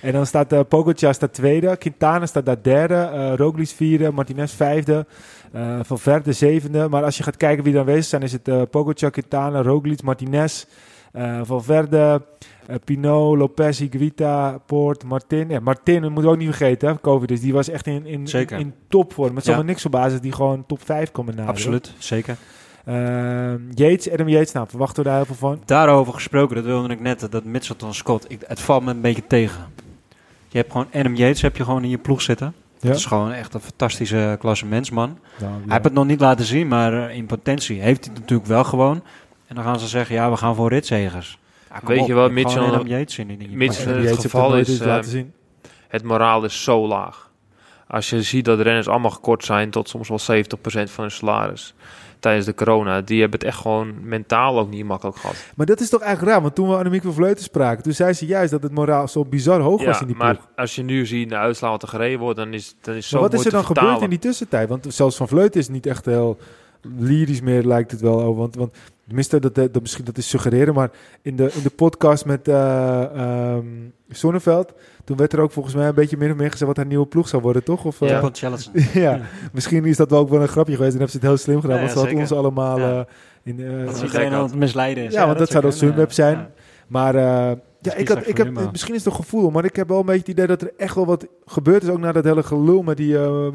[0.01, 4.53] En dan staat uh, Pogacar staat tweede, Quintana staat daar derde, eh Roglic vierde, Martinez
[4.53, 5.05] vijfde,
[5.51, 6.87] eh Valverde zevende.
[6.89, 10.01] Maar als je gaat kijken wie er aanwezig zijn, is het eh Pogacar, Quintana, Roglic,
[10.03, 10.69] Martinez, eh
[11.43, 12.21] Valverde,
[12.67, 15.49] eh Pinot, Lopez, Higuita, Poort, Martin.
[15.49, 17.27] Ja, Martin, dat moeten we ook niet vergeten, hè, COVID.
[17.27, 18.59] Dus die was echt in, in, Zeker.
[18.59, 19.33] in topvorm.
[19.33, 19.51] Met Ja.
[19.51, 21.55] zomaar niks op basis die gewoon top 5 komen naderen.
[21.55, 22.35] Absoluut, zeker.
[22.85, 22.95] Eh,
[23.73, 25.61] Yates, Adam Yates, nou, verwachten we daar heel veel van.
[25.65, 29.27] Daarover gesproken, dat wilde ik net, dat Mitchelton Scott, ik, het valt me een beetje
[29.27, 29.61] tegen.
[30.47, 32.53] Je hebt gewoon Adam Yates heb je gewoon in je ploeg zitten.
[32.79, 32.87] Ja.
[32.87, 35.17] Dat is gewoon echt een fantastische klassementsman.
[35.39, 38.21] Nou, Hij heeft het nog niet laten zien, maar eh, in potentie heeft hij het
[38.21, 39.03] natuurlijk wel gewoon.
[39.51, 41.39] En dan gaan ze zeggen, ja, we gaan voor ritzegers.
[41.69, 44.09] Ja, Weet op, je wat gewoon Mitchell- Adam Yates in, in je Mitchell- ploeg.
[44.09, 45.33] het geval is, iets eh, laten zien.
[45.87, 47.29] Het moraal is zo laag.
[47.87, 51.73] Als je ziet dat renners allemaal gekort zijn tot soms wel 70% van hun salaris
[52.19, 53.01] tijdens de corona.
[53.01, 55.35] Die hebben het echt gewoon mentaal ook niet makkelijk gehad.
[55.55, 58.13] Maar dat is toch eigenlijk raar, want toen we Annemiek van Vleuten spraken, toen zei
[58.13, 60.47] ze juist dat het moraal zo bizar hoog was in die maar ploeg.
[60.55, 63.09] als je nu ziet de uitslag wat er gereden wordt, dan is, dan is het
[63.09, 64.69] zo Maar wat is er dan gebeurd in die tussentijd?
[64.69, 66.37] Want zelfs van Vleuten is niet echt heel
[66.97, 68.21] lyrisch meer, lijkt het wel.
[68.21, 68.39] over.
[68.39, 68.75] Want, want
[69.11, 70.89] tenminste, dat, dat, dat, misschien dat is suggereren, maar
[71.21, 73.65] in de, in de podcast met eh ehm,
[74.09, 76.85] Sonneveld, toen werd er ook volgens mij een beetje min of meer gezegd wat haar
[76.85, 77.85] nieuwe ploeg zou worden, toch?
[77.85, 78.07] Of, Ja.
[78.07, 78.63] eh, Van Challenge.
[78.93, 79.19] ja,
[79.53, 81.61] misschien is dat wel ook wel een grapje geweest en hebben ze het heel slim
[81.61, 82.79] gedaan, Ja, want ja, ze had ons allemaal...
[82.79, 82.99] Ja.
[82.99, 83.05] eh,
[83.43, 85.13] in, eh, Dat iedereen aan het misleiden is.
[85.13, 86.37] Ja, want dat zou dan Sunweb zijn.
[86.37, 86.49] Ja.
[86.87, 89.75] Maar eh, ja, Misschien ik had, ik heb, misschien is het een gevoel, maar ik
[89.75, 91.89] heb wel een beetje het idee dat er echt wel wat gebeurd is.
[91.89, 93.47] Ook na dat hele gelul met die, eh,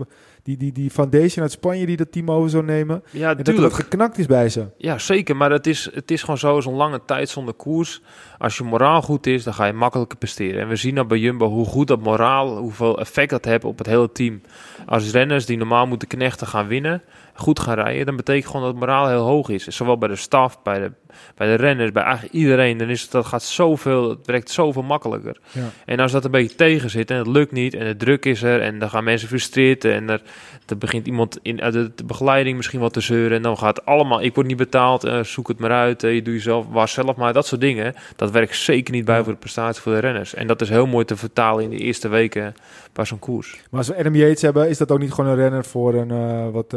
[0.47, 3.03] die, die, die foundation uit Spanje die dat team over zou nemen.
[3.11, 4.67] Ja, en dat geknakt is bij ze.
[4.79, 5.37] Ja, zeker.
[5.37, 8.03] Maar het is, het is gewoon zo, zo'n lange tijd zonder koers.
[8.39, 10.61] Als je moraal goed is, dan ga je makkelijker presteren.
[10.61, 13.79] En we zien nou bij Jumbo hoe goed dat moraal, hoeveel effect dat heeft op
[13.79, 14.41] het hele team.
[14.87, 17.03] Als renners die normaal moeten knechten gaan winnen,
[17.35, 19.67] goed gaan rijden, dan betekent gewoon dat het moraal heel hoog is.
[19.67, 20.93] Zowel bij de staf, bij de,
[21.35, 22.79] bij de renners, bij eigenlijk iedereen.
[22.79, 25.37] Dan is het, dat gaat zoveel, het werkt zoveel makkelijker.
[25.53, 25.71] Ja.
[25.85, 28.43] En als dat een beetje tegen zit en het lukt niet en de druk is
[28.43, 30.23] er en dan gaan mensen frustreerd en er,
[30.67, 34.23] er begint iemand in uit de, begeleiding misschien wat te zeuren en dan gaat allemaal,
[34.23, 37.17] ik word niet betaald, eh, zoek het maar uit, eh, je doet jezelf, was zelf
[37.17, 37.95] maar, dat soort dingen.
[38.17, 40.35] Dat werkt zeker niet bij voor de prestatie voor de renners.
[40.35, 42.55] En dat is heel mooi te vertalen in de eerste weken
[42.93, 43.61] bij zo'n koers.
[43.71, 46.11] Maar als we Adam Yates hebben, is dat ook niet gewoon een renner voor een
[46.11, 46.75] uh, wat...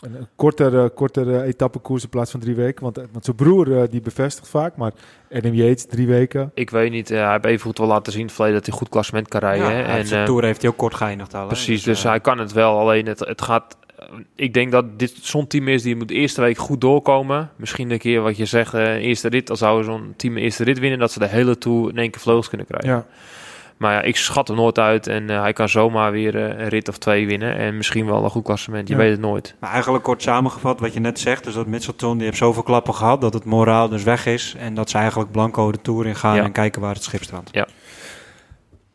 [0.00, 2.82] Een, een kortere, kortere etappekoers in plaats van drie weken.
[2.82, 4.92] Want, want zijn broer uh, die bevestigt vaak, maar
[5.32, 6.50] Adam Yates drie weken.
[6.54, 8.68] Ik weet niet, uh, hij heeft even goed wel laten zien in het verleden dat
[8.68, 9.70] hij goed klassement kan rijden.
[9.70, 11.46] Ja, en zijn Tour heeft hij ook kort geëindigd al.
[11.46, 12.78] Precies, dus, dus hij kan het wel.
[12.78, 13.76] Alleen het, het gaat...
[14.34, 17.50] Ik denk dat dit zo'n team is die moet de eerste week goed doorkomen.
[17.56, 19.46] Misschien een keer wat je zegt, uh, eerste rit.
[19.46, 22.10] Dan zou zo'n team de eerste rit winnen, dat ze de hele Tour in één
[22.10, 22.90] keer vleugels kunnen krijgen.
[22.90, 23.06] Ja.
[23.80, 26.68] Maar ja, ik schat hem nooit uit en uh, hij kan zomaar weer uh, een
[26.68, 27.56] rit of twee winnen.
[27.56, 29.00] En misschien wel een goed klassement, je ja.
[29.00, 29.54] weet het nooit.
[29.58, 32.94] Maar eigenlijk kort samengevat, wat je net zegt, is dat Mitchelton, die heeft zoveel klappen
[32.94, 34.54] gehad, dat het moraal dus weg is.
[34.58, 36.42] En dat ze eigenlijk blanco de Tour in gaan ja.
[36.42, 37.48] en kijken waar het schip strandt.
[37.52, 37.66] Ja.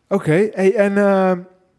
[0.07, 0.51] Oké, okay.
[0.53, 1.31] hey, en uh,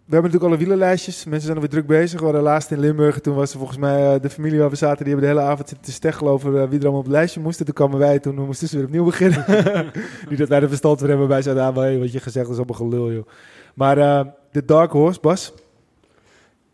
[0.07, 1.25] we hebben natuurlijk alle wielerlijstjes.
[1.25, 2.19] Mensen zijn alweer druk bezig.
[2.19, 4.77] We hadden laatst in Limburg, toen was er volgens mij uh, de familie waar we
[4.77, 7.05] zaten, die hebben de hele avond zitten te steggelen over uh, wie er allemaal op
[7.05, 7.65] het lijstje moest.
[7.65, 9.45] Toen kwamen wij, toen moesten ze weer opnieuw beginnen.
[10.29, 12.49] Niet dat wij er verstand van hebben, wij zeiden, ah, maar hey, wat je gezegd
[12.49, 13.27] is allemaal gelul, joh.
[13.75, 15.53] Maar uh, de Dark Horse, Bas?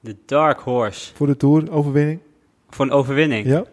[0.01, 1.15] De Dark Horse.
[1.15, 2.21] Voor de Tour, overwinning?
[2.71, 3.47] Voor een overwinning?
[3.47, 3.65] Ja.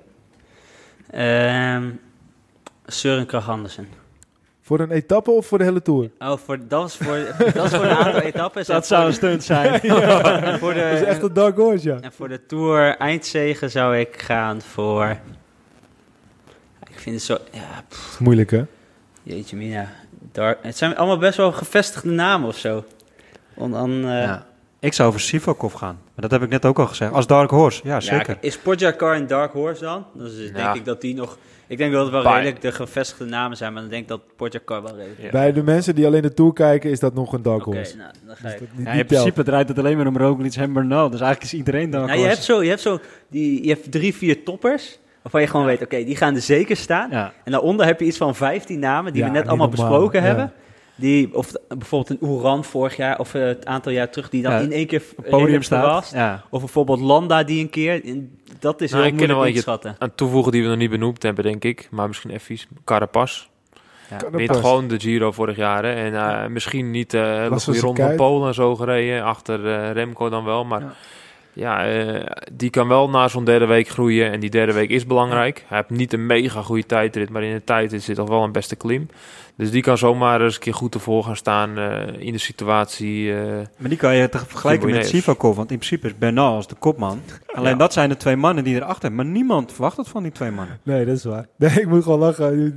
[1.76, 2.00] Um,
[2.86, 3.88] Søren Kragh Andersen.
[4.70, 6.10] Voor een etappe of voor de hele Tour?
[6.20, 7.18] Oh, voor, dat, was voor,
[7.54, 8.68] dat is voor een aantal etappes.
[8.68, 9.80] Dat zou een stunt zijn.
[9.88, 10.58] ja.
[10.58, 11.98] voor de, dat is echt een dark horse, ja.
[12.02, 15.18] En voor de Tour eindzegen zou ik gaan voor...
[16.90, 17.38] Ik vind het zo...
[17.52, 18.20] Ja, pff.
[18.20, 18.64] Moeilijk, hè?
[19.24, 19.90] Jeetje mina.
[20.32, 22.84] Dark, het zijn allemaal best wel gevestigde namen of zo.
[23.54, 24.46] On, on, uh, ja.
[24.80, 26.00] Ik zou voor Sivakov gaan.
[26.04, 27.14] Maar dat heb ik net ook al gezegd.
[27.14, 28.34] Als Dark Horse, ja, zeker.
[28.34, 30.06] Ja, is Podjakar een Dark Horse dan?
[30.14, 31.38] Dus denk ik dat die nog...
[31.70, 34.22] Ik denk dat het wel redelijk de gevestigde namen zijn, maar dan denk ik dat
[34.36, 35.22] Podjakar wel redelijk...
[35.22, 35.30] Ja.
[35.30, 37.94] Bij de mensen die alleen de Tour kijken, is dat nog een Dark Horse.
[37.94, 38.60] Okay, nou, dan ga ik.
[38.60, 41.10] Dus ja, in principe draait het alleen maar om Roglic en Bernal.
[41.10, 43.92] Dus eigenlijk is iedereen Dark nou, je hebt zo, je hebt zo die, je hebt
[43.92, 45.00] drie, vier toppers.
[45.22, 47.10] Waarvan je gewoon weet, oké, die gaan er zeker staan.
[47.12, 47.34] Ja.
[47.44, 50.22] En daaronder heb je iets van 15 namen die Ja, we net allemaal normaal, besproken
[50.22, 50.28] ja.
[50.28, 50.52] hebben.
[51.00, 54.52] Die, of bijvoorbeeld een Oeran vorig jaar, of eh, het aantal jaar terug, die dan
[54.52, 55.84] Ja, in één keer Op podium staat.
[55.84, 56.14] verrast.
[56.14, 56.44] Ja.
[56.50, 58.02] Of bijvoorbeeld Landa die een keer,
[58.60, 59.96] dat is Nou, heel er moeilijk wel in te schatten.
[60.00, 61.88] Aan toevoegen die we nog niet benoemd hebben, denk ik.
[61.92, 63.48] Maar misschien even Carapaz.
[64.18, 65.84] Kan Wint gewoon de Giro vorig jaar.
[65.84, 65.92] Hè.
[65.94, 68.16] En eh, misschien niet eh van ronde van kuit.
[68.16, 69.24] Polen en zo gereden.
[69.24, 70.66] Achter Remco dan wel.
[70.66, 70.94] Maar Ja.
[71.60, 74.32] Ja, eh, die kan wel na zo'n derde week groeien.
[74.32, 75.66] En die derde week is belangrijk.
[75.68, 77.30] Hij heeft niet een mega goede tijdrit.
[77.30, 79.08] Maar in de tijdrit zit toch wel een beste klim.
[79.56, 83.34] Dus die kan zomaar eens een keer goed ervoor gaan staan eh, in de situatie.
[83.34, 83.42] eh,
[83.78, 85.08] Maar die kan je toch vergelijken met.
[85.08, 87.20] Sivakov, want in principe is Bernal als de kopman.
[87.54, 87.78] Alleen Ja.
[87.78, 89.26] dat zijn de twee mannen die erachter hebben.
[89.26, 90.80] Maar niemand verwacht het van die twee mannen.
[90.84, 91.46] Nee, dat is waar.
[91.58, 92.74] Nee, ik moet gewoon lachen.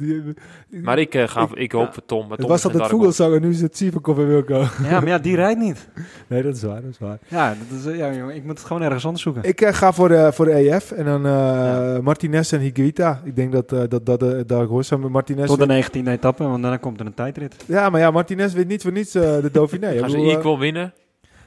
[0.82, 1.92] Maar ik, ga, Ik- ik, hoop ja.
[1.92, 2.20] voor Tom.
[2.20, 2.96] Maar Het Tom was altijd Darko.
[2.98, 4.58] Vogelsang en nu is het Sivakov en Wilco.
[4.82, 5.88] Ja, maar ja, die rijdt niet.
[6.28, 7.18] Nee, dat is waar, dat is waar.
[7.28, 9.42] Ja, dat is, ja jongen, ik moet het gewoon ergens anders zoeken.
[9.42, 11.98] Ik eh, ga voor de, voor de EF en dan eh, Ja.
[12.02, 13.20] Martinez en Higuita.
[13.24, 15.46] Ik denk dat eh, dat, dat, eh, daar hoor samen met Martinez.
[15.46, 17.56] Tot de 19e etappe, want daarna komt er een tijdrit.
[17.66, 19.88] Ja, maar ja, Martinez wint niet voor niets eh, de Dauphiné.
[19.92, 20.92] Ik Gaan ze equal winnen?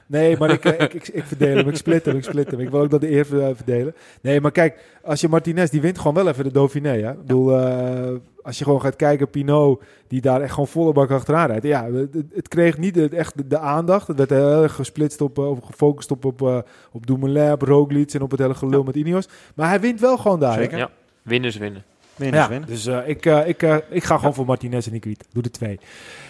[0.07, 2.59] Nee, maar ik, eh, ik, ik, ik verdeel hem, ik split hem, ik split hem.
[2.59, 3.95] Ik wil ook dat de eer ver- verdelen.
[4.21, 6.89] Nee, maar kijk, als je Martinez, die wint gewoon wel even de Dauphiné.
[7.01, 7.11] Hè?
[7.11, 8.07] Ik bedoel, eh,
[8.43, 11.65] als je gewoon gaat kijken, Pinot, die daar echt gewoon volle bak achteraan rijdt.
[11.65, 14.07] Ja, het, het- kreeg niet het, echt de, de aandacht.
[14.07, 16.57] Het werd heel erg gesplitst op, eh, op gefocust op, op, eh,
[16.91, 19.27] op Dumoulin, op Roglic en op het hele gelul met Ineos.
[19.55, 20.53] Maar hij wint wel gewoon daar.
[20.55, 20.61] hè?
[20.61, 20.77] Zeker.
[20.77, 20.89] Ja,
[21.21, 21.83] winnen is winnen.
[22.17, 22.67] Is Ja, winnen.
[22.69, 25.27] dus eh, ik, eh, ik, eh, ik ga gewoon voor Martinez en ik weet.
[25.33, 25.79] Doe de twee.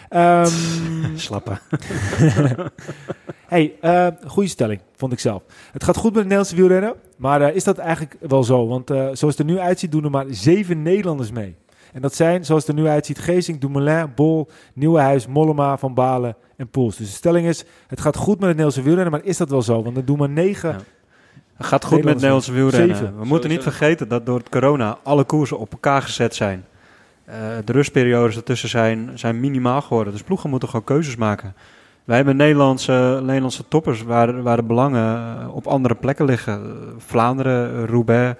[0.09, 0.51] Ehm,
[1.15, 1.59] Slappen.
[3.47, 5.43] hey, eh, goede stelling, vond ik zelf.
[5.71, 8.67] Het gaat goed met het Nederlandse wielrennen, maar eh, is dat eigenlijk wel zo?
[8.67, 11.55] Want eh, zoals het er nu uitziet, doen er maar zeven Nederlanders mee.
[11.93, 16.35] En dat zijn, zoals het er nu uitziet, Geesink, Dumoulin, Bol, Nieuwenhuis, Mollema, Van Balen
[16.57, 16.97] en Poels.
[16.97, 19.61] Dus de stelling is, het gaat goed met het Nederlandse wielrennen, maar is dat wel
[19.61, 19.83] zo?
[19.83, 20.69] Want er doen maar negen...
[20.69, 20.79] Ja.
[21.55, 22.95] Het gaat goed met het Nederlandse wielrennen.
[22.95, 23.19] Zeven.
[23.19, 26.65] We moeten niet vergeten dat door het corona alle koersen op elkaar gezet zijn.
[27.25, 30.13] Eh, de rustperiodes ertussen zijn, zijn minimaal geworden.
[30.13, 31.53] Dus ploegen moeten gewoon keuzes maken.
[32.03, 36.53] Wij hebben Nederlandse, Nederlandse toppers waar, waar de belangen eh, op andere plekken liggen.
[36.53, 38.39] Eh, Vlaanderen, Roubaix.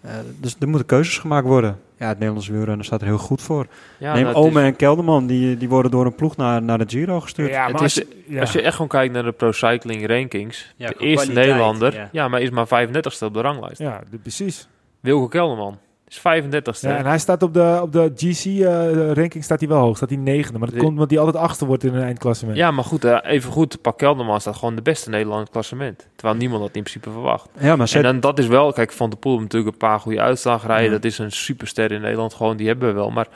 [0.00, 0.10] Eh,
[0.40, 1.78] dus er moeten keuzes gemaakt worden.
[1.98, 3.66] Ja, het Nederlandse wielrennen staat er heel goed voor.
[3.98, 6.78] Ja, Neem nou, is- Ome en Kelderman, die, die worden door een ploeg naar, naar
[6.78, 7.50] de Giro gestuurd.
[7.50, 8.40] Ja, Het maar als, is- ja.
[8.40, 12.08] Als je echt gewoon kijkt naar de Pro Cycling Rankings, Ja, de eerste Nederlander, ja.
[12.12, 12.28] ja.
[12.28, 13.78] maar is maar 35ste op de ranglijst.
[13.78, 14.68] ja, de- precies.
[15.00, 16.80] Wilco Kelderman is 35ste.
[16.88, 20.18] Ja, en hij staat op de, op de GC-ranking staat hij wel hoog, staat hij
[20.18, 20.58] negende.
[20.58, 22.56] Maar dat De- komt omdat hij altijd achter wordt in een eindklassement.
[22.56, 26.06] Ja, maar goed, eh, even goed, Pak Kelderman staat gewoon de beste Nederlandse klassement.
[26.16, 27.48] Terwijl niemand dat in principe verwacht.
[27.58, 30.00] Ja, maar En zet, dan, dat is wel, kijk, Van der Poel natuurlijk een paar
[30.00, 30.86] goede uitslagen rijden.
[30.86, 30.92] Ja.
[30.92, 33.10] Dat is een superster in Nederland, gewoon, die hebben we wel.
[33.10, 33.26] Maar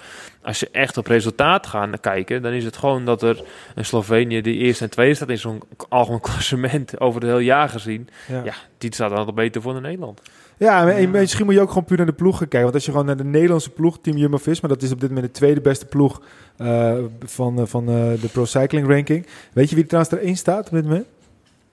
[0.43, 3.43] als je echt op resultaat gaat kijken, dan is het gewoon dat er
[3.75, 7.69] een Slovenië die eerste en tweede staat in zo'n algemeen klassement over het hele jaar
[7.69, 8.09] gezien.
[8.29, 8.43] Ja.
[8.45, 10.21] Ja, die staat dan nog beter voor in Nederland.
[10.63, 12.63] Ja, en misschien moet je ook gewoon puur naar de ploeg gaan kijken.
[12.63, 15.27] Want als je gewoon naar de Nederlandse ploeg, Team Jumbo-Visma, dat is op dit moment
[15.27, 16.23] de tweede beste ploeg
[16.57, 19.27] eh, van, eh, van eh, de Pro Cycling Ranking.
[19.53, 21.07] Weet je wie er trouwens er één staat op dit moment?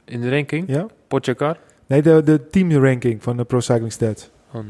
[0.05, 0.85] In de ranking, Ja?
[1.07, 1.57] Potjakar.
[1.85, 4.29] Nee, de, de team ranking van de Pro Cycling Stats.
[4.51, 4.65] Van,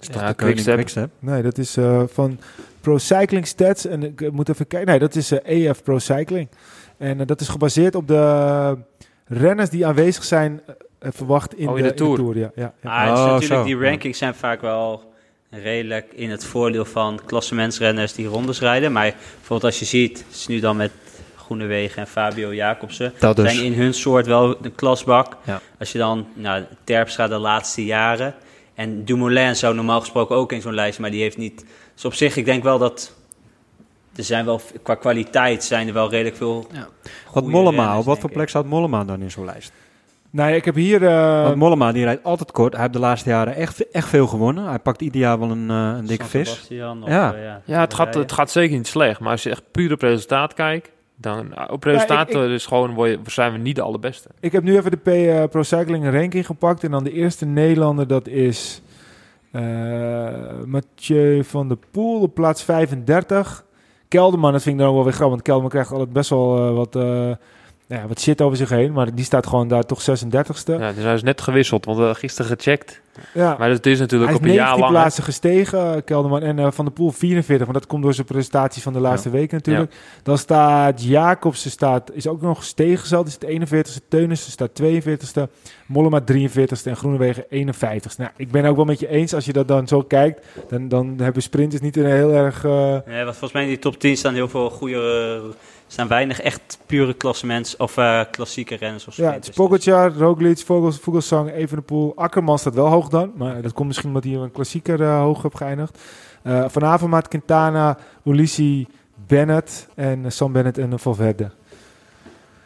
[0.00, 1.10] is toch ja, Quickstep.
[1.18, 2.38] Nee, dat is eh, van
[2.80, 3.86] Pro Cycling Stats.
[3.86, 4.88] En ik moet even kijken.
[4.88, 6.48] Nee, dat is eh, EF Pro Cycling.
[6.96, 8.76] En dat is gebaseerd op de
[9.24, 10.60] renners die aanwezig zijn
[11.00, 12.38] verwacht in, Oh, in de, de Tour.
[12.38, 13.64] ja, is Oh, natuurlijk, zo.
[13.64, 15.12] die rankings zijn vaak wel
[15.50, 18.92] redelijk in het voordeel van klassementsrenners die rondes rijden.
[18.92, 20.90] Maar bijvoorbeeld als je ziet, het is nu dan met
[21.36, 23.52] Groenewegen en Fabio Jacobsen, Dat dus.
[23.54, 25.36] zijn in hun soort wel de klasbak.
[25.44, 25.60] Ja.
[25.78, 28.34] Als je dan, nou, Terpstra de laatste jaren.
[28.74, 31.64] En Dumoulin zou normaal gesproken ook in zo'n lijst, maar die heeft niet...
[31.94, 33.14] Dus op zich, ik denk wel dat...
[34.16, 36.88] Er zijn wel, qua kwaliteit zijn er wel redelijk veel Ja.
[37.32, 39.72] Wat Mollema, op wat voor plek staat Mollema dan in zo'n lijst?
[40.36, 41.06] Nou, ik heb hier...
[41.06, 42.72] eh, Want Mollema die rijdt altijd kort.
[42.72, 44.64] Hij heeft de laatste jaren echt, echt veel gewonnen.
[44.68, 46.50] Hij pakt ieder jaar wel een, eh, een dikke vis.
[46.50, 47.34] Of, Ja.
[47.34, 49.20] eh, ja, Ja, het gaat, het gaat zeker niet slecht.
[49.20, 52.94] Maar als je echt puur op resultaat kijkt, dan eh, op resultaat ik- is gewoon,
[52.94, 54.28] word je- zijn we niet de allerbeste.
[54.40, 56.84] Ik heb nu even de P, eh, Pro Cycling ranking gepakt.
[56.84, 58.82] En dan de eerste Nederlander, dat is
[59.52, 59.62] eh,
[60.64, 63.64] Mathieu van der Poel op plaats 35.
[64.08, 65.32] Kelderman, dat vind ik dan ook wel weer grappig.
[65.34, 66.96] Want Kelderman krijgt altijd best wel eh, wat,
[67.88, 68.92] eh, ja, wat shit over zich heen.
[68.92, 70.72] Maar die staat gewoon daar toch 36ste.
[70.72, 73.00] Ja, Ja, dus hij is net gewisseld, want we hebben gisteren gecheckt.
[73.32, 74.92] hij Maar het is natuurlijk op een jaar 19 lang.
[74.92, 76.42] plaatsen gestegen, eh, Kelderman.
[76.42, 79.30] En eh, Van der Poel 44, maar dat komt door zijn prestaties van de laatste
[79.30, 79.94] weken natuurlijk.
[80.22, 83.26] Dan staat Jacobsen, staat, is ook nog gestegen zelf.
[83.26, 84.08] Is het 41ste.
[84.08, 85.42] Teunissen staat 42ste.
[85.86, 88.16] Mollema 43ste en Groenewegen 51ste.
[88.16, 90.88] Nou, ik ben ook wel met je eens, als je dat dan zo kijkt, dan,
[90.88, 92.64] dan hebben sprinters niet een heel erg...
[92.64, 95.42] eh, Nee, want volgens mij in die top 10 staan heel veel goede...
[95.86, 100.58] staan weinig echt pure klassements of eh, klassieke renners of ja, het is Pogacar, Roglic,
[100.58, 102.12] Vogels, Vogelsang, Evenepoel.
[102.16, 103.32] Akkerman staat wel hoog dan.
[103.36, 105.98] Maar dat komt misschien omdat hij een klassieker eh, hoog heb geëindigd.
[106.42, 108.86] Eh vanavond maakt Quintana, Ulissi,
[109.26, 111.50] Bennett en Sam Bennett en uh, Valverde.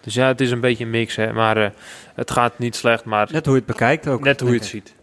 [0.00, 1.32] Dus ja, het is een beetje een mix, hè.
[1.32, 1.70] Maar eh,
[2.14, 4.24] het gaat niet slecht, maar Net hoe je het bekijkt ook.
[4.24, 4.94] net hoe je het ziet.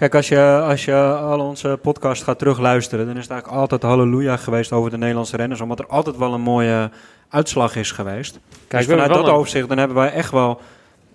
[0.00, 3.82] Kijk, als je, als je al onze podcast gaat terugluisteren, dan is het eigenlijk altijd
[3.82, 6.90] halleluja geweest over de Nederlandse renners, omdat er altijd wel een mooie
[7.28, 8.38] uitslag is geweest.
[8.68, 10.60] Kijk, dus vanuit dat overzicht, dan hebben wij echt wel,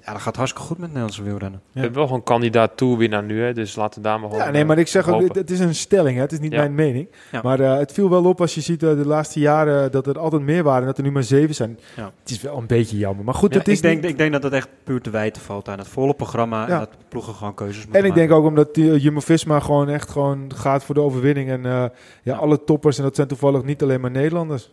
[0.06, 1.62] ja, dat gaat hartstikke goed met Nederlandse wielrennen.
[1.72, 3.54] We hebben wel gewoon kandidaat toerwinnaar nu, hè.
[3.54, 4.46] Dus laten we daar maar gewoon...
[4.46, 6.22] Ja, nee, maar ik zeg ook, het, het is een stelling, hè?
[6.22, 6.58] het is niet Ja.
[6.58, 7.08] mijn mening.
[7.32, 7.40] Ja.
[7.44, 10.20] Maar eh, het viel wel op als je ziet eh, de laatste jaren dat er
[10.20, 11.80] altijd meer waren en dat er nu maar zeven zijn.
[11.96, 12.12] Ja.
[12.20, 13.26] Het is wel een beetje jammer.
[13.26, 15.10] Maar goed, Ja, het is ik, denk, niet- ik denk dat het echt puur te
[15.10, 16.74] wijten valt aan het volle programma Ja.
[16.74, 18.28] en dat ploegen gewoon keuzes moeten En ik maken.
[18.28, 21.50] denk ook omdat die, eh, Jumbo-Visma gewoon echt gewoon gaat voor de overwinning.
[21.50, 21.86] En eh,
[22.24, 24.72] ja, alle toppers, en dat zijn toevallig niet alleen maar Nederlanders.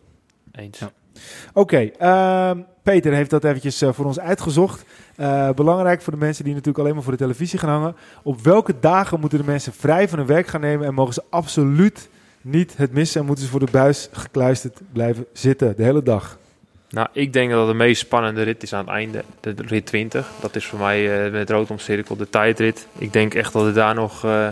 [0.52, 0.78] Eens.
[0.78, 0.90] Ja.
[1.52, 4.84] Oké, ehm, Peter heeft dat eventjes eh, voor ons uitgezocht.
[5.16, 7.96] Eh, belangrijk voor de mensen die natuurlijk alleen maar voor de televisie gaan hangen.
[8.22, 11.22] Op welke dagen moeten de mensen vrij van hun werk gaan nemen en mogen ze
[11.30, 12.08] absoluut
[12.40, 16.38] niet het missen en moeten ze voor de buis gekluisterd blijven zitten de hele dag?
[16.92, 19.24] Nou, ik denk dat de meest spannende rit is aan het einde.
[19.40, 20.30] De rit 20.
[20.40, 22.86] Dat is voor mij eh, met rood omcirkel de tijdrit.
[22.98, 24.48] Ik denk echt dat het daar nog eh,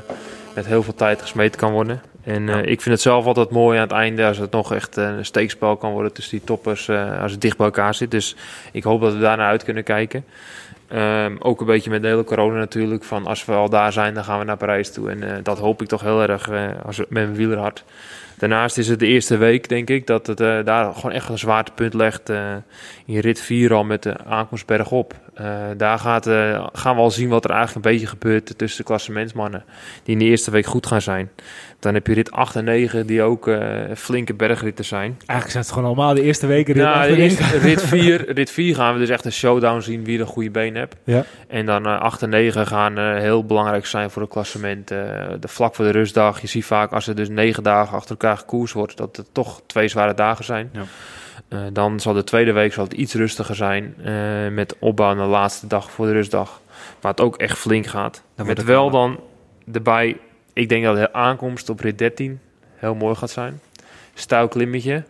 [0.55, 2.03] met heel veel tijd gesmeten kan worden.
[2.25, 4.97] En eh, ik vind het zelf altijd mooi aan het einde als het nog echt
[4.97, 8.11] eh, een steekspel kan worden tussen die toppers eh, als het dicht bij elkaar zit.
[8.11, 8.37] Dus
[8.73, 10.25] ik hoop dat we daar naar uit kunnen kijken.
[10.91, 13.05] Ehm, ook een beetje met de hele corona natuurlijk.
[13.05, 15.11] Van als we al daar zijn, dan gaan we naar Parijs toe.
[15.11, 17.85] En dat hoop ik toch heel erg eh, als, met mijn wielerhart.
[18.39, 21.95] Daarnaast is het de eerste week, denk ik, dat het daar gewoon echt een zwaartepunt
[21.95, 22.29] legt.
[23.07, 25.15] in rit 4 al met de aankomst bergop.
[25.35, 28.79] Eh daar gaat, eh, gaan we al zien wat er eigenlijk een beetje gebeurt tussen
[28.79, 29.65] de klassementsmannen.
[30.03, 31.31] Die in de eerste week goed gaan zijn.
[31.79, 35.17] Dan heb je rit 8 en 9 die ook eh, flinke bergritten zijn.
[35.27, 36.75] Eigenlijk zijn het gewoon allemaal de eerste weken.
[36.75, 40.27] De eerste, rit, 4, rit 4 gaan we dus echt een showdown zien wie een
[40.27, 40.97] goede been hebt.
[41.05, 41.25] Ja.
[41.49, 44.89] En dan eh 8 en 9 gaan heel belangrijk zijn voor het klassement.
[44.89, 46.41] de vlak voor de rustdag.
[46.41, 49.63] Je ziet vaak als er dus negen dagen achter elkaar gekoers wordt, dat het toch
[49.67, 50.71] twee zware dagen zijn.
[50.73, 50.83] Ja.
[51.51, 53.95] Eh, dan zal de tweede week zal het iets rustiger zijn.
[54.05, 56.61] eh, met opbouw naar de laatste dag voor de rustdag.
[57.01, 58.23] Waar het ook echt flink gaat.
[58.37, 59.21] met wel dan
[59.73, 60.17] erbij,
[60.53, 62.41] ik denk dat de aankomst op rit 13
[62.75, 63.61] heel mooi gaat zijn.
[64.15, 65.05] Stijl klimmetje.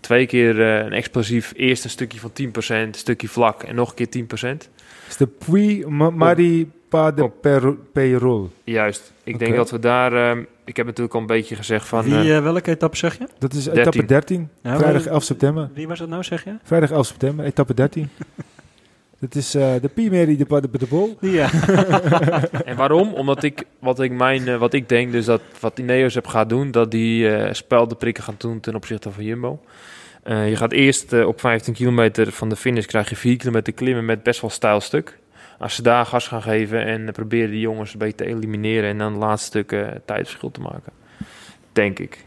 [0.00, 3.88] Twee keer eh, een explosief, eerst een stukje van 10%, een stukje vlak en nog
[3.88, 4.68] een keer 10%.
[5.08, 7.40] is de Puy Ma- Mari Pas de Op.
[7.40, 8.50] Per- Peyrol.
[8.64, 9.12] Juist.
[9.24, 12.02] Ik denk dat we daar, ehm, ik heb natuurlijk al een beetje gezegd van...
[12.04, 13.26] Wie, eh, eh, welke etappe zeg je?
[13.38, 13.80] Dat is 13.
[13.80, 14.48] etappe 13.
[14.62, 15.70] Ja, Vrijdag maar- 11 september.
[15.74, 16.54] Wie was dat nou, zeg je?
[16.62, 18.08] Vrijdag 11 september, etappe 13.
[19.18, 21.16] Dat is eh, de Pimeri de, de, de Bol.
[21.20, 21.50] Ja.
[22.64, 23.12] En waarom?
[23.14, 26.70] Omdat ik, wat ik, mijn, wat ik denk, dus dat wat Ineos heb gaat doen,
[26.70, 29.60] dat die eh spel de prikken gaan doen ten opzichte van Jumbo.
[30.22, 34.04] Eh, je gaat eerst op 15 kilometer van de finish krijg je 4 kilometer klimmen
[34.04, 35.18] met best wel stijl stuk.
[35.62, 38.98] Als ze daar gas gaan geven en proberen die jongens een beetje te elimineren en
[38.98, 40.92] dan het laatste stuk eh, tijdverschil te maken.
[41.72, 42.24] Denk ik.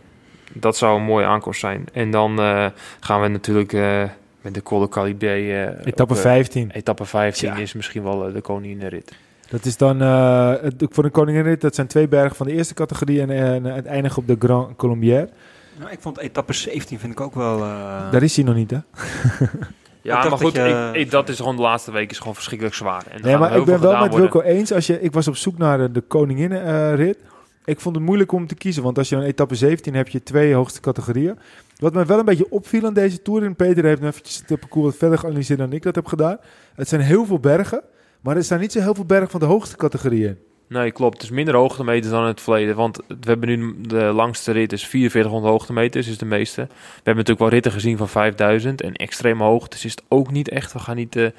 [0.54, 1.86] Dat zou een mooie aankomst zijn.
[1.94, 2.66] En dan eh,
[3.00, 4.04] gaan we natuurlijk eh,
[4.42, 5.28] met de Col de Calibé...
[5.28, 6.72] eh, Etappe op, eh, 15.
[6.72, 7.62] Etappe 15 Tja.
[7.62, 9.12] is misschien wel de koninginrit.
[9.50, 11.62] Dat is dan eh, het, voor de koninginrit.
[11.62, 13.22] Dat zijn twee bergen van de eerste categorie.
[13.22, 15.30] En, en het eindigen op de Grand Colombière.
[15.80, 17.56] Nou, ik vond etappe 17 vind ik ook wel...
[17.64, 18.78] eh, Daar is hij nog niet, hè?
[20.06, 22.34] Ja, maar goed, dat je- ik, ik- dat is gewoon de laatste week is gewoon
[22.36, 23.04] verschrikkelijk zwaar.
[23.10, 24.20] En Nee, maar ik ben wel met worden.
[24.20, 24.72] Wilco eens.
[24.74, 27.18] Als je, ik was op zoek naar de, de koninginnenrit.
[27.66, 28.84] ik vond het moeilijk om te kiezen.
[28.84, 31.40] Want als je een etappe 17 heb je twee hoogste categorieën.
[31.80, 33.44] Wat me wel een beetje opviel aan deze Tour.
[33.44, 36.38] En Peter heeft nu eventjes het parcours wat verder geanalyseerd dan ik dat heb gedaan.
[36.76, 37.82] Het zijn heel veel bergen.
[38.22, 40.38] Maar er staan niet zo heel veel bergen van de hoogste categorieën.
[40.68, 41.14] Nee, klopt.
[41.14, 42.76] Het is minder hoogtemeters dan in het verleden.
[42.76, 46.62] Want we hebben nu de langste rit is 4400 hoogtemeters, is de meeste.
[46.62, 48.82] We hebben natuurlijk wel ritten gezien van 5000.
[48.82, 50.74] En extreme hoogtes is het ook niet echt.
[50.74, 51.34] We gaan niet de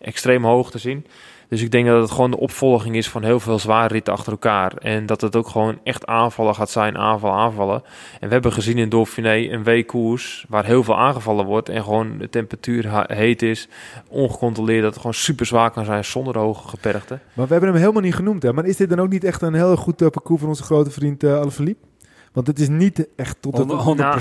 [0.00, 1.06] extreme hoogte zien.
[1.48, 4.32] Dus ik denk dat het gewoon de opvolging is van heel veel zware ritten achter
[4.32, 4.76] elkaar.
[4.76, 7.82] En dat het ook gewoon echt aanvallen gaat zijn, aanval, aanvallen.
[8.20, 11.68] En we hebben gezien in Dauphiné een weekkoers waar heel veel aangevallen wordt.
[11.68, 13.68] En gewoon de temperatuur heet is,
[14.08, 14.82] ongecontroleerd.
[14.82, 17.18] Dat het gewoon super zwaar kan zijn zonder hoge gebergte.
[17.32, 18.42] Maar we hebben hem helemaal niet genoemd.
[18.42, 18.52] Hè?
[18.52, 20.90] Maar is dit dan ook niet echt een heel goed eh, parcours van onze grote
[20.90, 21.86] vriend eh Alaphilippe?
[22.32, 23.68] Want het is niet echt tot het...
[23.68, 23.68] 100%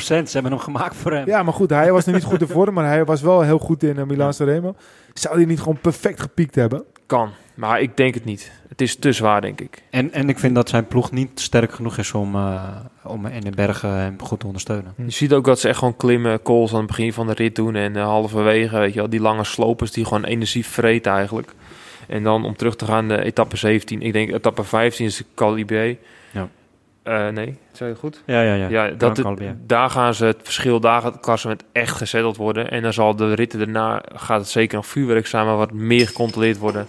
[0.04, 1.28] Ze hebben hem gemaakt voor hem.
[1.28, 3.60] Ja, maar goed, hij was nog niet goed in vorm, maar hij was wel heel
[3.60, 4.76] goed in uh, Milan Sanremo.
[5.14, 6.84] Zou hij niet gewoon perfect gepiekt hebben?
[7.06, 8.52] Kan, maar ik denk het niet.
[8.70, 9.84] Het is te zwaar, denk ik.
[9.90, 13.42] En, en ik vind dat zijn ploeg niet sterk genoeg is om, eh, om in
[13.42, 14.94] de bergen hem goed te ondersteunen.
[14.96, 17.56] Je ziet ook dat ze echt gewoon klimmen, calls aan het begin van de rit
[17.56, 17.76] doen.
[17.76, 21.54] En uh, halverwege, weet je wel, die lange slopers die gewoon energie vreten eigenlijk.
[22.08, 24.02] En dan om terug te gaan de etappe 17.
[24.02, 25.84] Ik denk etappe 15 is Calibé.
[25.84, 25.96] Ja.
[27.08, 28.22] Uh, nee, zei je goed?
[28.26, 28.68] Ja, ja, ja.
[28.68, 29.38] Ja, dat het,
[29.68, 32.72] daar gaan ze het verschil, daar gaat het klassement echt gezetteld worden.
[32.72, 36.08] En dan zal de ritten daarna, gaat het zeker nog vuurwerk zijn, maar wat meer
[36.08, 36.88] gecontroleerd worden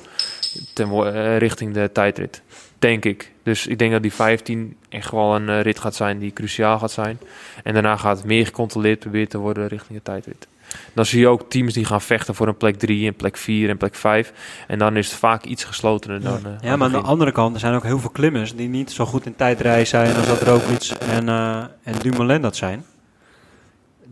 [0.75, 2.43] ten, uh, richting de tijdrit.
[2.79, 3.33] Denk ik.
[3.43, 6.79] Dus ik denk dat die 15 echt wel een eh, rit gaat zijn die cruciaal
[6.79, 7.19] gaat zijn.
[7.63, 10.47] En daarna gaat het meer gecontroleerd proberen te worden richting de tijdrit.
[10.93, 13.69] Dan zie je ook teams die gaan vechten voor een plek 3 en plek 4
[13.69, 14.33] en plek 5.
[14.67, 16.39] En dan is het vaak iets geslotener dan.
[16.47, 18.91] eh, Ja, maar aan de andere kant, er zijn ook heel veel klimmers die niet
[18.93, 22.85] zo goed in tijdrijden zijn als dat Roglic en, eh en Dumoulin dat zijn.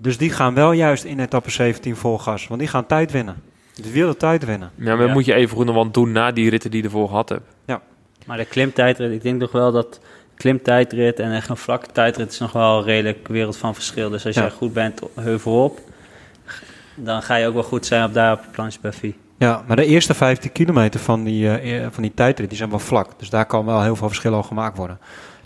[0.00, 3.42] Dus die gaan wel juist in etappe 17 vol gas, want die gaan tijd winnen.
[3.74, 4.70] Die willen tijd winnen.
[4.74, 5.12] Ja, maar dat Ja.
[5.12, 7.42] moet je even goed nog wat doen na die ritten die je ervoor gehad hebt.
[8.26, 10.00] Maar de klimtijdrit, ik denk toch wel dat
[10.34, 14.10] klimtijdrit en echt een vlakke tijdrit is nog wel een redelijk wereld van verschil.
[14.10, 14.40] Dus als Ja.
[14.42, 15.80] jij goed bent heuvelop,
[16.94, 19.14] dan ga je ook wel goed zijn op daar op de planche Buffy.
[19.38, 22.78] Ja, maar de eerste 15 kilometer van die, eh, van die tijdrit die zijn wel
[22.78, 23.08] vlak.
[23.18, 24.98] Dus daar kan wel heel veel verschil al gemaakt worden.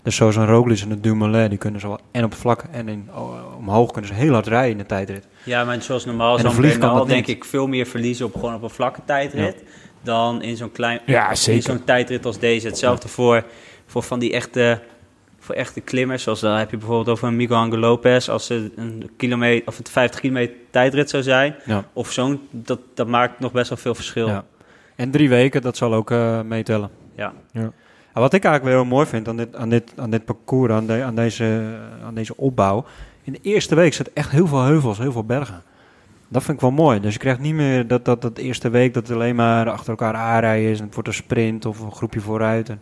[0.03, 2.87] Dus zoals een Roglic en een Dumoulin, die kunnen zowel en op het vlak en
[2.87, 3.09] in,
[3.57, 5.27] omhoog kunnen ze heel hard rijden in de tijdrit.
[5.43, 7.35] Ja, maar zoals normaal zo'n Bernal denk niet.
[7.35, 9.63] ik veel meer verliezen op gewoon op een vlakke tijdrit
[10.01, 12.67] dan in zo'n klein Ja, in zo'n tijdrit als deze.
[12.67, 13.43] Hetzelfde voor,
[13.85, 14.81] voor van die echte
[15.49, 18.71] voor echte klimmers, zoals dan heb je bijvoorbeeld over een Miguel Angel Lopez als het
[18.75, 21.83] een kilometer of het 50 kilometer tijdrit zou zijn, Ja.
[21.93, 24.27] of zo'n dat, dat maakt nog best wel veel verschil.
[24.27, 24.45] Ja.
[24.95, 26.89] En drie weken, dat zal ook eh, meetellen.
[27.15, 27.33] Ja.
[27.53, 30.71] En wat ik eigenlijk wel heel mooi vind aan dit, aan dit, aan dit parcours,
[30.71, 32.85] aan, de- aan, deze, aan deze opbouw.
[33.23, 35.61] In de eerste week zit echt heel veel heuvels, heel veel bergen.
[36.27, 36.99] Dat vind ik wel mooi.
[36.99, 39.89] Dus je krijgt niet meer dat, dat, dat eerste week dat het alleen maar achter
[39.89, 40.77] elkaar aanrijden is.
[40.79, 42.69] En het wordt een sprint of een groepje vooruit.
[42.69, 42.81] En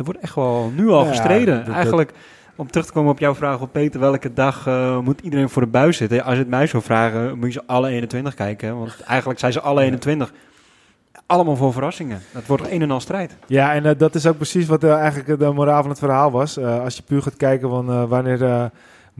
[0.00, 1.56] er wordt echt wel nu al Ja, gestreden.
[1.56, 2.12] dat- dat- Eigenlijk,
[2.56, 5.62] om terug te komen op jouw vraag op Peter, welke dag eh, moet iedereen voor
[5.62, 6.24] de buis zitten?
[6.24, 8.78] Als je het mij zou vragen, moet je ze alle 21 kijken.
[8.78, 10.32] Want eigenlijk zijn ze alle 21
[11.26, 12.20] allemaal voor verrassingen.
[12.32, 13.36] Het wordt een en al strijd.
[13.46, 16.30] Ja, en eh, dat is ook precies wat eh, eigenlijk de moraal van het verhaal
[16.30, 16.58] was.
[16.58, 18.70] Als je puur gaat kijken van wanneer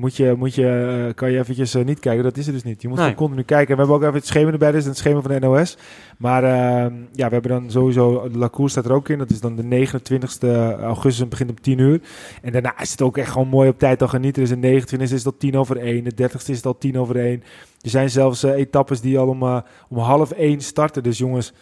[0.00, 0.66] moet je, moet je,
[1.08, 2.82] eh, kan je eventjes eh, niet kijken, dat is er dus niet.
[2.82, 3.06] Je moet Nee.
[3.06, 3.68] gewoon continu kijken.
[3.68, 5.76] En we hebben ook even het schema erbij, is het schema van de NOS.
[6.18, 6.50] Maar eh,
[7.12, 9.18] ja, we hebben dan sowieso, de Lacour staat er ook in.
[9.18, 10.42] Dat is dan de 29
[10.82, 12.00] augustus begint om 10 uur.
[12.42, 14.42] En daarna is het ook echt gewoon mooi op tijd al genieten.
[14.42, 16.98] Dus de 29 is het al 10 over 1, de 30 is het al 10
[16.98, 17.42] over 1.
[17.80, 19.58] Er zijn zelfs eh, etappes die al om, eh,
[19.88, 21.02] om half 1 starten.
[21.02, 21.52] Dus jongens,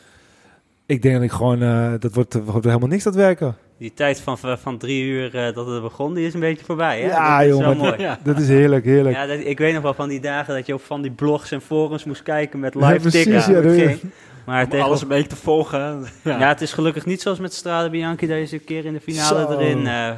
[0.86, 3.56] ik denk dat ik gewoon, eh, dat wordt, wordt helemaal niks dat werken.
[3.78, 7.00] Die tijd van, van drie uur eh, dat het begon, die is een beetje voorbij.
[7.00, 7.06] Hè?
[7.06, 8.00] Ja, dat is joh, wel maar- mooi.
[8.02, 8.18] Ja.
[8.24, 9.16] Dat is heerlijk, heerlijk.
[9.16, 11.52] Ja, dat- ik weet nog wel van die dagen dat je op van die blogs
[11.52, 14.00] en forums moest kijken met Ja, live precies, ja, dat- ging.
[14.46, 16.04] Maar Om tegen, alles een beetje te volgen.
[16.24, 16.38] Ja.
[16.38, 16.48] ja.
[16.48, 19.00] het is gelukkig niet zoals met Strade Bianchi dat je eens een keer in de
[19.00, 19.58] finale Zo.
[19.58, 19.86] erin...
[19.86, 20.10] eh,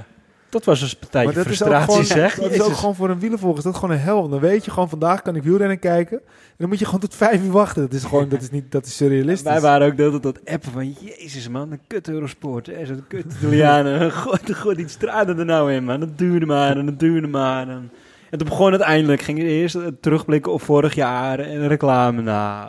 [0.50, 2.34] Dat was een partijtje Maar dat is frustratie, gewoon, zeg.
[2.34, 4.28] dat is ook gewoon voor een wielervolger is dat gewoon een hel.
[4.28, 6.18] Dan weet je gewoon, vandaag kan ik wielrennen kijken.
[6.18, 7.82] En dan moet je gewoon tot vijf uur wachten.
[7.82, 9.50] Dat is gewoon, dat is niet, dat is surrealistisch.
[9.52, 10.94] Wij waren ook tijd dat appen van...
[11.00, 12.66] Jezus man, een kut Eurosport.
[12.66, 14.12] hè, Zo'n kut Italianen.
[14.22, 16.00] God, god, die straden er nou in, man.
[16.00, 17.68] Dat duurde maar en dat duurde maar.
[17.68, 17.90] En,
[18.30, 19.22] en toen begon het eindelijk.
[19.22, 22.22] Ging eerst terugblikken op vorig jaar en reclame.
[22.22, 22.68] Nou,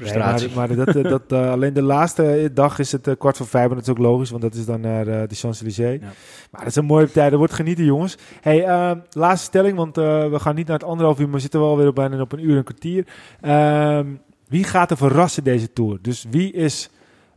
[0.00, 3.36] Nee, maar, maar dat, eh, dat, eh, alleen de laatste dag is het eh, kwart
[3.36, 3.68] voor vijf.
[3.68, 6.00] En dat is ook logisch, want dat is dan naar eh, de Champs-Élysées.
[6.00, 6.06] Ja.
[6.50, 7.32] Maar dat is een mooie tijd.
[7.32, 8.16] Er wordt genieten, jongens.
[8.40, 11.40] Hey, eh, laatste stelling, want eh, we gaan niet naar het anderhalf uur, maar we
[11.40, 13.06] zitten wel weer op bijna op een uur en een kwartier.
[13.40, 14.06] Ehm,
[14.48, 15.98] wie gaat er verrassen deze Tour?
[16.02, 16.90] Dus wie is...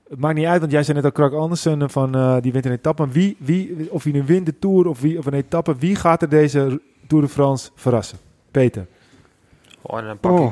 [0.09, 2.65] Het maakt niet uit, want jij zei net al Krak Andersen van eh, die wint
[2.65, 3.03] een etappe.
[3.03, 5.95] Maar wie, wie, of hij nu wint de Tour of, wie, of een etappe, wie
[5.95, 8.17] gaat er deze Tour de France verrassen?
[8.51, 8.85] Peter,
[9.81, 10.51] Oh, en dan, pak ik,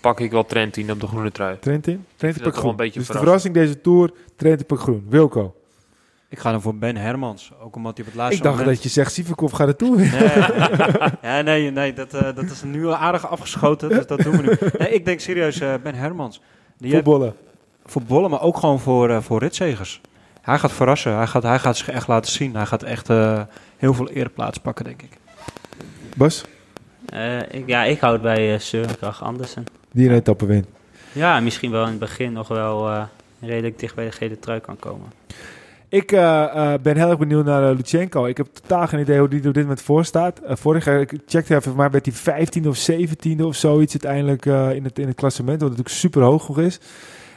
[0.00, 1.58] dan pak ik wel Trentin op de groene trui.
[1.58, 2.04] Trentin?
[2.16, 2.70] Trentin pak groen.
[2.70, 5.06] een beetje dus de verrassing deze Tour, Trentin pak groen.
[5.08, 5.54] Wilco.
[6.28, 7.52] Ik ga dan voor Ben Hermans.
[7.60, 8.74] Ook omdat hij op het laatste Ik dacht moment...
[8.74, 9.96] dat je zegt, Sivakov gaat er toe.
[9.96, 10.08] Nee,
[11.32, 13.88] ja, nee, nee dat, eh, dat is nu al aardig afgeschoten.
[13.88, 14.70] Dus dat doen we nu.
[14.78, 16.40] Nee, ik denk serieus eh, Ben Hermans.
[16.78, 17.34] Die heeft
[17.84, 20.00] voor bollen, maar ook gewoon voor, eh voor ritzegers.
[20.42, 21.16] Hij gaat verrassen.
[21.16, 22.56] Hij gaat, hij gaat zich echt laten zien.
[22.56, 23.40] Hij gaat echt eh,
[23.76, 25.18] heel veel ereplaats pakken, denk ik.
[26.16, 26.44] Bas,
[27.06, 29.64] eh, ik, ja, ik houd bij uh, Søren Andersen.
[29.96, 30.66] Die een etappe wint.
[31.12, 33.02] Ja, misschien wel in het begin nog wel eh,
[33.40, 35.06] redelijk dicht bij de gele trui kan komen.
[35.88, 38.26] Ik eh, eh, ben heel erg benieuwd naar Lutsenko.
[38.26, 40.40] Ik heb totaal geen idee hoe die er op dit moment voor staat.
[40.44, 44.44] Vorig jaar, ik checkte even, maar werd hij 15e of 17e of zoiets uiteindelijk
[44.76, 45.60] in, het, in het klassement.
[45.60, 46.80] Wat natuurlijk super hoog nog is.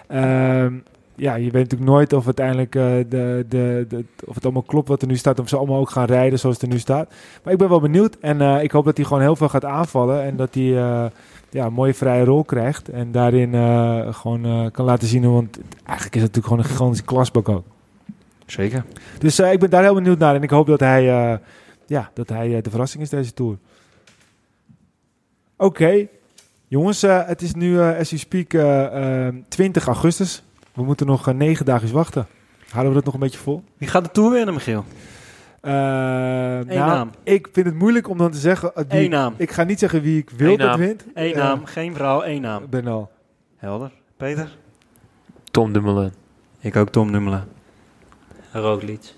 [0.07, 0.73] Ehm,
[1.15, 3.45] ja, je weet natuurlijk nooit of uiteindelijk de, de,
[3.89, 5.39] de, of het allemaal klopt wat er nu staat.
[5.39, 7.13] Of ze allemaal ook gaan rijden zoals het er nu staat.
[7.43, 8.17] Maar ik ben wel benieuwd.
[8.21, 10.23] En ik hoop dat hij gewoon heel veel gaat aanvallen.
[10.23, 11.11] En dat hij
[11.49, 12.89] ja, een mooie vrije rol krijgt.
[12.89, 15.31] En daarin uh, gewoon kan laten zien.
[15.31, 17.65] Want eigenlijk is het natuurlijk gewoon een gigantische klasbak ook.
[18.45, 18.85] Zeker.
[19.19, 20.35] Dus uh, ik ben daar heel benieuwd naar.
[20.35, 21.03] En ik hoop dat hij,
[21.85, 23.57] ja, dat hij de verrassing is deze Tour.
[25.57, 25.65] Oké.
[25.83, 26.09] Okay.
[26.67, 28.49] Jongens, het is nu, as you speak,
[29.47, 30.43] 20 augustus.
[30.73, 32.27] We moeten nog negen dagen wachten.
[32.69, 33.63] Houden we dat nog een beetje vol?
[33.77, 34.85] Wie gaat de Tour winnen, Michiel?
[35.61, 37.09] Uh, nou, naam.
[37.23, 38.71] Ik vind het moeilijk om dan te zeggen...
[38.75, 39.33] Wie, Eén naam.
[39.37, 40.79] Ik ga niet zeggen wie ik wil Eén dat naam.
[40.79, 41.05] wint.
[41.13, 42.65] Eén naam, geen vrouw, één naam.
[42.69, 43.11] Ben al.
[43.57, 43.91] Helder.
[44.17, 44.57] Peter?
[45.51, 46.11] Tom Dumoulin.
[46.59, 47.43] Ik ook Tom Dumoulin.
[48.51, 49.13] Roglic.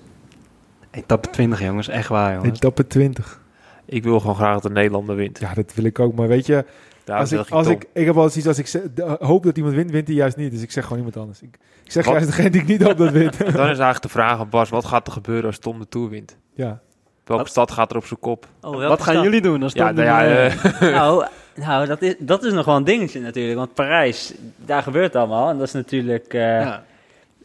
[0.92, 1.88] Etappe 20, jongens.
[1.88, 2.58] Echt waar, jongens.
[2.58, 3.42] Etappe 20.
[3.86, 5.40] Ik wil gewoon graag dat de Nederlander wint.
[5.40, 6.14] Ja, dat wil ik ook.
[6.16, 6.66] Maar weet je,
[7.04, 9.76] Daarom als ik, als ik, ik heb wel eens iets als ik hoop dat iemand
[9.76, 10.52] wint, wint hij juist niet.
[10.52, 11.42] Dus ik zeg gewoon iemand anders.
[11.42, 12.14] Ik, ik zeg Wat?
[12.14, 13.38] juist degene die ik niet hoop dat wint.
[13.40, 16.10] Dan is eigenlijk de vraag aan Bas, wat gaat er gebeuren als Tom de Tour
[16.10, 16.38] wint?
[16.54, 16.80] ja.
[17.26, 17.52] Welke Wat?
[17.52, 18.48] stad gaat er op zijn kop?
[18.62, 19.24] Oh, Wat gaan stad?
[19.24, 21.26] jullie doen als Ja, Tom nou de- ja, eh, nou,
[21.56, 23.58] nou dat, is, dat is nog wel een dingetje natuurlijk.
[23.58, 25.50] Want Parijs, daar gebeurt het allemaal.
[25.50, 26.34] En dat is natuurlijk...
[26.34, 26.84] eh, ja.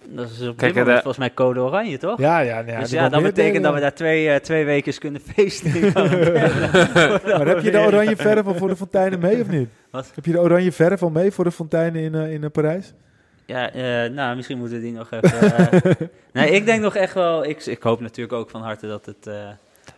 [0.08, 2.18] Dat is op Kijk, dit moment eh, volgens mij code oranje, toch?
[2.18, 5.20] Ja, ja, ja, dus ja, dat betekent dat we daar twee, eh, twee weken kunnen
[5.20, 5.72] feesten.
[7.38, 9.68] Maar heb je de oranje verf al voor de fonteinen mee of niet?
[9.90, 10.12] Wat?
[10.14, 12.92] Heb je de oranje verf al mee voor de fonteinen in, eh, in Parijs?
[13.46, 13.70] Ja,
[14.08, 16.10] nou, misschien moeten we die nog even...
[16.32, 17.44] nee, ik denk nog echt wel...
[17.44, 19.30] Ik, ik hoop natuurlijk ook van harte dat het...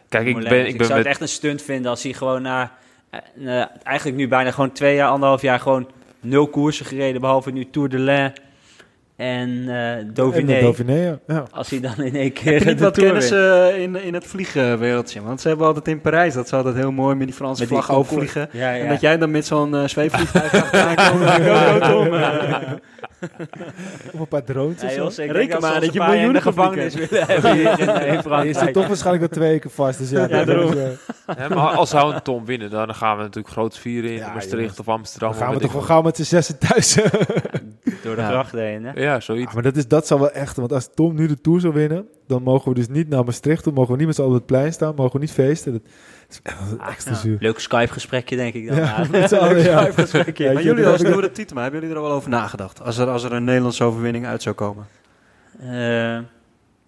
[0.08, 2.42] kijk, ik ben, ik ben zou met, het echt een stunt vinden als hij gewoon
[2.42, 2.72] na...
[3.82, 5.60] eigenlijk nu bijna gewoon twee jaar, anderhalf jaar...
[5.60, 5.88] gewoon
[6.20, 8.32] nul koersen gereden, behalve nu Tour de l'Ain
[9.18, 10.54] en eh En Dauphiné.
[10.54, 11.44] de Dauphiné, ja.
[11.50, 14.14] Als hij dan in één keer Heb je niet de wat kennis eh, in, in
[14.14, 15.22] het vliegenwereldje?
[15.22, 17.70] Want ze hebben altijd in Parijs, dat ze altijd heel mooi met die Franse Met
[17.70, 18.48] vlag overvliegen.
[18.52, 18.82] Ja, ja.
[18.84, 20.96] En dat jij dan met zo'n eh zweefvliegtuig en
[21.90, 22.14] Tom.
[22.14, 22.60] Eh,
[24.12, 27.88] Of een paar drones Ja, Reken maar dat je miljoenen gevangenis willen hebben hier in,
[28.06, 28.58] in Je Frankrijk.
[28.58, 29.98] zit toch waarschijnlijk al twee weken vast.
[29.98, 30.74] Dus ja, Ja, daarom.
[31.48, 34.58] maar als zou een Tom winnen, dan gaan we natuurlijk groot vieren in Ja, Maastricht
[34.60, 34.78] jongens.
[34.78, 35.30] of Amsterdam.
[35.30, 36.98] dan gaan we toch wel gauw met z'n zessen thuis.
[38.02, 38.28] Door de Ja.
[38.28, 39.00] gracht heen, hè?
[39.02, 39.46] Ja, zoiets.
[39.46, 41.72] Ja, maar dat, is, dat zal wel echt, want als Tom nu de Tour zou
[41.74, 44.32] winnen, dan mogen we dus niet naar Maastricht toe, mogen we niet met z'n allen
[44.34, 45.72] op het plein staan, mogen we niet feesten.
[45.72, 45.82] Dat
[46.28, 47.18] is echt Ah, extra ja.
[47.18, 47.36] zuur.
[47.40, 48.76] Leuk Skype-gesprekje, denk ik dan.
[48.76, 49.80] Ja, met allen, ja.
[49.82, 50.44] Skype-gesprekje.
[50.44, 52.82] Ja, maar jullie dat als Tour de Tietema, hebben jullie er al over nagedacht?
[52.82, 54.86] Als er, als er een Nederlandse overwinning uit zou komen?
[55.60, 56.18] Eh,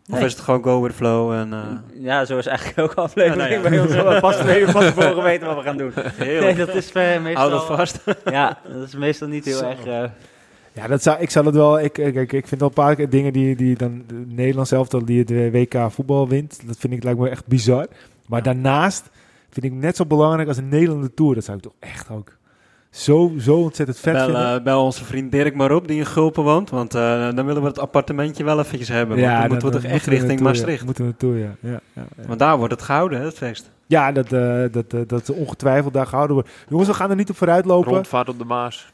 [0.09, 0.25] Of Nee.
[0.25, 1.33] is het gewoon go with the flow?
[1.33, 1.61] En, eh,
[2.03, 3.69] ja, zo is eigenlijk ook aflevering Ja, nou ja.
[3.71, 3.91] bij ons.
[3.91, 5.93] We hebben pas twee uur van tevoren weten wat we gaan doen.
[5.95, 6.57] Nee, heerlijk.
[6.57, 7.35] dat is eh, meestal...
[7.35, 7.99] Hou dat vast.
[8.25, 9.65] Ja, dat is meestal niet heel Zo.
[9.69, 10.11] erg...
[10.75, 11.81] eh, Ja, dat zou, ik zou het wel.
[11.81, 15.19] Ik, ik, ik vind wel een paar dingen die, die dan de Nederland zelf die
[15.19, 16.61] het WK voetbal wint.
[16.67, 17.87] Dat vind ik lijkt me echt bizar.
[18.27, 19.11] Maar daarnaast
[19.51, 21.35] vind ik net zo belangrijk als een Nederlandse tour.
[21.35, 22.39] Dat zou ik toch echt ook
[22.91, 24.55] zo, zo ontzettend vet Bel, vinden.
[24.57, 26.71] eh, bel onze vriend Dirk maar op, die in Gulpen woont.
[26.71, 29.17] Want eh, dan willen we het appartementje wel eventjes hebben.
[29.21, 30.79] want dan moeten we toch echt richting Maastricht.
[30.79, 30.85] Ja.
[30.85, 31.55] Moeten we naartoe, ja.
[31.61, 32.27] Ja, ja, ja.
[32.27, 33.71] Want daar wordt het gehouden, hè, het feest.
[33.87, 36.51] ja dat, eh, dat, eh, dat ze ongetwijfeld daar gehouden wordt.
[36.69, 37.93] Jongens, we gaan er niet op vooruit lopen.
[37.93, 38.93] Rondvaart op de Maas.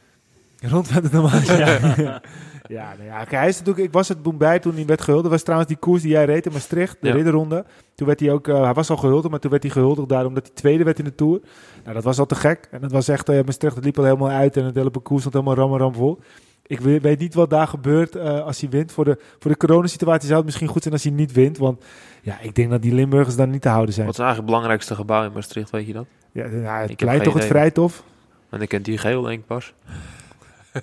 [0.61, 1.41] Rond met het normaal.
[1.41, 1.67] Ja,
[2.69, 3.17] ja, nou ja.
[3.17, 5.23] Kijk, hij is natuurlijk, ik was het bij toen hij werd gehuldigd.
[5.23, 7.15] Dat was trouwens die koers die jij reed in Maastricht, de Ja.
[7.15, 7.65] ridderronde.
[7.95, 10.35] Toen werd hij ook, eh, hij was al gehuldigd, maar toen werd hij gehuldigd daarom
[10.35, 11.41] dat hij tweede werd in de Tour.
[11.83, 12.69] Nou, dat was al te gek.
[12.71, 15.21] En dat was echt, eh, Maastricht, het liep al helemaal uit en het hele parcours
[15.21, 16.19] stond helemaal ram en ram vol.
[16.67, 18.93] Ik weet, weet niet wat daar gebeurt eh, als hij wint.
[18.93, 21.59] Voor de, voor de coronasituatie zou het misschien goed zijn als hij niet wint.
[21.59, 21.85] Want
[22.23, 24.07] ja, ik denk dat die Limburgers dan niet te houden zijn.
[24.07, 26.07] Wat is eigenlijk het belangrijkste gebouw in Maastricht, weet je dat?
[26.33, 27.57] Ja, het lijkt toch het idee.
[27.57, 28.03] Vrijtof?
[28.51, 29.75] En ik ken die geel, denk ik pas.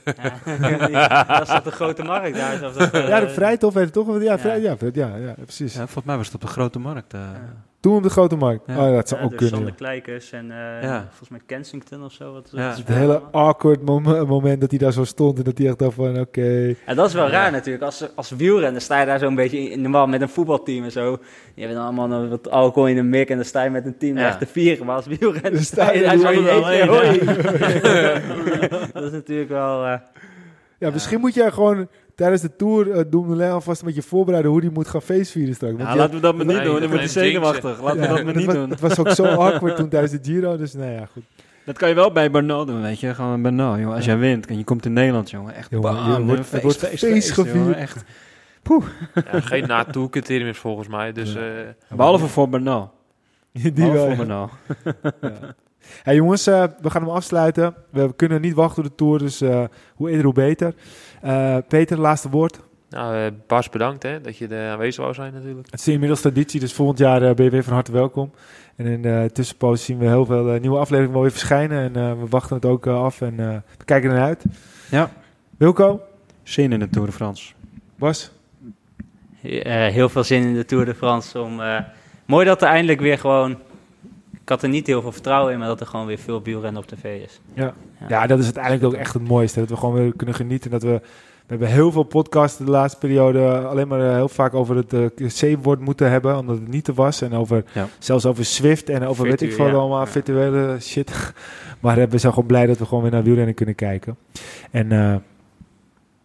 [0.05, 2.59] Ja, dat is dat de grote markt daar.
[2.59, 4.15] Dat, eh, Ja, de Vrijtof weet het toch?
[4.15, 4.37] Ja, ja.
[4.39, 5.73] vrij, ja, ja, ja, precies.
[5.73, 7.13] Ja, volgens mij was het op de Grote Markt.
[7.13, 7.19] eh.
[7.83, 8.63] Toen op de Grote Markt.
[8.67, 8.87] Ja.
[8.87, 9.57] Oh, dat zou ja, ook dus kunnen.
[9.57, 9.75] Sander.
[9.75, 11.05] Kleikers en eh, Ja.
[11.09, 12.33] volgens mij Kensington of zo.
[12.33, 12.63] Wat, Ja.
[12.67, 15.67] wat is Het hele awkward mom- moment dat hij daar zo stond en dat hij
[15.67, 16.75] echt dacht van oké.
[16.85, 17.83] En dat is wel raar natuurlijk.
[17.83, 21.17] Als, als wielrenner sta je daar zo'n beetje in, normaal met een voetbalteam en zo.
[21.55, 23.97] Je hebt dan allemaal wat alcohol in de mik en dan sta je met een
[23.97, 24.27] team Ja.
[24.27, 24.85] echt te vieren.
[24.85, 26.87] Maar als wielrenner Dan sta je daar zo alleen,
[28.93, 29.85] dat is natuurlijk wel...
[29.85, 29.93] eh,
[30.79, 34.61] Ja, misschien moet jij gewoon tijdens de tour uh, Dumoulin alvast een beetje voorbereiden hoe
[34.61, 35.73] die moet gaan feestvieren straks.
[35.77, 36.71] Want Ja, laten we dat maar niet Nee, doen.
[36.79, 37.81] Dan dat wordt hij zenuwachtig.
[37.81, 38.69] Laten we dat maar niet was, doen.
[38.69, 41.23] Het was ook zo awkward toen tijdens de Giro, dus nou ja, goed.
[41.65, 43.13] Dat kan je wel bij Bernal doen, weet je.
[43.13, 43.95] Gewoon Bernal, jongen.
[43.95, 45.55] Als jij wint en je komt in Nederland, jongen.
[45.55, 47.55] Echt Jongen, bam, wordt- feest, wordt feest, feest feest, gevierd.
[47.55, 47.75] jongen.
[47.75, 48.03] Echt.
[49.31, 51.11] Ja, geen naartoe-criterium is volgens mij.
[51.11, 51.39] Dus Ja.
[51.39, 52.91] eh, Behalve voor Bernal.
[53.51, 54.17] Die Behalve wel, voor ja.
[54.17, 54.49] Bernal.
[55.21, 55.55] Ja.
[56.03, 57.75] Hey jongens, eh, we gaan hem afsluiten.
[57.89, 59.63] We kunnen niet wachten op de tour, dus eh,
[59.95, 60.73] hoe eerder hoe beter.
[61.23, 62.59] Eh, Peter, laatste woord.
[62.89, 65.67] nou, eh, Bas, bedankt hè, dat je er aanwezig wou zijn natuurlijk.
[65.71, 68.31] Het is inmiddels traditie, dus volgend jaar eh, ben je weer van harte welkom.
[68.75, 71.81] En in de tussenpoos zien we heel veel eh, nieuwe afleveringen wel weer verschijnen.
[71.95, 74.43] En eh, we wachten het ook af en eh, we kijken er naar uit.
[74.91, 75.09] Ja.
[75.57, 76.01] Wilco,
[76.43, 77.53] Zin in de Tour de France.
[77.95, 78.31] Bas,
[79.41, 81.41] eh, heel veel zin in de Tour de France.
[81.41, 81.79] Om, eh,
[82.25, 83.57] mooi dat er eindelijk weer gewoon...
[84.43, 86.81] Ik had er niet heel veel vertrouwen in, maar dat er gewoon weer veel wielrennen
[86.81, 87.39] op tv is.
[87.53, 87.73] Ja.
[88.07, 89.59] ja, dat is uiteindelijk ook echt het mooiste.
[89.59, 90.71] Dat we gewoon weer kunnen genieten.
[90.71, 94.53] Dat we, we hebben heel veel podcasts de laatste periode alleen maar eh, heel vaak
[94.53, 97.21] over het uh, C-woord moeten hebben, omdat het niet te was.
[97.21, 97.87] En over, Ja.
[97.99, 99.73] zelfs over Swift en over weet ik veel ja.
[99.73, 100.07] allemaal Ja.
[100.07, 101.33] virtuele shit.
[101.81, 104.17] maar eh, we zijn gewoon blij dat we gewoon weer naar wielrennen kunnen kijken.
[104.71, 105.15] En eh,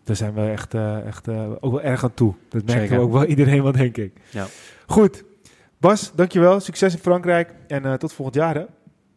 [0.04, 2.34] daar zijn we echt, eh, echt eh, ook wel erg aan toe.
[2.48, 4.12] Dat merken we ook wel iedereen wat denk ik.
[4.30, 4.46] Ja.
[4.86, 5.24] Goed.
[5.80, 6.60] Bas, dankjewel.
[6.60, 7.50] Succes in Frankrijk.
[7.66, 8.64] En eh, tot volgend jaar hè.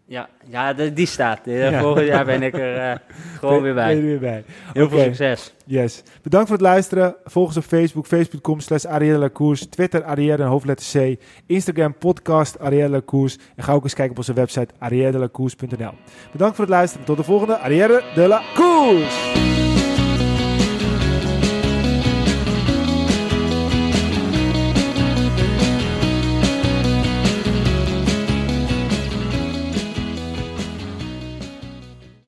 [0.06, 1.40] Ja, ja die staat.
[1.80, 2.96] Volgend jaar ben ik er eh,
[3.40, 4.02] gewoon weer Ben bij.
[4.02, 4.44] weer bij.
[4.74, 5.54] Heel veel succes.
[5.66, 6.04] Yes.
[6.22, 7.16] Bedankt voor het luisteren.
[7.24, 9.66] Volg ons op Facebook, facebook.com slash Lacours.
[9.66, 11.22] Twitter Arielle en hoofdletter C.
[11.46, 13.38] Instagram podcast Arielle Lacours.
[13.56, 15.94] En ga ook eens kijken op onze website ariellelacours.nl.
[16.32, 17.06] Bedankt voor het luisteren.
[17.06, 19.61] Tot de volgende Arielle de la Cours.